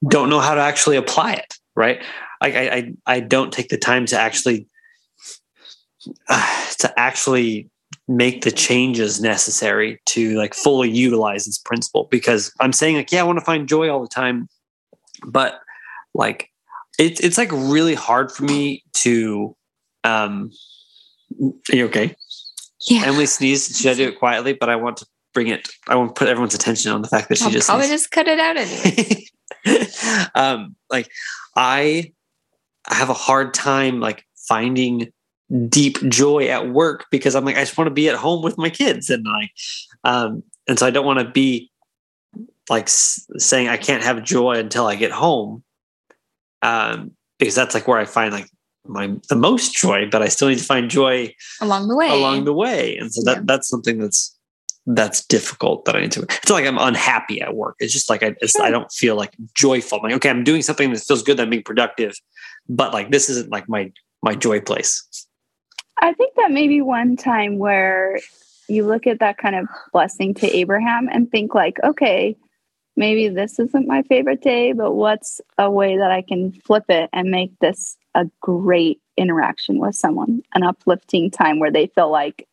don't 0.08 0.30
know 0.30 0.40
how 0.40 0.54
to 0.54 0.60
actually 0.60 0.96
apply 0.96 1.34
it. 1.34 1.54
Right. 1.74 2.02
I, 2.40 2.48
I, 2.48 2.92
I 3.06 3.20
don't 3.20 3.52
take 3.52 3.68
the 3.68 3.78
time 3.78 4.06
to 4.06 4.18
actually, 4.18 4.66
uh, 6.28 6.66
to 6.78 6.98
actually 6.98 7.68
make 8.08 8.42
the 8.42 8.52
changes 8.52 9.20
necessary 9.20 10.00
to 10.06 10.36
like 10.36 10.54
fully 10.54 10.90
utilize 10.90 11.44
this 11.44 11.58
principle 11.58 12.06
because 12.10 12.52
I'm 12.60 12.72
saying 12.72 12.96
like 12.96 13.10
yeah 13.10 13.20
I 13.20 13.24
want 13.24 13.38
to 13.38 13.44
find 13.44 13.68
joy 13.68 13.88
all 13.88 14.00
the 14.00 14.08
time 14.08 14.48
but 15.24 15.60
like 16.14 16.50
it's 16.98 17.20
it's 17.20 17.38
like 17.38 17.50
really 17.52 17.94
hard 17.94 18.30
for 18.32 18.44
me 18.44 18.82
to 18.94 19.54
um 20.04 20.50
are 21.72 21.76
you 21.76 21.84
okay 21.86 22.14
Yeah. 22.88 23.02
Emily 23.06 23.26
sneezed 23.26 23.76
should 23.76 23.90
I 23.90 23.94
do 23.94 24.08
it 24.08 24.18
quietly 24.18 24.52
but 24.52 24.68
I 24.68 24.76
want 24.76 24.98
to 24.98 25.06
bring 25.34 25.48
it 25.48 25.68
I 25.88 25.96
want 25.96 26.14
to 26.14 26.18
put 26.18 26.28
everyone's 26.28 26.54
attention 26.54 26.92
on 26.92 27.02
the 27.02 27.08
fact 27.08 27.28
that 27.28 27.38
she 27.38 27.44
I'll 27.44 27.50
just 27.50 27.66
probably 27.68 27.86
sneezed. 27.86 28.04
just 28.04 28.10
cut 28.10 28.28
it 28.28 28.38
out 28.40 28.56
anyway. 28.56 29.24
um 30.34 30.76
like 30.90 31.10
I 31.56 32.12
have 32.88 33.10
a 33.10 33.14
hard 33.14 33.52
time 33.54 34.00
like 34.00 34.24
finding 34.48 35.12
deep 35.68 35.98
joy 36.08 36.48
at 36.48 36.70
work 36.70 37.06
because 37.10 37.34
I'm 37.34 37.44
like 37.44 37.56
I 37.56 37.60
just 37.60 37.76
want 37.76 37.88
to 37.88 37.94
be 37.94 38.08
at 38.08 38.16
home 38.16 38.42
with 38.42 38.56
my 38.58 38.70
kids 38.70 39.10
and 39.10 39.24
like 39.24 39.50
um 40.04 40.42
and 40.68 40.78
so 40.78 40.86
I 40.86 40.90
don't 40.90 41.06
want 41.06 41.18
to 41.20 41.28
be 41.30 41.70
like 42.68 42.88
saying 42.88 43.68
I 43.68 43.76
can't 43.76 44.02
have 44.02 44.24
joy 44.24 44.58
until 44.58 44.86
I 44.86 44.96
get 44.96 45.12
home 45.12 45.62
um 46.62 47.12
because 47.38 47.54
that's 47.54 47.74
like 47.74 47.86
where 47.86 47.98
I 47.98 48.04
find 48.04 48.32
like 48.32 48.48
my 48.86 49.12
the 49.28 49.36
most 49.36 49.74
joy 49.74 50.08
but 50.10 50.22
I 50.22 50.28
still 50.28 50.48
need 50.48 50.58
to 50.58 50.64
find 50.64 50.88
joy 50.90 51.34
Along 51.60 51.88
the 51.88 51.96
way. 51.96 52.08
along 52.10 52.44
the 52.44 52.52
way. 52.54 52.96
And 52.96 53.12
so 53.12 53.22
that 53.24 53.38
Yeah. 53.38 53.42
that's 53.44 53.68
something 53.68 53.98
that's 53.98 54.32
that's 54.88 55.26
difficult 55.26 55.84
that 55.86 55.96
I 55.96 56.00
need 56.00 56.12
to 56.12 56.22
it's 56.22 56.48
not 56.48 56.54
like 56.56 56.66
I'm 56.66 56.78
unhappy 56.78 57.40
at 57.40 57.54
work. 57.56 57.74
It's 57.80 57.92
just 57.92 58.08
like 58.08 58.22
I 58.22 58.34
I 58.62 58.70
don't 58.70 58.90
feel 58.92 59.16
like 59.16 59.34
joyful. 59.54 59.98
I'm 59.98 60.04
like 60.04 60.14
okay 60.14 60.30
I'm 60.30 60.44
doing 60.44 60.62
something 60.62 60.92
that 60.92 61.00
feels 61.00 61.22
good 61.22 61.36
that 61.38 61.42
I'm 61.44 61.50
being 61.50 61.62
productive 61.64 62.14
but 62.68 62.92
like 62.92 63.10
this 63.10 63.28
isn't 63.28 63.50
like 63.50 63.68
my 63.68 63.92
my 64.22 64.34
joy 64.34 64.60
place. 64.60 65.04
I 66.00 66.12
think 66.12 66.34
that 66.36 66.50
maybe 66.50 66.80
one 66.82 67.16
time 67.16 67.58
where 67.58 68.18
you 68.68 68.84
look 68.86 69.06
at 69.06 69.20
that 69.20 69.38
kind 69.38 69.54
of 69.56 69.66
blessing 69.92 70.34
to 70.34 70.56
Abraham 70.56 71.08
and 71.10 71.30
think 71.30 71.54
like, 71.54 71.78
okay, 71.84 72.36
maybe 72.96 73.28
this 73.28 73.58
isn't 73.58 73.86
my 73.86 74.02
favorite 74.02 74.42
day, 74.42 74.72
but 74.72 74.92
what's 74.92 75.40
a 75.58 75.70
way 75.70 75.98
that 75.98 76.10
I 76.10 76.22
can 76.22 76.52
flip 76.52 76.84
it 76.88 77.10
and 77.12 77.30
make 77.30 77.58
this 77.60 77.96
a 78.14 78.26
great 78.40 79.00
interaction 79.16 79.78
with 79.78 79.94
someone, 79.94 80.42
an 80.54 80.62
uplifting 80.62 81.30
time 81.30 81.58
where 81.58 81.70
they 81.72 81.86
feel 81.88 82.10
like 82.10 82.46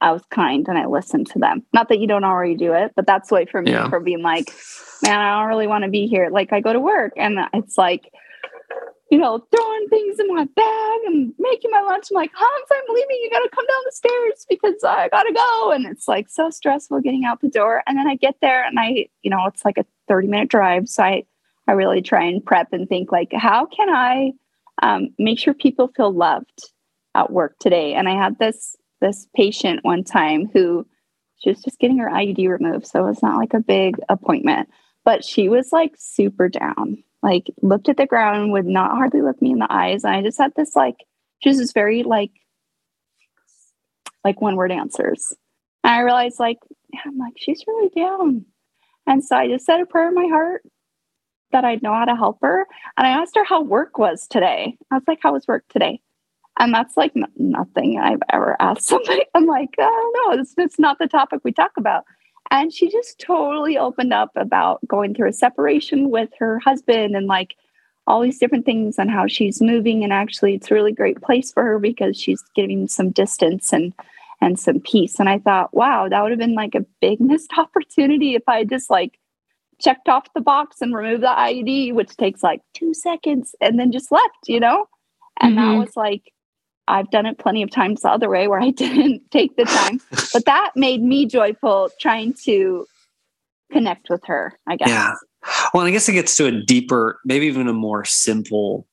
I 0.00 0.12
was 0.12 0.22
kind 0.30 0.66
and 0.68 0.78
I 0.78 0.86
listened 0.86 1.28
to 1.30 1.38
them. 1.38 1.64
Not 1.72 1.88
that 1.88 1.98
you 1.98 2.06
don't 2.06 2.24
already 2.24 2.54
do 2.54 2.72
it, 2.72 2.92
but 2.94 3.06
that's 3.06 3.30
the 3.30 3.34
way 3.34 3.46
for 3.46 3.60
me 3.62 3.72
Yeah. 3.72 3.88
for 3.88 3.98
being 4.00 4.22
like, 4.22 4.54
man, 5.02 5.18
I 5.18 5.38
don't 5.40 5.48
really 5.48 5.66
want 5.66 5.84
to 5.84 5.90
be 5.90 6.06
here. 6.06 6.28
Like 6.30 6.52
I 6.52 6.60
go 6.60 6.72
to 6.72 6.80
work 6.80 7.14
and 7.16 7.38
it's 7.52 7.76
like 7.76 8.12
you 9.10 9.16
know, 9.16 9.42
throwing 9.54 9.88
things 9.88 10.18
in 10.18 10.26
my 10.28 10.44
bag 10.44 11.00
and 11.06 11.32
making 11.38 11.70
my 11.70 11.80
lunch. 11.80 12.08
I'm 12.10 12.14
like, 12.14 12.30
Hans, 12.34 12.68
I'm 12.70 12.94
leaving. 12.94 13.18
You 13.22 13.30
got 13.30 13.38
to 13.40 13.48
come 13.48 13.64
down 13.66 13.80
the 13.86 13.92
stairs 13.92 14.46
because 14.48 14.84
I 14.84 15.08
got 15.08 15.22
to 15.22 15.32
go. 15.32 15.70
And 15.72 15.86
it's 15.86 16.06
like 16.06 16.28
so 16.28 16.50
stressful 16.50 17.00
getting 17.00 17.24
out 17.24 17.40
the 17.40 17.48
door. 17.48 17.82
And 17.86 17.96
then 17.98 18.06
I 18.06 18.16
get 18.16 18.36
there 18.42 18.64
and 18.64 18.78
I, 18.78 19.08
you 19.22 19.30
know, 19.30 19.46
it's 19.46 19.64
like 19.64 19.78
a 19.78 19.86
30 20.08 20.28
minute 20.28 20.50
drive. 20.50 20.88
So 20.88 21.02
I, 21.02 21.24
I 21.66 21.72
really 21.72 22.02
try 22.02 22.24
and 22.24 22.44
prep 22.44 22.72
and 22.72 22.86
think 22.86 23.10
like, 23.10 23.32
how 23.32 23.64
can 23.64 23.88
I 23.88 24.32
um, 24.82 25.08
make 25.18 25.38
sure 25.38 25.54
people 25.54 25.88
feel 25.88 26.12
loved 26.12 26.70
at 27.14 27.32
work 27.32 27.58
today? 27.58 27.94
And 27.94 28.10
I 28.10 28.14
had 28.14 28.38
this, 28.38 28.76
this 29.00 29.26
patient 29.34 29.84
one 29.84 30.04
time 30.04 30.50
who 30.52 30.86
she 31.36 31.48
was 31.48 31.62
just 31.62 31.78
getting 31.78 31.98
her 31.98 32.10
IUD 32.10 32.46
removed. 32.46 32.86
So 32.86 33.04
it 33.04 33.08
was 33.08 33.22
not 33.22 33.38
like 33.38 33.54
a 33.54 33.60
big 33.60 33.96
appointment, 34.10 34.68
but 35.04 35.24
she 35.24 35.48
was 35.48 35.72
like 35.72 35.94
super 35.96 36.50
down 36.50 37.02
like 37.22 37.46
looked 37.62 37.88
at 37.88 37.96
the 37.96 38.06
ground, 38.06 38.52
would 38.52 38.66
not 38.66 38.92
hardly 38.92 39.22
look 39.22 39.40
me 39.42 39.52
in 39.52 39.58
the 39.58 39.72
eyes. 39.72 40.04
And 40.04 40.14
I 40.14 40.22
just 40.22 40.38
had 40.38 40.52
this 40.56 40.76
like, 40.76 40.96
she 41.40 41.48
was 41.48 41.58
just 41.58 41.74
very 41.74 42.02
like, 42.02 42.30
like 44.24 44.40
one 44.40 44.56
word 44.56 44.72
answers. 44.72 45.32
And 45.84 45.92
I 45.94 46.00
realized 46.00 46.38
like, 46.38 46.58
I'm 47.04 47.18
like, 47.18 47.34
she's 47.36 47.64
really 47.66 47.90
down. 47.94 48.44
And 49.06 49.24
so 49.24 49.36
I 49.36 49.48
just 49.48 49.64
said 49.64 49.80
a 49.80 49.86
prayer 49.86 50.08
in 50.08 50.14
my 50.14 50.26
heart 50.26 50.62
that 51.52 51.64
I'd 51.64 51.82
know 51.82 51.94
how 51.94 52.04
to 52.04 52.14
help 52.14 52.38
her. 52.42 52.66
And 52.96 53.06
I 53.06 53.10
asked 53.10 53.36
her 53.36 53.44
how 53.44 53.62
work 53.62 53.98
was 53.98 54.26
today. 54.28 54.76
I 54.90 54.96
was 54.96 55.04
like, 55.08 55.20
how 55.22 55.32
was 55.32 55.48
work 55.48 55.64
today? 55.68 56.00
And 56.58 56.74
that's 56.74 56.96
like 56.96 57.12
n- 57.16 57.32
nothing 57.36 57.98
I've 57.98 58.22
ever 58.32 58.56
asked 58.60 58.82
somebody. 58.88 59.24
I'm 59.34 59.46
like, 59.46 59.70
oh 59.78 60.12
no, 60.26 60.40
it's, 60.40 60.54
it's 60.58 60.78
not 60.78 60.98
the 60.98 61.06
topic 61.06 61.40
we 61.44 61.52
talk 61.52 61.72
about. 61.76 62.04
And 62.50 62.72
she 62.72 62.90
just 62.90 63.18
totally 63.18 63.76
opened 63.76 64.12
up 64.12 64.30
about 64.36 64.86
going 64.86 65.14
through 65.14 65.28
a 65.28 65.34
separation 65.34 66.10
with 66.10 66.30
her 66.38 66.58
husband 66.58 67.14
and 67.14 67.26
like 67.26 67.54
all 68.06 68.22
these 68.22 68.38
different 68.38 68.64
things 68.64 68.98
and 68.98 69.10
how 69.10 69.26
she's 69.26 69.60
moving. 69.60 70.02
And 70.02 70.12
actually, 70.12 70.54
it's 70.54 70.70
a 70.70 70.74
really 70.74 70.92
great 70.92 71.20
place 71.20 71.52
for 71.52 71.62
her 71.62 71.78
because 71.78 72.18
she's 72.18 72.42
getting 72.56 72.88
some 72.88 73.10
distance 73.10 73.72
and 73.72 73.92
and 74.40 74.58
some 74.58 74.80
peace. 74.80 75.18
And 75.18 75.28
I 75.28 75.38
thought, 75.38 75.74
wow, 75.74 76.08
that 76.08 76.22
would 76.22 76.30
have 76.30 76.38
been 76.38 76.54
like 76.54 76.74
a 76.74 76.86
big 77.00 77.20
missed 77.20 77.52
opportunity 77.56 78.34
if 78.34 78.42
I 78.48 78.64
just 78.64 78.90
like 78.90 79.18
checked 79.80 80.08
off 80.08 80.32
the 80.34 80.40
box 80.40 80.80
and 80.80 80.94
removed 80.94 81.22
the 81.22 81.26
IUD, 81.26 81.94
which 81.94 82.16
takes 82.16 82.42
like 82.42 82.62
two 82.74 82.94
seconds, 82.94 83.54
and 83.60 83.78
then 83.78 83.92
just 83.92 84.10
left, 84.10 84.46
you 84.46 84.60
know? 84.60 84.86
And 85.40 85.56
mm-hmm. 85.56 85.72
that 85.72 85.78
was 85.78 85.96
like 85.96 86.32
I've 86.88 87.10
done 87.10 87.26
it 87.26 87.38
plenty 87.38 87.62
of 87.62 87.70
times 87.70 88.02
the 88.02 88.08
other 88.08 88.28
way 88.28 88.48
where 88.48 88.60
I 88.60 88.70
didn't 88.76 89.30
take 89.30 89.56
the 89.56 89.64
time, 89.64 90.00
but 90.32 90.44
that 90.46 90.72
made 90.74 91.02
me 91.02 91.26
joyful 91.26 91.90
trying 92.00 92.34
to 92.44 92.86
connect 93.70 94.08
with 94.10 94.24
her, 94.26 94.58
I 94.66 94.76
guess. 94.76 94.88
Yeah. 94.88 95.14
Well, 95.72 95.86
I 95.86 95.90
guess 95.90 96.08
it 96.08 96.14
gets 96.14 96.36
to 96.36 96.46
a 96.46 96.52
deeper, 96.52 97.20
maybe 97.24 97.46
even 97.46 97.68
a 97.68 97.72
more 97.72 98.04
simple 98.04 98.86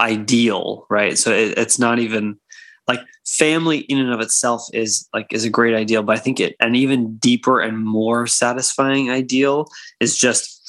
ideal, 0.00 0.86
right? 0.88 1.18
So 1.18 1.32
it, 1.32 1.58
it's 1.58 1.78
not 1.78 1.98
even 1.98 2.38
like 2.86 3.00
family 3.26 3.78
in 3.78 3.98
and 3.98 4.12
of 4.12 4.20
itself 4.20 4.66
is 4.72 5.08
like 5.12 5.32
is 5.32 5.44
a 5.44 5.50
great 5.50 5.74
ideal, 5.74 6.02
but 6.02 6.16
I 6.16 6.20
think 6.20 6.40
it 6.40 6.56
an 6.60 6.74
even 6.74 7.16
deeper 7.16 7.60
and 7.60 7.78
more 7.78 8.26
satisfying 8.26 9.10
ideal 9.10 9.68
is 10.00 10.18
just 10.18 10.59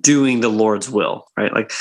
doing 0.00 0.40
the 0.40 0.48
Lord's 0.48 0.88
will, 0.88 1.26
right? 1.36 1.52
Like 1.52 1.72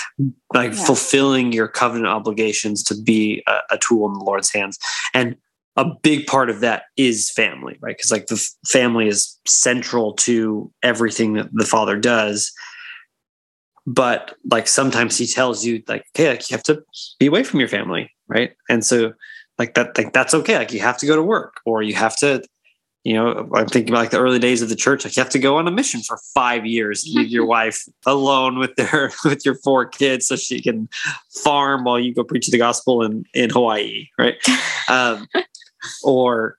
like 0.54 0.74
yeah. 0.74 0.86
fulfilling 0.86 1.52
your 1.52 1.68
covenant 1.68 2.08
obligations 2.08 2.84
to 2.86 3.00
be 3.00 3.44
a, 3.48 3.60
a, 3.72 3.78
tool 3.78 4.08
in 4.08 4.14
the 4.14 4.26
Lord's 4.26 4.52
hands. 4.52 4.80
And 5.14 5.36
a 5.78 5.86
big 5.86 6.28
part 6.28 6.50
of 6.50 6.60
that 6.62 6.84
is 6.98 7.32
family, 7.32 7.78
right? 7.82 7.96
Because 7.96 8.12
like 8.12 8.28
the 8.28 8.44
family 8.68 9.08
is 9.08 9.38
central 9.46 10.14
to 10.14 10.72
everything 10.84 11.34
that 11.34 11.50
the 11.54 11.66
father 11.66 11.98
does. 11.98 12.52
But 13.88 14.36
like 14.50 14.68
sometimes 14.68 15.18
he 15.18 15.28
tells 15.28 15.66
you 15.66 15.82
like, 15.88 16.06
okay, 16.16 16.30
like 16.30 16.50
you 16.50 16.56
have 16.56 16.64
to 16.64 16.84
be 17.20 17.28
away 17.28 17.44
from 17.44 17.60
your 17.60 17.70
family, 17.70 18.12
right? 18.28 18.52
And 18.70 18.86
so 18.86 19.14
like 19.58 19.76
that, 19.76 19.98
like 19.98 20.14
that's 20.14 20.34
okay. 20.34 20.58
Like 20.58 20.74
you 20.74 20.80
have 20.82 20.98
to 21.00 21.06
go 21.06 21.16
to 21.16 21.24
work 21.24 21.62
or 21.66 21.82
you 21.82 21.94
have 21.96 22.16
to 22.18 22.44
you 23.04 23.16
know, 23.16 23.50
I'm 23.56 23.68
thinking 23.68 23.94
about 23.94 24.02
like 24.02 24.10
the 24.12 24.20
early 24.20 24.38
days 24.38 24.62
of 24.62 24.70
the 24.70 24.76
church. 24.76 25.04
Like 25.04 25.16
you 25.16 25.24
have 25.24 25.32
to 25.32 25.40
go 25.40 25.58
on 25.58 25.68
a 25.68 25.72
mission 25.72 26.02
for 26.02 26.20
five 26.36 26.66
years, 26.66 27.04
leave 27.12 27.30
your 27.30 27.46
wife 27.58 27.84
alone 28.06 28.60
with 28.60 28.76
their 28.76 29.12
with 29.26 29.44
your 29.46 29.56
four 29.56 29.86
kids, 29.86 30.28
so 30.28 30.36
she 30.36 30.62
can 30.62 30.88
farm 31.44 31.84
while 31.84 32.00
you 32.00 32.14
go 32.14 32.24
preach 32.24 32.48
the 32.48 32.58
gospel 32.58 33.02
in 33.04 33.26
in 33.34 33.50
Hawaii, 33.50 34.08
right? 34.20 34.36
Um, 34.88 35.28
or 36.04 36.58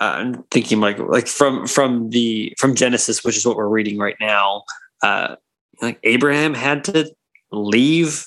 uh, 0.00 0.04
I'm 0.16 0.42
thinking 0.50 0.80
like 0.80 0.98
like 0.98 1.26
from 1.26 1.66
from 1.66 2.10
the 2.10 2.54
from 2.58 2.74
Genesis, 2.74 3.24
which 3.24 3.36
is 3.36 3.46
what 3.46 3.56
we're 3.56 3.68
reading 3.68 3.98
right 3.98 4.16
now. 4.20 4.64
Uh, 5.02 5.36
like 5.80 5.98
Abraham 6.02 6.52
had 6.52 6.84
to 6.84 7.10
leave 7.52 8.26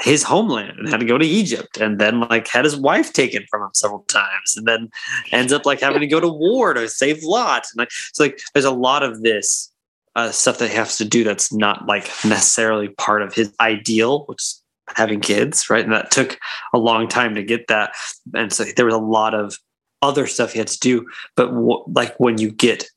his 0.00 0.22
homeland 0.22 0.78
and 0.78 0.88
had 0.88 1.00
to 1.00 1.06
go 1.06 1.18
to 1.18 1.26
Egypt 1.26 1.78
and 1.78 1.98
then 1.98 2.20
like 2.20 2.48
had 2.48 2.64
his 2.64 2.76
wife 2.76 3.12
taken 3.12 3.44
from 3.50 3.62
him 3.62 3.70
several 3.74 4.00
times 4.04 4.56
and 4.56 4.66
then 4.66 4.90
ends 5.32 5.52
up 5.52 5.66
like 5.66 5.80
having 5.80 6.00
to 6.00 6.06
go 6.06 6.20
to 6.20 6.28
war 6.28 6.74
to 6.74 6.88
save 6.88 7.22
Lot. 7.22 7.66
And 7.72 7.78
like 7.78 7.90
it's 8.08 8.20
like 8.20 8.40
there's 8.54 8.64
a 8.64 8.70
lot 8.70 9.02
of 9.02 9.22
this 9.22 9.70
uh, 10.16 10.30
stuff 10.30 10.58
that 10.58 10.70
he 10.70 10.76
has 10.76 10.96
to 10.98 11.04
do 11.04 11.24
that's 11.24 11.52
not 11.52 11.86
like 11.86 12.04
necessarily 12.24 12.88
part 12.88 13.22
of 13.22 13.34
his 13.34 13.54
ideal, 13.60 14.24
which 14.26 14.40
is 14.42 14.62
having 14.96 15.20
kids, 15.20 15.70
right? 15.70 15.84
And 15.84 15.92
that 15.92 16.10
took 16.10 16.38
a 16.74 16.78
long 16.78 17.06
time 17.06 17.34
to 17.34 17.42
get 17.42 17.68
that. 17.68 17.92
And 18.34 18.52
so 18.52 18.64
there 18.64 18.86
was 18.86 18.94
a 18.94 18.98
lot 18.98 19.34
of 19.34 19.56
other 20.02 20.26
stuff 20.26 20.52
he 20.52 20.58
had 20.58 20.68
to 20.68 20.78
do. 20.80 21.06
But 21.36 21.46
w- 21.46 21.84
like 21.86 22.18
when 22.18 22.38
you 22.38 22.50
get 22.50 22.88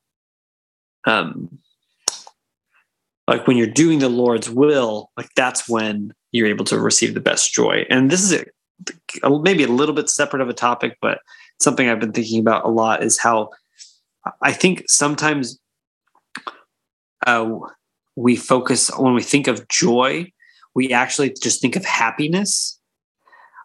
um 1.05 1.59
like 3.27 3.47
when 3.47 3.57
you're 3.57 3.67
doing 3.67 3.99
the 3.99 4.09
Lord's 4.09 4.49
will, 4.49 5.11
like 5.17 5.29
that's 5.35 5.67
when 5.69 6.13
you're 6.33 6.47
able 6.47 6.65
to 6.65 6.79
receive 6.79 7.13
the 7.13 7.21
best 7.21 7.53
joy. 7.53 7.85
And 7.89 8.11
this 8.11 8.21
is 8.21 8.43
a, 9.23 9.39
maybe 9.39 9.63
a 9.63 9.67
little 9.67 9.95
bit 9.95 10.09
separate 10.09 10.41
of 10.41 10.49
a 10.49 10.53
topic, 10.53 10.97
but 11.01 11.19
something 11.61 11.87
I've 11.87 12.01
been 12.01 12.11
thinking 12.11 12.41
about 12.41 12.65
a 12.65 12.69
lot 12.69 13.03
is 13.03 13.17
how 13.17 13.51
I 14.41 14.51
think 14.51 14.83
sometimes 14.89 15.59
uh, 17.25 17.49
we 18.15 18.35
focus 18.35 18.89
when 18.97 19.13
we 19.13 19.21
think 19.21 19.47
of 19.47 19.67
joy, 19.69 20.31
we 20.75 20.91
actually 20.91 21.33
just 21.41 21.61
think 21.61 21.75
of 21.75 21.85
happiness. 21.85 22.79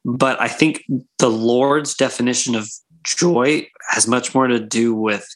But 0.05 0.41
I 0.41 0.49
think 0.49 0.85
the 1.19 1.31
Lord's 1.31 1.95
definition 1.95 2.55
of 2.55 2.69
joy 3.03 3.67
has 3.89 4.07
much 4.07 4.35
more 4.35 4.47
to 4.47 4.61
do 4.61 4.95
with 4.95 5.27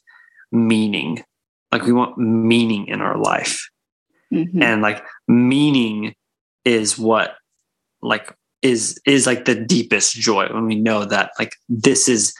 meaning. 0.50 1.24
Like 1.72 1.84
we 1.84 1.92
want 1.92 2.18
meaning 2.18 2.88
in 2.88 3.00
our 3.00 3.16
life. 3.16 3.68
Mm-hmm. 4.32 4.62
And 4.62 4.82
like 4.82 5.02
meaning 5.28 6.14
is 6.64 6.98
what 6.98 7.36
like 8.02 8.34
is 8.62 9.00
is 9.06 9.26
like 9.26 9.44
the 9.44 9.54
deepest 9.54 10.14
joy 10.14 10.46
when 10.52 10.66
we 10.66 10.74
know 10.74 11.04
that 11.04 11.32
like 11.38 11.54
this 11.68 12.08
is 12.08 12.34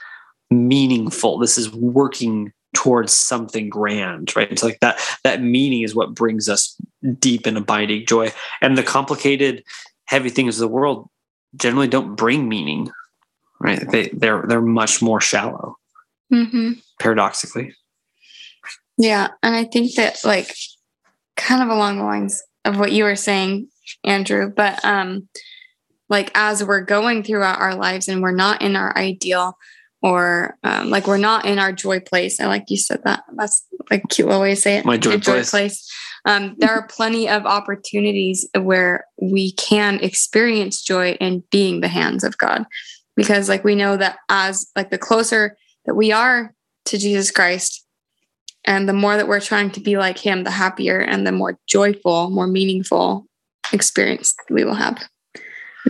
meaningful. 0.49 1.37
This 1.37 1.57
is 1.57 1.71
working 1.71 2.51
towards 2.73 3.13
something 3.13 3.69
grand 3.69 4.35
right? 4.35 4.51
It's 4.51 4.63
like 4.63 4.79
that 4.79 4.99
that 5.23 5.41
meaning 5.41 5.81
is 5.81 5.93
what 5.93 6.15
brings 6.15 6.49
us 6.49 6.75
deep 7.19 7.45
and 7.45 7.57
abiding 7.57 8.05
joy. 8.05 8.31
And 8.61 8.77
the 8.77 8.83
complicated 8.83 9.63
heavy 10.05 10.29
things 10.29 10.55
of 10.55 10.61
the 10.61 10.73
world 10.73 11.09
generally 11.55 11.87
don't 11.87 12.15
bring 12.15 12.47
meaning 12.47 12.89
right? 13.59 13.89
They 13.91 14.09
they're 14.09 14.43
they're 14.47 14.61
much 14.61 15.01
more 15.01 15.21
shallow 15.21 15.77
mm-hmm. 16.31 16.73
paradoxically. 16.99 17.73
Yeah 18.97 19.29
and 19.41 19.55
i 19.55 19.63
think 19.63 19.95
that 19.95 20.19
like 20.23 20.53
kind 21.35 21.63
of 21.63 21.69
along 21.69 21.97
the 21.97 22.03
lines 22.03 22.43
of 22.63 22.77
what 22.77 22.91
you 22.91 23.03
were 23.03 23.15
saying 23.15 23.67
Andrew. 24.03 24.51
But 24.55 24.83
um, 24.83 25.27
like 26.09 26.31
as 26.35 26.63
we're 26.63 26.81
going 26.81 27.23
throughout 27.23 27.59
our 27.59 27.75
lives 27.75 28.07
and 28.07 28.21
we're 28.21 28.31
not 28.31 28.61
in 28.61 28.75
our 28.75 28.95
ideal 28.97 29.57
or 30.01 30.57
um, 30.63 30.89
like 30.89 31.07
we're 31.07 31.17
not 31.17 31.45
in 31.45 31.57
our 31.57 31.71
joy 31.71 31.99
place. 32.01 32.39
I 32.39 32.47
like 32.47 32.65
you 32.67 32.77
said 32.77 33.01
that. 33.05 33.23
That's 33.35 33.65
like 33.89 34.03
cute 34.09 34.27
way 34.27 34.53
to 34.53 34.55
say 34.55 34.77
it. 34.77 34.85
My 34.85 34.97
joy, 34.97 35.17
joy 35.17 35.33
place. 35.33 35.49
place. 35.49 35.91
Um, 36.25 36.55
there 36.57 36.71
are 36.71 36.87
plenty 36.87 37.27
of 37.27 37.45
opportunities 37.45 38.47
where 38.53 39.05
we 39.21 39.53
can 39.53 39.99
experience 40.01 40.81
joy 40.81 41.13
in 41.13 41.43
being 41.51 41.81
the 41.81 41.87
hands 41.87 42.23
of 42.23 42.37
God, 42.37 42.65
because 43.15 43.49
like 43.49 43.63
we 43.63 43.75
know 43.75 43.97
that 43.97 44.17
as 44.29 44.69
like 44.75 44.89
the 44.89 44.97
closer 44.97 45.57
that 45.85 45.95
we 45.95 46.11
are 46.11 46.53
to 46.85 46.97
Jesus 46.97 47.31
Christ, 47.31 47.85
and 48.65 48.87
the 48.87 48.93
more 48.93 49.17
that 49.17 49.27
we're 49.27 49.41
trying 49.41 49.71
to 49.71 49.79
be 49.79 49.97
like 49.97 50.17
Him, 50.17 50.43
the 50.43 50.51
happier 50.51 50.99
and 50.99 51.25
the 51.25 51.31
more 51.31 51.57
joyful, 51.67 52.29
more 52.29 52.47
meaningful 52.47 53.25
experience 53.71 54.35
we 54.49 54.63
will 54.63 54.75
have. 54.75 55.03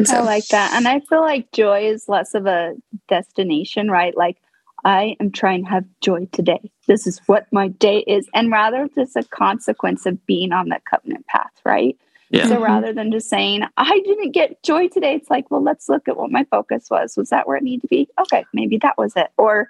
So. 0.03 0.15
I 0.15 0.19
like 0.21 0.47
that. 0.47 0.73
And 0.73 0.87
I 0.87 1.01
feel 1.01 1.21
like 1.21 1.51
joy 1.51 1.85
is 1.85 2.05
less 2.07 2.33
of 2.33 2.47
a 2.47 2.73
destination, 3.07 3.91
right? 3.91 4.15
Like 4.17 4.37
I 4.83 5.15
am 5.19 5.31
trying 5.31 5.63
to 5.65 5.69
have 5.69 5.85
joy 6.01 6.25
today. 6.31 6.71
This 6.87 7.05
is 7.05 7.21
what 7.27 7.45
my 7.51 7.67
day 7.67 7.99
is. 7.99 8.27
And 8.33 8.51
rather 8.51 8.89
just 8.95 9.15
a 9.15 9.23
consequence 9.23 10.05
of 10.05 10.25
being 10.25 10.51
on 10.51 10.69
that 10.69 10.85
covenant 10.85 11.27
path, 11.27 11.51
right? 11.63 11.95
Yeah. 12.31 12.47
So 12.47 12.55
mm-hmm. 12.55 12.63
rather 12.63 12.93
than 12.93 13.11
just 13.11 13.29
saying, 13.29 13.61
I 13.77 14.01
didn't 14.03 14.31
get 14.31 14.63
joy 14.63 14.87
today, 14.87 15.13
it's 15.13 15.29
like, 15.29 15.51
well, 15.51 15.61
let's 15.61 15.87
look 15.87 16.07
at 16.07 16.17
what 16.17 16.31
my 16.31 16.45
focus 16.45 16.87
was. 16.89 17.15
Was 17.15 17.29
that 17.29 17.47
where 17.47 17.57
it 17.57 17.63
needed 17.63 17.81
to 17.81 17.87
be? 17.87 18.09
Okay, 18.19 18.43
maybe 18.53 18.77
that 18.79 18.97
was 18.97 19.13
it. 19.15 19.27
Or 19.37 19.69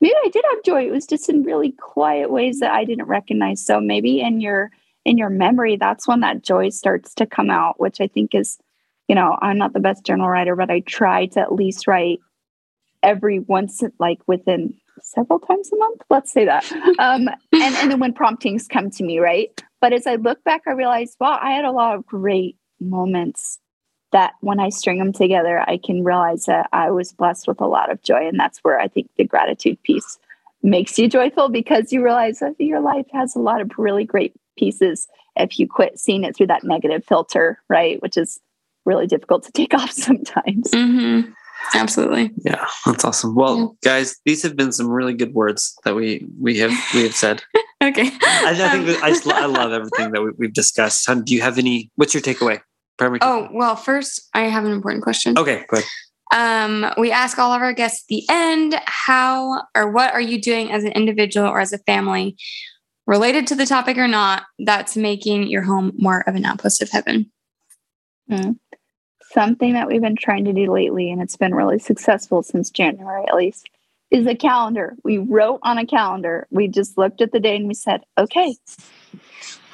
maybe 0.00 0.14
I 0.24 0.30
did 0.30 0.44
have 0.50 0.62
joy. 0.64 0.86
It 0.86 0.90
was 0.90 1.06
just 1.06 1.28
in 1.28 1.42
really 1.42 1.72
quiet 1.72 2.30
ways 2.30 2.60
that 2.60 2.72
I 2.72 2.84
didn't 2.84 3.04
recognize. 3.04 3.64
So 3.64 3.78
maybe 3.78 4.22
in 4.22 4.40
your 4.40 4.70
in 5.04 5.18
your 5.18 5.30
memory, 5.30 5.76
that's 5.76 6.06
when 6.06 6.20
that 6.20 6.42
joy 6.42 6.68
starts 6.68 7.14
to 7.14 7.26
come 7.26 7.50
out, 7.50 7.80
which 7.80 8.00
I 8.00 8.06
think 8.06 8.34
is 8.34 8.58
you 9.08 9.14
know, 9.14 9.36
I'm 9.42 9.58
not 9.58 9.72
the 9.72 9.80
best 9.80 10.04
journal 10.04 10.28
writer, 10.28 10.56
but 10.56 10.70
I 10.70 10.80
try 10.80 11.26
to 11.26 11.40
at 11.40 11.52
least 11.52 11.86
write 11.86 12.20
every 13.02 13.40
once, 13.40 13.82
like 13.98 14.20
within 14.26 14.74
several 15.02 15.38
times 15.38 15.70
a 15.72 15.76
month. 15.76 16.02
Let's 16.08 16.32
say 16.32 16.44
that. 16.46 16.64
Um, 16.98 17.28
and, 17.52 17.74
and 17.74 17.90
then 17.90 18.00
when 18.00 18.12
promptings 18.12 18.68
come 18.68 18.90
to 18.90 19.02
me, 19.02 19.18
right? 19.18 19.50
But 19.80 19.92
as 19.92 20.06
I 20.06 20.14
look 20.14 20.42
back, 20.44 20.62
I 20.66 20.72
realized, 20.72 21.16
wow, 21.20 21.38
I 21.42 21.52
had 21.52 21.64
a 21.64 21.72
lot 21.72 21.96
of 21.96 22.06
great 22.06 22.56
moments 22.80 23.58
that 24.12 24.34
when 24.40 24.60
I 24.60 24.68
string 24.68 24.98
them 24.98 25.12
together, 25.12 25.60
I 25.60 25.78
can 25.78 26.04
realize 26.04 26.44
that 26.44 26.68
I 26.72 26.90
was 26.90 27.12
blessed 27.12 27.48
with 27.48 27.60
a 27.60 27.66
lot 27.66 27.90
of 27.90 28.02
joy. 28.02 28.28
And 28.28 28.38
that's 28.38 28.60
where 28.60 28.78
I 28.78 28.88
think 28.88 29.10
the 29.16 29.24
gratitude 29.24 29.82
piece 29.82 30.18
makes 30.62 30.98
you 30.98 31.08
joyful 31.08 31.48
because 31.48 31.92
you 31.92 32.04
realize 32.04 32.38
that 32.38 32.54
your 32.58 32.80
life 32.80 33.06
has 33.12 33.34
a 33.34 33.40
lot 33.40 33.60
of 33.60 33.72
really 33.78 34.04
great 34.04 34.34
pieces 34.56 35.08
if 35.36 35.58
you 35.58 35.66
quit 35.68 35.98
seeing 35.98 36.24
it 36.24 36.36
through 36.36 36.48
that 36.48 36.64
negative 36.64 37.04
filter, 37.04 37.58
right? 37.68 38.00
Which 38.02 38.16
is 38.16 38.40
really 38.84 39.06
difficult 39.06 39.44
to 39.44 39.52
take 39.52 39.74
off 39.78 39.92
sometimes. 39.92 40.70
Mm-hmm. 40.70 41.30
Absolutely. 41.74 42.32
Yeah, 42.44 42.66
that's 42.84 43.04
awesome. 43.04 43.34
Well, 43.34 43.76
yeah. 43.82 43.90
guys, 43.90 44.16
these 44.24 44.42
have 44.42 44.56
been 44.56 44.72
some 44.72 44.88
really 44.88 45.14
good 45.14 45.32
words 45.32 45.76
that 45.84 45.94
we 45.94 46.26
we 46.40 46.58
have 46.58 46.72
we 46.92 47.04
have 47.04 47.14
said. 47.14 47.42
okay. 47.82 48.10
I, 48.22 48.50
I 48.50 48.68
think 48.70 48.86
that 48.86 49.00
I, 49.02 49.10
just, 49.10 49.26
I 49.28 49.46
love 49.46 49.72
everything 49.72 50.10
that 50.10 50.34
we, 50.36 50.46
have 50.46 50.54
discussed. 50.54 51.08
Do 51.24 51.34
you 51.34 51.40
have 51.40 51.58
any? 51.58 51.90
What's 51.94 52.14
your 52.14 52.22
takeaway? 52.22 52.60
Primary 52.98 53.20
oh 53.22 53.48
well, 53.52 53.76
first 53.76 54.28
I 54.34 54.42
have 54.42 54.64
an 54.64 54.72
important 54.72 55.04
question. 55.04 55.38
Okay, 55.38 55.64
go 55.68 55.78
ahead. 55.78 55.88
Um, 56.34 56.92
we 56.98 57.12
ask 57.12 57.38
all 57.38 57.52
of 57.52 57.62
our 57.62 57.72
guests 57.72 58.04
at 58.04 58.08
the 58.08 58.24
end 58.28 58.74
how 58.86 59.62
or 59.76 59.90
what 59.90 60.12
are 60.12 60.20
you 60.20 60.40
doing 60.40 60.72
as 60.72 60.82
an 60.82 60.92
individual 60.92 61.46
or 61.46 61.60
as 61.60 61.72
a 61.72 61.78
family, 61.78 62.36
related 63.06 63.46
to 63.48 63.54
the 63.54 63.66
topic 63.66 63.98
or 63.98 64.08
not, 64.08 64.44
that's 64.58 64.96
making 64.96 65.48
your 65.48 65.62
home 65.62 65.92
more 65.96 66.20
of 66.28 66.34
an 66.34 66.44
outpost 66.44 66.82
of 66.82 66.90
heaven. 66.90 67.30
Mm 68.30 68.56
something 69.32 69.72
that 69.72 69.88
we've 69.88 70.00
been 70.00 70.16
trying 70.16 70.44
to 70.44 70.52
do 70.52 70.70
lately, 70.70 71.10
and 71.10 71.20
it's 71.20 71.36
been 71.36 71.54
really 71.54 71.78
successful 71.78 72.42
since 72.42 72.70
January 72.70 73.24
at 73.26 73.34
least, 73.34 73.68
is 74.10 74.26
a 74.26 74.34
calendar. 74.34 74.94
We 75.04 75.18
wrote 75.18 75.60
on 75.62 75.78
a 75.78 75.86
calendar. 75.86 76.46
We 76.50 76.68
just 76.68 76.98
looked 76.98 77.20
at 77.20 77.32
the 77.32 77.40
day 77.40 77.56
and 77.56 77.66
we 77.66 77.74
said, 77.74 78.02
okay, 78.18 78.54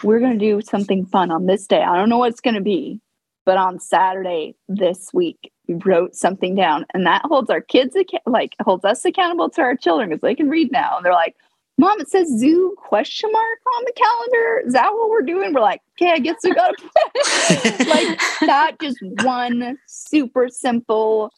we're 0.03 0.20
going 0.20 0.39
to 0.39 0.45
do 0.45 0.61
something 0.61 1.07
fun 1.07 1.31
on 1.31 1.47
this 1.47 1.66
day. 1.66 1.83
I 1.83 1.97
don't 1.97 2.09
know 2.09 2.18
what 2.18 2.31
it's 2.31 2.41
going 2.41 2.55
to 2.55 2.61
be, 2.61 3.01
but 3.45 3.57
on 3.57 3.81
Saturday 3.81 4.55
this 4.68 5.11
week, 5.12 5.53
we 5.66 5.74
wrote 5.74 6.14
something 6.14 6.55
down, 6.55 6.87
and 6.95 7.05
that 7.07 7.22
holds 7.24 7.51
our 7.51 7.61
kids 7.61 7.95
like 8.26 8.55
holds 8.62 8.85
us 8.85 9.05
accountable 9.05 9.51
to 9.51 9.61
our 9.61 9.76
children 9.76 10.09
because 10.09 10.22
they 10.22 10.35
can 10.35 10.49
read 10.49 10.72
now. 10.72 10.97
And 10.97 11.05
they're 11.05 11.12
like, 11.12 11.37
Mom, 11.81 12.01
it 12.01 12.11
says 12.11 12.29
zoo 12.29 12.74
question 12.76 13.31
mark 13.31 13.59
on 13.76 13.85
the 13.85 13.93
calendar. 13.93 14.62
Is 14.66 14.72
that 14.72 14.93
what 14.93 15.11
we're 15.11 15.22
doing? 15.22 15.55
We're 15.55 15.61
like, 15.61 15.81
okay, 15.93 16.12
I 16.12 16.18
guess 16.18 16.37
we 16.43 16.53
gotta 16.53 16.74
like 17.89 18.20
that 18.41 18.72
just 18.83 18.99
one 19.22 19.79
super 19.87 20.49
simple 20.49 21.33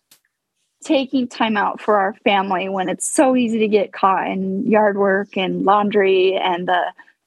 taking 0.83 1.29
time 1.29 1.59
out 1.59 1.79
for 1.79 1.97
our 1.97 2.15
family 2.25 2.71
when 2.71 2.89
it's 2.89 3.11
so 3.11 3.37
easy 3.37 3.59
to 3.59 3.69
get 3.69 3.93
caught 3.93 4.27
in 4.27 4.67
yard 4.67 4.97
work 4.97 5.37
and 5.37 5.65
laundry 5.65 6.35
and 6.35 6.67
the 6.67 6.81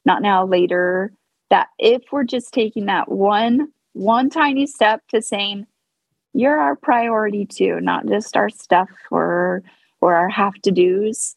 not 0.05 0.23
now 0.23 0.43
later 0.43 1.13
that 1.51 1.67
if 1.77 2.01
we're 2.11 2.23
just 2.23 2.51
taking 2.51 2.87
that 2.87 3.11
one 3.11 3.67
one 3.93 4.27
tiny 4.27 4.65
step 4.65 5.01
to 5.07 5.21
saying 5.21 5.67
you're 6.33 6.57
our 6.57 6.75
priority 6.75 7.45
too 7.45 7.79
not 7.79 8.07
just 8.07 8.35
our 8.35 8.49
stuff 8.49 8.89
or 9.11 9.61
or 10.01 10.15
our 10.15 10.29
have 10.29 10.55
to 10.55 10.71
do's 10.71 11.35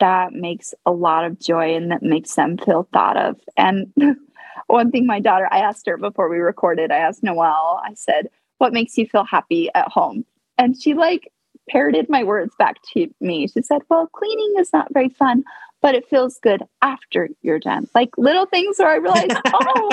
that 0.00 0.32
makes 0.32 0.74
a 0.84 0.90
lot 0.90 1.24
of 1.24 1.38
joy 1.38 1.74
and 1.74 1.90
that 1.90 2.02
makes 2.02 2.34
them 2.34 2.58
feel 2.58 2.88
thought 2.92 3.16
of. 3.16 3.36
And 3.56 3.92
one 4.66 4.90
thing 4.90 5.06
my 5.06 5.20
daughter, 5.20 5.48
I 5.50 5.58
asked 5.58 5.86
her 5.86 5.96
before 5.96 6.28
we 6.28 6.38
recorded, 6.38 6.90
I 6.90 6.96
asked 6.96 7.22
Noelle, 7.22 7.80
I 7.84 7.94
said, 7.94 8.28
What 8.58 8.72
makes 8.72 8.98
you 8.98 9.06
feel 9.06 9.24
happy 9.24 9.70
at 9.74 9.88
home? 9.88 10.24
And 10.58 10.80
she 10.80 10.94
like 10.94 11.30
parroted 11.68 12.08
my 12.08 12.24
words 12.24 12.54
back 12.58 12.76
to 12.94 13.08
me. 13.20 13.46
She 13.46 13.62
said, 13.62 13.82
Well, 13.88 14.08
cleaning 14.08 14.54
is 14.58 14.72
not 14.72 14.92
very 14.92 15.08
fun, 15.10 15.44
but 15.80 15.94
it 15.94 16.08
feels 16.08 16.38
good 16.38 16.62
after 16.82 17.28
you're 17.42 17.58
done. 17.58 17.88
Like 17.94 18.10
little 18.18 18.46
things 18.46 18.78
where 18.78 18.88
I 18.88 18.96
realized, 18.96 19.36
oh, 19.46 19.90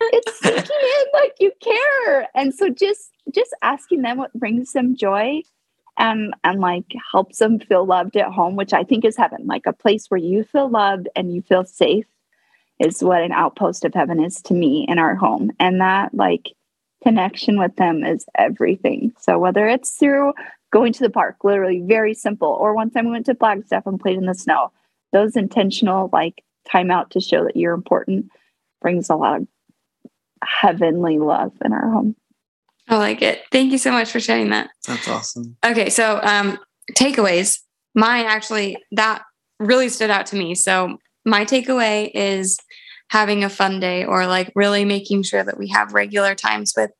it's 0.00 0.40
sinking 0.40 0.62
in 0.64 1.06
like 1.14 1.34
you 1.40 1.52
care. 1.60 2.28
And 2.34 2.54
so 2.54 2.68
just 2.68 3.10
just 3.34 3.54
asking 3.62 4.02
them 4.02 4.18
what 4.18 4.32
brings 4.32 4.72
them 4.72 4.96
joy 4.96 5.42
and 5.98 6.34
and 6.44 6.60
like 6.60 6.92
helps 7.12 7.38
them 7.38 7.58
feel 7.58 7.84
loved 7.84 8.16
at 8.16 8.32
home 8.32 8.56
which 8.56 8.72
i 8.72 8.84
think 8.84 9.04
is 9.04 9.16
heaven. 9.16 9.46
Like 9.46 9.66
a 9.66 9.72
place 9.72 10.06
where 10.08 10.18
you 10.18 10.44
feel 10.44 10.68
loved 10.70 11.08
and 11.16 11.34
you 11.34 11.42
feel 11.42 11.64
safe 11.64 12.06
is 12.78 13.02
what 13.02 13.22
an 13.22 13.32
outpost 13.32 13.84
of 13.84 13.94
heaven 13.94 14.22
is 14.22 14.40
to 14.42 14.54
me 14.54 14.86
in 14.88 14.98
our 14.98 15.16
home. 15.16 15.50
And 15.58 15.80
that 15.80 16.14
like 16.14 16.52
connection 17.02 17.58
with 17.58 17.74
them 17.76 18.04
is 18.04 18.24
everything. 18.36 19.12
So 19.18 19.38
whether 19.38 19.68
it's 19.68 19.96
through 19.96 20.32
going 20.70 20.92
to 20.92 21.00
the 21.00 21.10
park 21.10 21.36
literally 21.44 21.80
very 21.80 22.14
simple 22.14 22.48
or 22.48 22.74
one 22.74 22.90
time 22.90 23.06
we 23.06 23.12
went 23.12 23.26
to 23.26 23.34
flagstaff 23.34 23.86
and 23.86 24.00
played 24.00 24.18
in 24.18 24.26
the 24.26 24.34
snow 24.34 24.70
those 25.12 25.36
intentional 25.36 26.10
like 26.12 26.44
time 26.70 26.90
out 26.90 27.10
to 27.10 27.20
show 27.20 27.44
that 27.44 27.56
you're 27.56 27.72
important 27.72 28.26
brings 28.82 29.08
a 29.08 29.14
lot 29.14 29.40
of 29.40 29.48
heavenly 30.42 31.18
love 31.18 31.52
in 31.64 31.72
our 31.72 31.90
home 31.90 32.14
I 32.88 32.96
like 32.96 33.22
it. 33.22 33.42
Thank 33.52 33.72
you 33.72 33.78
so 33.78 33.92
much 33.92 34.10
for 34.10 34.20
sharing 34.20 34.50
that. 34.50 34.70
That's 34.86 35.08
awesome. 35.08 35.56
Okay, 35.64 35.90
so 35.90 36.20
um, 36.22 36.58
takeaways. 36.96 37.60
Mine 37.94 38.26
actually 38.26 38.76
that 38.92 39.22
really 39.58 39.88
stood 39.88 40.10
out 40.10 40.26
to 40.26 40.36
me. 40.36 40.54
So 40.54 40.98
my 41.24 41.44
takeaway 41.44 42.10
is 42.14 42.58
having 43.10 43.44
a 43.44 43.48
fun 43.48 43.80
day 43.80 44.04
or 44.04 44.26
like 44.26 44.52
really 44.54 44.84
making 44.84 45.22
sure 45.22 45.42
that 45.42 45.58
we 45.58 45.68
have 45.68 45.94
regular 45.94 46.34
times 46.34 46.74
with 46.76 46.90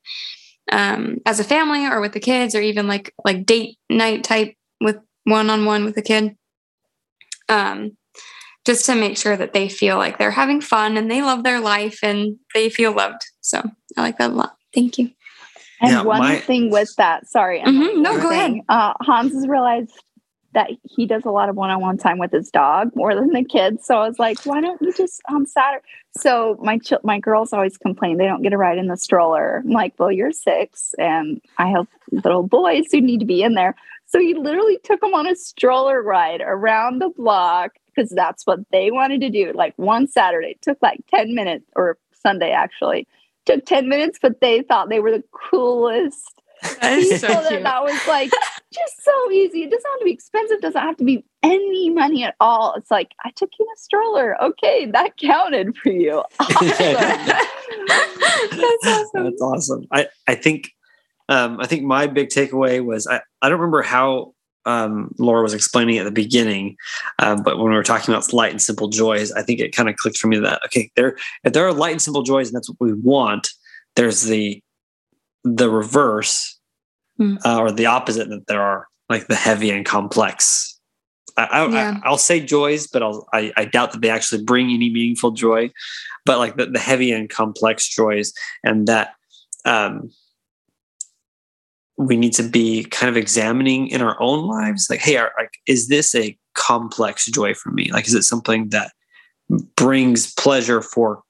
um, 0.73 1.19
as 1.25 1.41
a 1.41 1.45
family 1.45 1.87
or 1.87 2.01
with 2.01 2.13
the 2.13 2.21
kids 2.21 2.55
or 2.55 2.61
even 2.61 2.87
like 2.87 3.13
like 3.25 3.47
date 3.47 3.79
night 3.89 4.25
type 4.25 4.55
with 4.81 4.99
one 5.25 5.51
on 5.51 5.65
one 5.65 5.85
with 5.85 5.97
a 5.97 6.03
kid. 6.03 6.37
Um, 7.49 7.97
just 8.67 8.85
to 8.85 8.95
make 8.95 9.17
sure 9.17 9.37
that 9.37 9.55
they 9.55 9.69
feel 9.69 9.97
like 9.97 10.19
they're 10.19 10.31
having 10.31 10.61
fun 10.61 10.99
and 10.99 11.11
they 11.11 11.23
love 11.23 11.43
their 11.43 11.61
life 11.61 12.01
and 12.03 12.37
they 12.53 12.69
feel 12.69 12.93
loved. 12.93 13.23
So 13.41 13.63
I 13.97 14.03
like 14.03 14.19
that 14.19 14.31
a 14.31 14.35
lot. 14.35 14.57
Thank 14.75 14.99
you. 14.99 15.11
And 15.81 15.91
yeah, 15.91 16.03
one 16.03 16.19
my, 16.19 16.37
thing 16.37 16.71
with 16.71 16.95
that, 16.97 17.29
sorry, 17.29 17.61
mm-hmm, 17.61 18.03
no, 18.03 18.21
go 18.21 18.31
ahead. 18.31 18.61
Uh, 18.69 18.95
Hans 19.01 19.33
has 19.33 19.47
realized 19.47 19.93
that 20.55 20.71
he 20.83 21.07
does 21.07 21.25
a 21.25 21.31
lot 21.31 21.49
of 21.49 21.57
one-on-one 21.57 21.99
time 21.99 22.19
with 22.19 22.33
his 22.33 22.51
dog 22.51 22.91
more 22.97 23.15
than 23.15 23.29
the 23.29 23.45
kids. 23.45 23.85
So 23.85 23.97
I 23.99 24.09
was 24.09 24.19
like, 24.19 24.45
why 24.45 24.61
don't 24.61 24.81
you 24.81 24.93
just 24.93 25.21
on 25.29 25.47
Saturday? 25.47 25.85
So 26.17 26.57
my 26.61 26.79
ch- 26.79 27.05
my 27.05 27.21
girls 27.21 27.53
always 27.53 27.77
complain 27.77 28.17
they 28.17 28.27
don't 28.27 28.43
get 28.43 28.55
a 28.55 28.57
ride 28.57 28.79
in 28.79 28.89
the 28.89 28.97
stroller. 28.97 29.59
I'm 29.59 29.71
like, 29.71 29.95
well, 29.99 30.11
you're 30.11 30.33
six, 30.33 30.95
and 30.99 31.41
I 31.59 31.69
have 31.69 31.87
little 32.11 32.43
boys 32.43 32.87
who 32.91 33.01
need 33.01 33.21
to 33.21 33.27
be 33.27 33.43
in 33.43 33.55
there. 33.55 33.77
So 34.07 34.19
he 34.19 34.35
literally 34.35 34.79
took 34.83 35.01
them 35.01 35.15
on 35.15 35.29
a 35.29 35.37
stroller 35.37 36.03
ride 36.03 36.41
around 36.41 37.01
the 37.01 37.11
block 37.11 37.73
because 37.95 38.11
that's 38.11 38.47
what 38.47 38.61
they 38.73 38.91
wanted 38.91 39.21
to 39.21 39.31
do. 39.31 39.53
Like 39.55 39.75
one 39.77 40.09
Saturday, 40.09 40.53
it 40.53 40.63
took 40.63 40.79
like 40.83 41.01
ten 41.15 41.35
minutes, 41.35 41.67
or 41.77 41.99
Sunday 42.15 42.51
actually 42.51 43.07
took 43.49 43.65
10 43.65 43.89
minutes, 43.89 44.19
but 44.21 44.41
they 44.41 44.63
thought 44.63 44.89
they 44.89 45.01
were 45.01 45.11
the 45.11 45.25
coolest. 45.33 46.35
That 46.81 46.99
is 46.99 47.21
so 47.21 47.29
that, 47.29 47.63
that 47.63 47.85
was 47.85 48.07
like 48.09 48.33
just 48.73 49.05
so 49.05 49.31
easy. 49.31 49.63
It 49.63 49.71
doesn't 49.71 49.91
have 49.93 50.01
to 50.01 50.05
be 50.05 50.11
expensive, 50.11 50.61
doesn't 50.61 50.83
have 50.83 50.97
to 50.97 51.05
be 51.05 51.25
any 51.45 51.89
money 51.89 52.25
at 52.25 52.35
all. 52.41 52.75
It's 52.77 52.91
like, 52.91 53.13
I 53.25 53.31
took 53.31 53.51
you 53.57 53.65
in 53.65 53.73
a 53.73 53.79
stroller. 53.79 54.43
Okay, 54.43 54.87
that 54.87 55.17
counted 55.19 55.77
for 55.77 55.93
you. 55.93 56.25
Awesome. 56.41 56.67
That's 58.59 58.87
awesome. 58.89 59.25
That's 59.25 59.41
awesome. 59.41 59.87
I, 59.93 60.09
I 60.27 60.35
think 60.35 60.73
um, 61.29 61.61
I 61.61 61.67
think 61.67 61.85
my 61.85 62.09
big 62.09 62.29
takeaway 62.29 62.85
was 62.85 63.07
I, 63.07 63.21
I 63.41 63.49
don't 63.49 63.61
remember 63.61 63.83
how 63.83 64.35
um, 64.65 65.15
Laura 65.19 65.43
was 65.43 65.55
explaining 65.55 65.99
at 65.99 66.05
the 66.05 66.11
beginning, 66.11 66.77
um, 67.19 67.43
but 67.43 67.59
when 67.59 67.71
we 67.71 67.77
were 67.77 67.83
talking 67.83 68.15
about 68.15 68.33
light 68.33 68.51
and 68.51 68.61
simple 68.61 68.89
joys, 68.89 69.33
I 69.33 69.43
think 69.43 69.61
it 69.61 69.75
kind 69.75 69.89
of 69.89 69.97
clicked 69.97 70.19
for 70.19 70.29
me 70.29 70.39
that 70.41 70.61
okay, 70.67 70.91
there 70.97 71.17
if 71.45 71.53
there 71.53 71.67
are 71.67 71.73
light 71.73 71.93
and 71.93 72.03
simple 72.03 72.23
joys, 72.23 72.49
and 72.49 72.57
that's 72.57 72.69
what 72.69 72.81
we 72.81 72.93
want. 72.93 73.49
There's 73.97 74.23
the 74.23 74.63
the 75.45 75.71
reverse 75.71 76.59
mm. 77.19 77.39
uh, 77.45 77.61
or 77.61 77.73
the 77.73 77.87
opposite 77.87 78.29
that 78.29 78.47
there 78.47 78.63
are 78.63 78.87
like 79.09 79.27
the 79.29 79.35
heavy 79.35 79.71
and 79.71 79.87
complex. 79.87 80.79
I, 81.37 81.45
I, 81.45 81.69
yeah. 81.69 82.01
Will 82.05 82.19
say 82.19 82.41
joys, 82.41 82.89
but 82.89 83.03
I'll, 83.03 83.27
I, 83.33 83.53
I 83.57 83.65
doubt 83.65 83.93
that 83.93 84.03
they 84.03 84.11
actually 84.11 84.43
bring 84.43 84.71
any 84.71 84.91
meaningful 84.91 85.31
joy. 85.31 85.71
But 86.27 86.39
like 86.39 86.57
the, 86.57 86.67
the 86.67 86.81
heavy 86.81 87.13
and 87.13 87.31
complex 87.31 87.89
joys, 87.89 88.33
and 88.65 88.87
that 88.89 89.15
um, 89.65 90.11
we 91.99 92.17
need 92.17 92.33
to 92.33 92.43
be 92.43 92.85
kind 92.85 93.11
of 93.11 93.17
examining 93.17 93.89
in 93.89 94.01
our 94.01 94.17
own 94.21 94.47
lives 94.47 94.87
like 94.89 95.01
hey 95.01 95.17
are, 95.17 95.33
like 95.39 95.51
is 95.67 95.89
this 95.89 96.15
a 96.15 96.37
complex 96.55 97.27
joy 97.27 97.55
for 97.55 97.71
me? 97.71 97.91
Like 97.93 98.07
is 98.07 98.15
it 98.15 98.23
something 98.23 98.69
that 98.71 98.93
brings 99.77 100.35
pleasure 100.35 100.83
for 100.83 101.23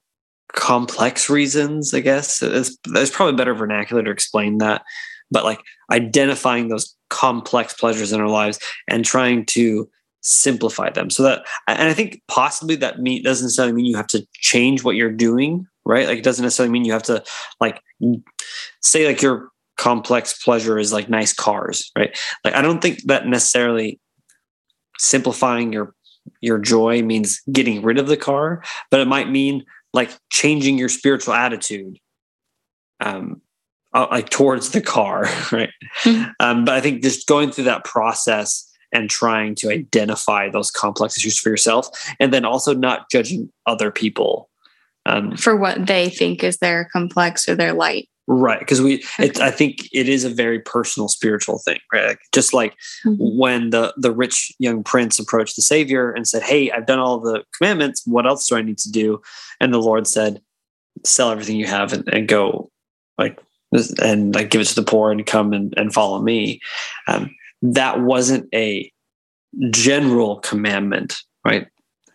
complex 0.55 1.29
reasons 1.29 1.93
i 1.93 2.01
guess? 2.01 2.43
It's, 2.43 2.77
there's 2.85 3.11
probably 3.11 3.37
better 3.37 3.55
vernacular 3.55 4.03
to 4.03 4.11
explain 4.11 4.59
that 4.59 4.83
but 5.31 5.45
like 5.45 5.61
identifying 5.91 6.69
those 6.69 6.97
complex 7.11 7.75
pleasures 7.75 8.13
in 8.13 8.21
our 8.21 8.29
lives 8.29 8.59
and 8.89 9.05
trying 9.05 9.45
to 9.47 9.89
simplify 10.23 10.91
them. 10.91 11.11
So 11.11 11.23
that 11.23 11.47
and 11.69 11.89
i 11.89 11.95
think 11.95 12.23
possibly 12.29 12.77
that 12.77 12.99
mean 12.99 13.23
doesn't 13.23 13.45
necessarily 13.45 13.73
mean 13.73 13.87
you 13.87 13.97
have 13.97 14.09
to 14.09 14.27
change 14.35 14.85
what 14.85 14.97
you're 14.97 15.13
doing 15.13 15.67
right? 15.89 16.07
Like 16.07 16.19
it 16.19 16.25
doesn't 16.25 16.45
necessarily 16.45 16.71
mean 16.71 16.85
you 16.85 16.93
have 16.93 17.03
to 17.05 17.25
like 17.61 17.81
say 18.81 19.07
like 19.07 19.23
you're 19.23 19.51
complex 19.79 20.43
pleasure 20.43 20.79
is 20.79 20.93
like 20.93 21.09
nice 21.09 21.33
cars, 21.33 21.91
right? 21.97 22.17
Like 22.45 22.55
I 22.55 22.61
don't 22.61 22.83
think 22.83 23.03
that 23.05 23.27
necessarily 23.27 23.99
simplifying 24.99 25.73
your 25.73 25.95
your 26.41 26.59
joy 26.59 27.03
means 27.03 27.41
getting 27.51 27.83
rid 27.83 27.99
of 27.99 28.09
the 28.09 28.17
car, 28.17 28.63
but 28.91 29.01
it 29.01 29.07
might 29.07 29.31
mean 29.31 29.65
like 29.95 30.11
changing 30.31 30.77
your 30.77 30.91
spiritual 30.91 31.33
attitude 31.33 31.99
um 33.01 33.41
uh, 33.95 34.07
like 34.11 34.29
towards 34.29 34.71
the 34.71 34.83
car, 34.83 35.23
right? 35.53 35.71
Mm-hmm. 36.03 36.31
Um, 36.41 36.65
but 36.67 36.75
I 36.75 36.81
think 36.83 37.03
just 37.03 37.27
going 37.27 37.51
through 37.51 37.65
that 37.65 37.85
process 37.85 38.67
and 38.93 39.09
trying 39.09 39.55
to 39.55 39.71
identify 39.71 40.51
those 40.51 40.71
complex 40.71 41.17
issues 41.17 41.39
for 41.39 41.49
yourself, 41.49 41.89
and 42.21 42.33
then 42.33 42.45
also 42.45 42.75
not 42.75 43.11
judging 43.11 43.51
other 43.67 43.91
people 43.91 44.51
um, 45.07 45.37
for 45.37 45.57
what 45.57 45.87
they 45.87 46.11
think 46.11 46.45
is 46.45 46.59
their 46.59 46.89
complex 46.93 47.49
or 47.49 47.55
their 47.55 47.73
light. 47.73 48.09
Right, 48.31 48.59
because 48.59 48.83
we, 48.83 48.97
okay. 48.99 49.29
it, 49.29 49.41
I 49.41 49.51
think 49.51 49.89
it 49.91 50.07
is 50.07 50.23
a 50.23 50.29
very 50.29 50.61
personal 50.61 51.09
spiritual 51.09 51.61
thing, 51.61 51.79
right? 51.91 52.09
Like, 52.09 52.21
just 52.35 52.53
like 52.53 52.75
mm-hmm. 53.07 53.17
when 53.17 53.71
the 53.71 53.95
the 53.97 54.13
rich 54.13 54.53
young 54.59 54.85
prince 54.85 55.19
approached 55.19 55.57
the 55.57 55.63
Savior 55.63 56.13
and 56.13 56.29
said, 56.29 56.43
"Hey, 56.43 56.71
I've 56.71 56.85
done 56.85 56.99
all 56.99 57.19
the 57.21 57.43
commandments. 57.57 58.03
What 58.05 58.27
else 58.27 58.47
do 58.47 58.57
I 58.57 58.61
need 58.61 58.77
to 58.79 58.93
do?" 58.93 59.23
And 59.61 59.73
the 59.73 59.81
Lord 59.81 60.07
said, 60.07 60.43
"Sell 61.07 61.31
everything 61.31 61.57
you 61.57 61.69
have 61.69 61.95
and, 61.95 62.07
and 62.13 62.29
go, 62.29 62.71
like, 63.17 63.41
and 64.03 64.35
like 64.35 64.51
give 64.51 64.61
it 64.61 64.67
to 64.67 64.75
the 64.75 64.83
poor 64.83 65.11
and 65.11 65.25
come 65.25 65.55
and, 65.55 65.73
and 65.79 65.95
follow 65.95 66.21
me." 66.21 66.61
Um, 67.07 67.35
that 67.63 68.03
wasn't 68.03 68.47
a 68.55 68.93
general 69.71 70.41
commandment, 70.41 71.17
right? 71.47 71.67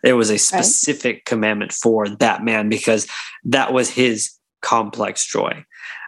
It 0.04 0.12
was 0.12 0.30
a 0.30 0.38
specific 0.38 1.16
right. 1.16 1.24
commandment 1.24 1.72
for 1.72 2.08
that 2.08 2.44
man 2.44 2.68
because 2.68 3.08
that 3.42 3.72
was 3.72 3.90
his 3.90 4.30
complex 4.62 5.26
joy. 5.26 5.64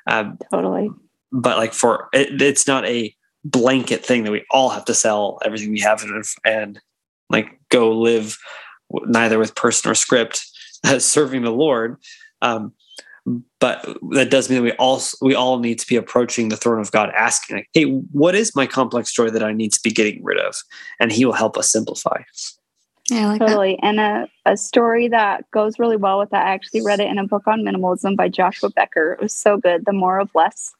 Um, 0.06 0.38
totally. 0.50 0.90
But 1.32 1.58
like 1.58 1.72
for 1.72 2.08
it, 2.12 2.40
it's 2.40 2.66
not 2.66 2.86
a 2.86 3.14
blanket 3.44 4.04
thing 4.04 4.24
that 4.24 4.32
we 4.32 4.44
all 4.50 4.70
have 4.70 4.84
to 4.86 4.94
sell 4.94 5.38
everything 5.44 5.70
we 5.70 5.80
have 5.80 6.02
and, 6.02 6.24
and 6.44 6.80
like 7.30 7.60
go 7.68 7.92
live 7.92 8.38
neither 8.90 9.38
with 9.38 9.54
purse 9.54 9.84
or 9.86 9.94
scrip 9.94 10.34
as 10.84 11.04
serving 11.04 11.42
the 11.42 11.50
Lord. 11.50 11.96
Um, 12.42 12.72
but 13.58 13.84
that 14.12 14.30
does 14.30 14.48
mean 14.48 14.58
that 14.58 14.62
we 14.62 14.72
all 14.72 15.00
we 15.20 15.34
all 15.34 15.58
need 15.58 15.80
to 15.80 15.86
be 15.86 15.96
approaching 15.96 16.48
the 16.48 16.56
throne 16.56 16.80
of 16.80 16.92
God, 16.92 17.10
asking, 17.16 17.56
like, 17.56 17.68
"Hey, 17.72 17.84
what 17.84 18.36
is 18.36 18.54
my 18.54 18.66
complex 18.66 19.12
joy 19.12 19.30
that 19.30 19.42
I 19.42 19.52
need 19.52 19.72
to 19.72 19.80
be 19.82 19.90
getting 19.90 20.22
rid 20.22 20.38
of?" 20.38 20.54
And 21.00 21.10
He 21.10 21.24
will 21.24 21.32
help 21.32 21.58
us 21.58 21.70
simplify. 21.70 22.22
Yeah, 23.10 23.28
like 23.28 23.40
totally. 23.40 23.78
That. 23.80 23.86
And 23.86 24.00
a, 24.00 24.28
a 24.44 24.56
story 24.56 25.08
that 25.08 25.48
goes 25.52 25.78
really 25.78 25.96
well 25.96 26.18
with 26.18 26.30
that. 26.30 26.46
I 26.46 26.50
actually 26.50 26.82
read 26.82 27.00
it 27.00 27.08
in 27.08 27.18
a 27.18 27.26
book 27.26 27.46
on 27.46 27.62
minimalism 27.62 28.16
by 28.16 28.28
Joshua 28.28 28.70
Becker. 28.70 29.12
It 29.12 29.20
was 29.20 29.32
so 29.32 29.58
good. 29.58 29.84
The 29.84 29.92
More 29.92 30.18
of 30.18 30.34
Less, 30.34 30.74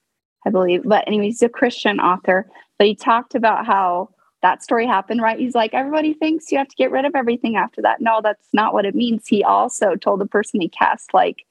I 0.45 0.51
believe. 0.51 0.83
But 0.85 1.07
anyway, 1.07 1.27
he's 1.27 1.43
a 1.43 1.49
Christian 1.49 2.01
author. 2.01 2.51
But 2.79 2.89
he 2.89 2.95
talked 2.95 3.35
about 3.35 3.65
how 3.67 4.11
that 4.43 4.63
story 4.63 4.87
happened, 4.87 5.23
right? 5.23 5.39
He's 5.39 5.55
like, 5.55 5.73
everybody 5.73 6.15
thinks 6.15 6.51
you 6.51 6.59
have 6.59 6.69
to 6.69 6.77
get 6.77 6.91
rid 6.91 7.05
of 7.05 7.15
everything 7.15 7.57
after 7.57 7.81
that. 7.83 8.01
No, 8.01 8.21
that's 8.23 8.49
not 8.53 8.73
what 8.73 8.85
it 8.85 8.95
means. 8.95 9.27
He 9.27 9.45
also 9.45 9.95
told 9.95 10.21
the 10.21 10.27
person 10.27 10.61
he 10.61 10.69
cast 10.69 11.15
like 11.15 11.45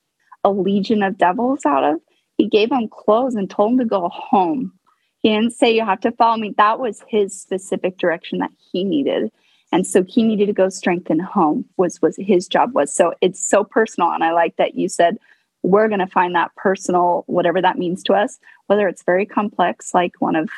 a 0.44 0.52
legion 0.52 1.02
of 1.02 1.18
devils 1.18 1.66
out 1.66 1.84
of, 1.84 2.00
he 2.38 2.48
gave 2.48 2.72
him 2.72 2.88
clothes 2.88 3.36
and 3.36 3.50
told 3.50 3.74
him 3.74 3.80
to 3.80 3.86
go 3.86 4.10
home. 4.10 4.74
He 5.20 5.30
didn't 5.30 5.54
say 5.54 5.74
you 5.74 5.84
have 5.84 6.02
to 6.02 6.12
follow 6.12 6.38
me. 6.38 6.54
That 6.58 6.80
was 6.80 7.02
his 7.08 7.40
specific 7.40 7.98
direction 7.98 8.40
that 8.40 8.52
he 8.72 8.84
needed 8.84 9.32
and 9.76 9.86
so 9.86 10.04
he 10.04 10.24
needed 10.24 10.46
to 10.46 10.54
go 10.54 10.70
strengthen 10.70 11.20
home 11.20 11.66
was 11.76 12.02
was 12.02 12.16
his 12.18 12.48
job 12.48 12.74
was. 12.74 12.96
So 12.96 13.14
it's 13.20 13.46
so 13.46 13.66
personal. 13.66 14.10
And 14.12 14.24
i 14.24 14.32
like 14.32 14.56
that 14.56 14.76
you 14.76 14.88
said 14.88 15.18
we're 15.64 15.90
going 15.90 16.00
to 16.00 16.08
find 16.08 16.34
that 16.34 16.56
personal 16.56 17.26
whatever 17.28 17.62
that 17.62 17.78
means 17.78 18.02
to 18.04 18.14
us 18.14 18.40
whether 18.68 18.88
it's 18.88 19.04
very 19.04 19.26
complex 19.26 19.94
like 19.94 20.14
one 20.20 20.36
of 20.36 20.50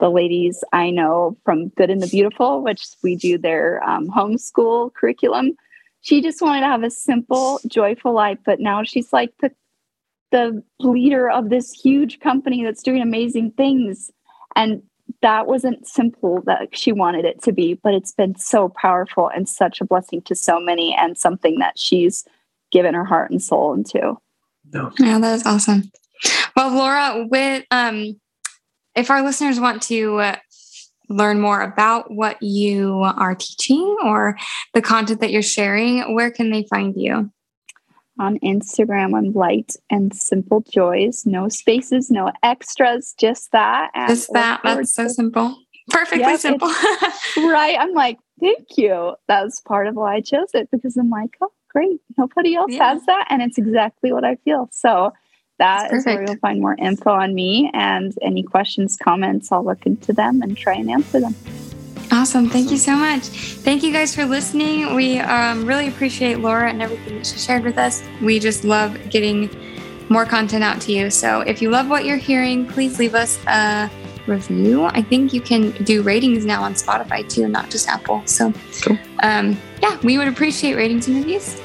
the 0.00 0.10
ladies 0.10 0.64
i 0.72 0.90
know 0.90 1.36
from 1.44 1.68
good 1.76 1.90
and 1.90 2.02
the 2.02 2.08
beautiful 2.08 2.62
which 2.62 2.88
we 3.04 3.14
do 3.14 3.38
their 3.38 3.82
um, 3.84 4.08
homeschool 4.08 4.92
curriculum. 4.94 5.52
She 6.00 6.20
just 6.20 6.42
wanted 6.42 6.62
to 6.62 6.66
have 6.66 6.82
a 6.82 6.90
simple 6.90 7.60
joyful 7.68 8.14
life 8.14 8.38
but 8.44 8.58
now 8.58 8.82
she's 8.82 9.12
like 9.12 9.32
the 9.40 9.52
the 10.32 10.60
leader 10.80 11.30
of 11.30 11.50
this 11.50 11.70
huge 11.70 12.18
company 12.18 12.64
that's 12.64 12.82
doing 12.82 13.00
amazing 13.00 13.52
things. 13.52 14.10
And 14.56 14.82
that 15.22 15.46
wasn't 15.46 15.86
simple 15.86 16.42
that 16.46 16.76
she 16.76 16.92
wanted 16.92 17.24
it 17.24 17.42
to 17.42 17.52
be, 17.52 17.74
but 17.74 17.94
it's 17.94 18.12
been 18.12 18.36
so 18.36 18.68
powerful 18.68 19.28
and 19.28 19.48
such 19.48 19.80
a 19.80 19.84
blessing 19.84 20.22
to 20.22 20.34
so 20.34 20.60
many 20.60 20.94
and 20.94 21.18
something 21.18 21.58
that 21.58 21.78
she's 21.78 22.24
given 22.72 22.94
her 22.94 23.04
heart 23.04 23.30
and 23.30 23.42
soul 23.42 23.74
into. 23.74 24.16
No. 24.72 24.92
Yeah, 24.98 25.18
that 25.18 25.34
is 25.34 25.46
awesome. 25.46 25.90
Well, 26.56 26.74
Laura, 26.74 27.26
with 27.30 27.64
um, 27.70 28.20
if 28.94 29.10
our 29.10 29.22
listeners 29.22 29.60
want 29.60 29.82
to 29.82 30.20
uh, 30.20 30.36
learn 31.08 31.40
more 31.40 31.60
about 31.60 32.10
what 32.10 32.42
you 32.42 33.02
are 33.02 33.34
teaching 33.34 33.96
or 34.04 34.36
the 34.74 34.82
content 34.82 35.20
that 35.20 35.30
you're 35.30 35.42
sharing, 35.42 36.14
where 36.14 36.30
can 36.30 36.50
they 36.50 36.64
find 36.64 36.96
you? 36.96 37.30
On 38.18 38.38
Instagram 38.40 39.16
I'm 39.16 39.32
Light 39.32 39.72
and 39.90 40.14
Simple 40.14 40.62
Joys. 40.62 41.24
No 41.26 41.48
spaces, 41.48 42.10
no 42.10 42.32
extras, 42.42 43.14
just 43.18 43.52
that. 43.52 43.90
just 44.08 44.32
that. 44.32 44.60
That's 44.64 44.92
so 44.92 45.08
simple. 45.08 45.56
Perfectly 45.90 46.20
yep, 46.20 46.40
simple. 46.40 46.68
right. 47.36 47.76
I'm 47.78 47.92
like, 47.92 48.18
thank 48.40 48.76
you. 48.76 49.14
That 49.28 49.44
was 49.44 49.60
part 49.60 49.86
of 49.86 49.94
why 49.94 50.16
I 50.16 50.20
chose 50.20 50.50
it 50.54 50.68
because 50.70 50.96
I'm 50.96 51.10
like, 51.10 51.36
oh, 51.40 51.52
great. 51.70 52.00
Nobody 52.18 52.54
else 52.56 52.72
yeah. 52.72 52.92
has 52.92 53.06
that. 53.06 53.26
And 53.30 53.42
it's 53.42 53.58
exactly 53.58 54.12
what 54.12 54.24
I 54.24 54.36
feel. 54.36 54.68
So 54.72 55.12
that 55.58 55.92
is 55.92 56.04
where 56.04 56.22
you'll 56.22 56.36
find 56.36 56.60
more 56.60 56.76
info 56.78 57.10
on 57.10 57.34
me 57.34 57.70
and 57.72 58.12
any 58.20 58.42
questions, 58.42 58.96
comments, 58.96 59.50
I'll 59.50 59.64
look 59.64 59.86
into 59.86 60.12
them 60.12 60.42
and 60.42 60.56
try 60.56 60.74
and 60.74 60.90
answer 60.90 61.20
them. 61.20 61.34
Awesome. 62.12 62.48
Thank 62.48 62.70
you 62.70 62.76
so 62.76 62.94
much. 62.94 63.22
Thank 63.22 63.82
you 63.82 63.92
guys 63.92 64.14
for 64.14 64.24
listening. 64.24 64.94
We 64.94 65.18
um, 65.18 65.66
really 65.66 65.88
appreciate 65.88 66.38
Laura 66.38 66.68
and 66.68 66.80
everything 66.80 67.16
that 67.16 67.26
she 67.26 67.38
shared 67.38 67.64
with 67.64 67.78
us. 67.78 68.02
We 68.22 68.38
just 68.38 68.64
love 68.64 68.98
getting 69.10 69.50
more 70.08 70.24
content 70.24 70.62
out 70.62 70.80
to 70.82 70.92
you. 70.92 71.10
So 71.10 71.40
if 71.40 71.60
you 71.60 71.70
love 71.70 71.88
what 71.88 72.04
you're 72.04 72.16
hearing, 72.16 72.66
please 72.66 72.98
leave 72.98 73.14
us 73.14 73.38
a 73.46 73.90
review. 74.26 74.84
I 74.84 75.02
think 75.02 75.32
you 75.32 75.40
can 75.40 75.70
do 75.84 76.02
ratings 76.02 76.44
now 76.44 76.62
on 76.62 76.74
Spotify 76.74 77.28
too, 77.28 77.48
not 77.48 77.70
just 77.70 77.88
Apple. 77.88 78.22
So, 78.26 78.52
cool. 78.82 78.98
um, 79.22 79.56
yeah, 79.82 79.98
we 80.02 80.18
would 80.18 80.28
appreciate 80.28 80.74
ratings 80.74 81.08
and 81.08 81.16
reviews. 81.16 81.60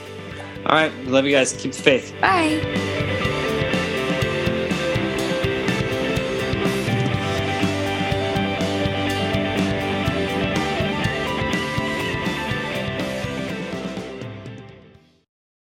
All 0.66 0.76
right. 0.76 0.94
Love 1.06 1.26
you 1.26 1.32
guys. 1.32 1.54
Keep 1.54 1.74
the 1.74 1.82
faith. 1.82 2.14
Bye. 2.22 3.28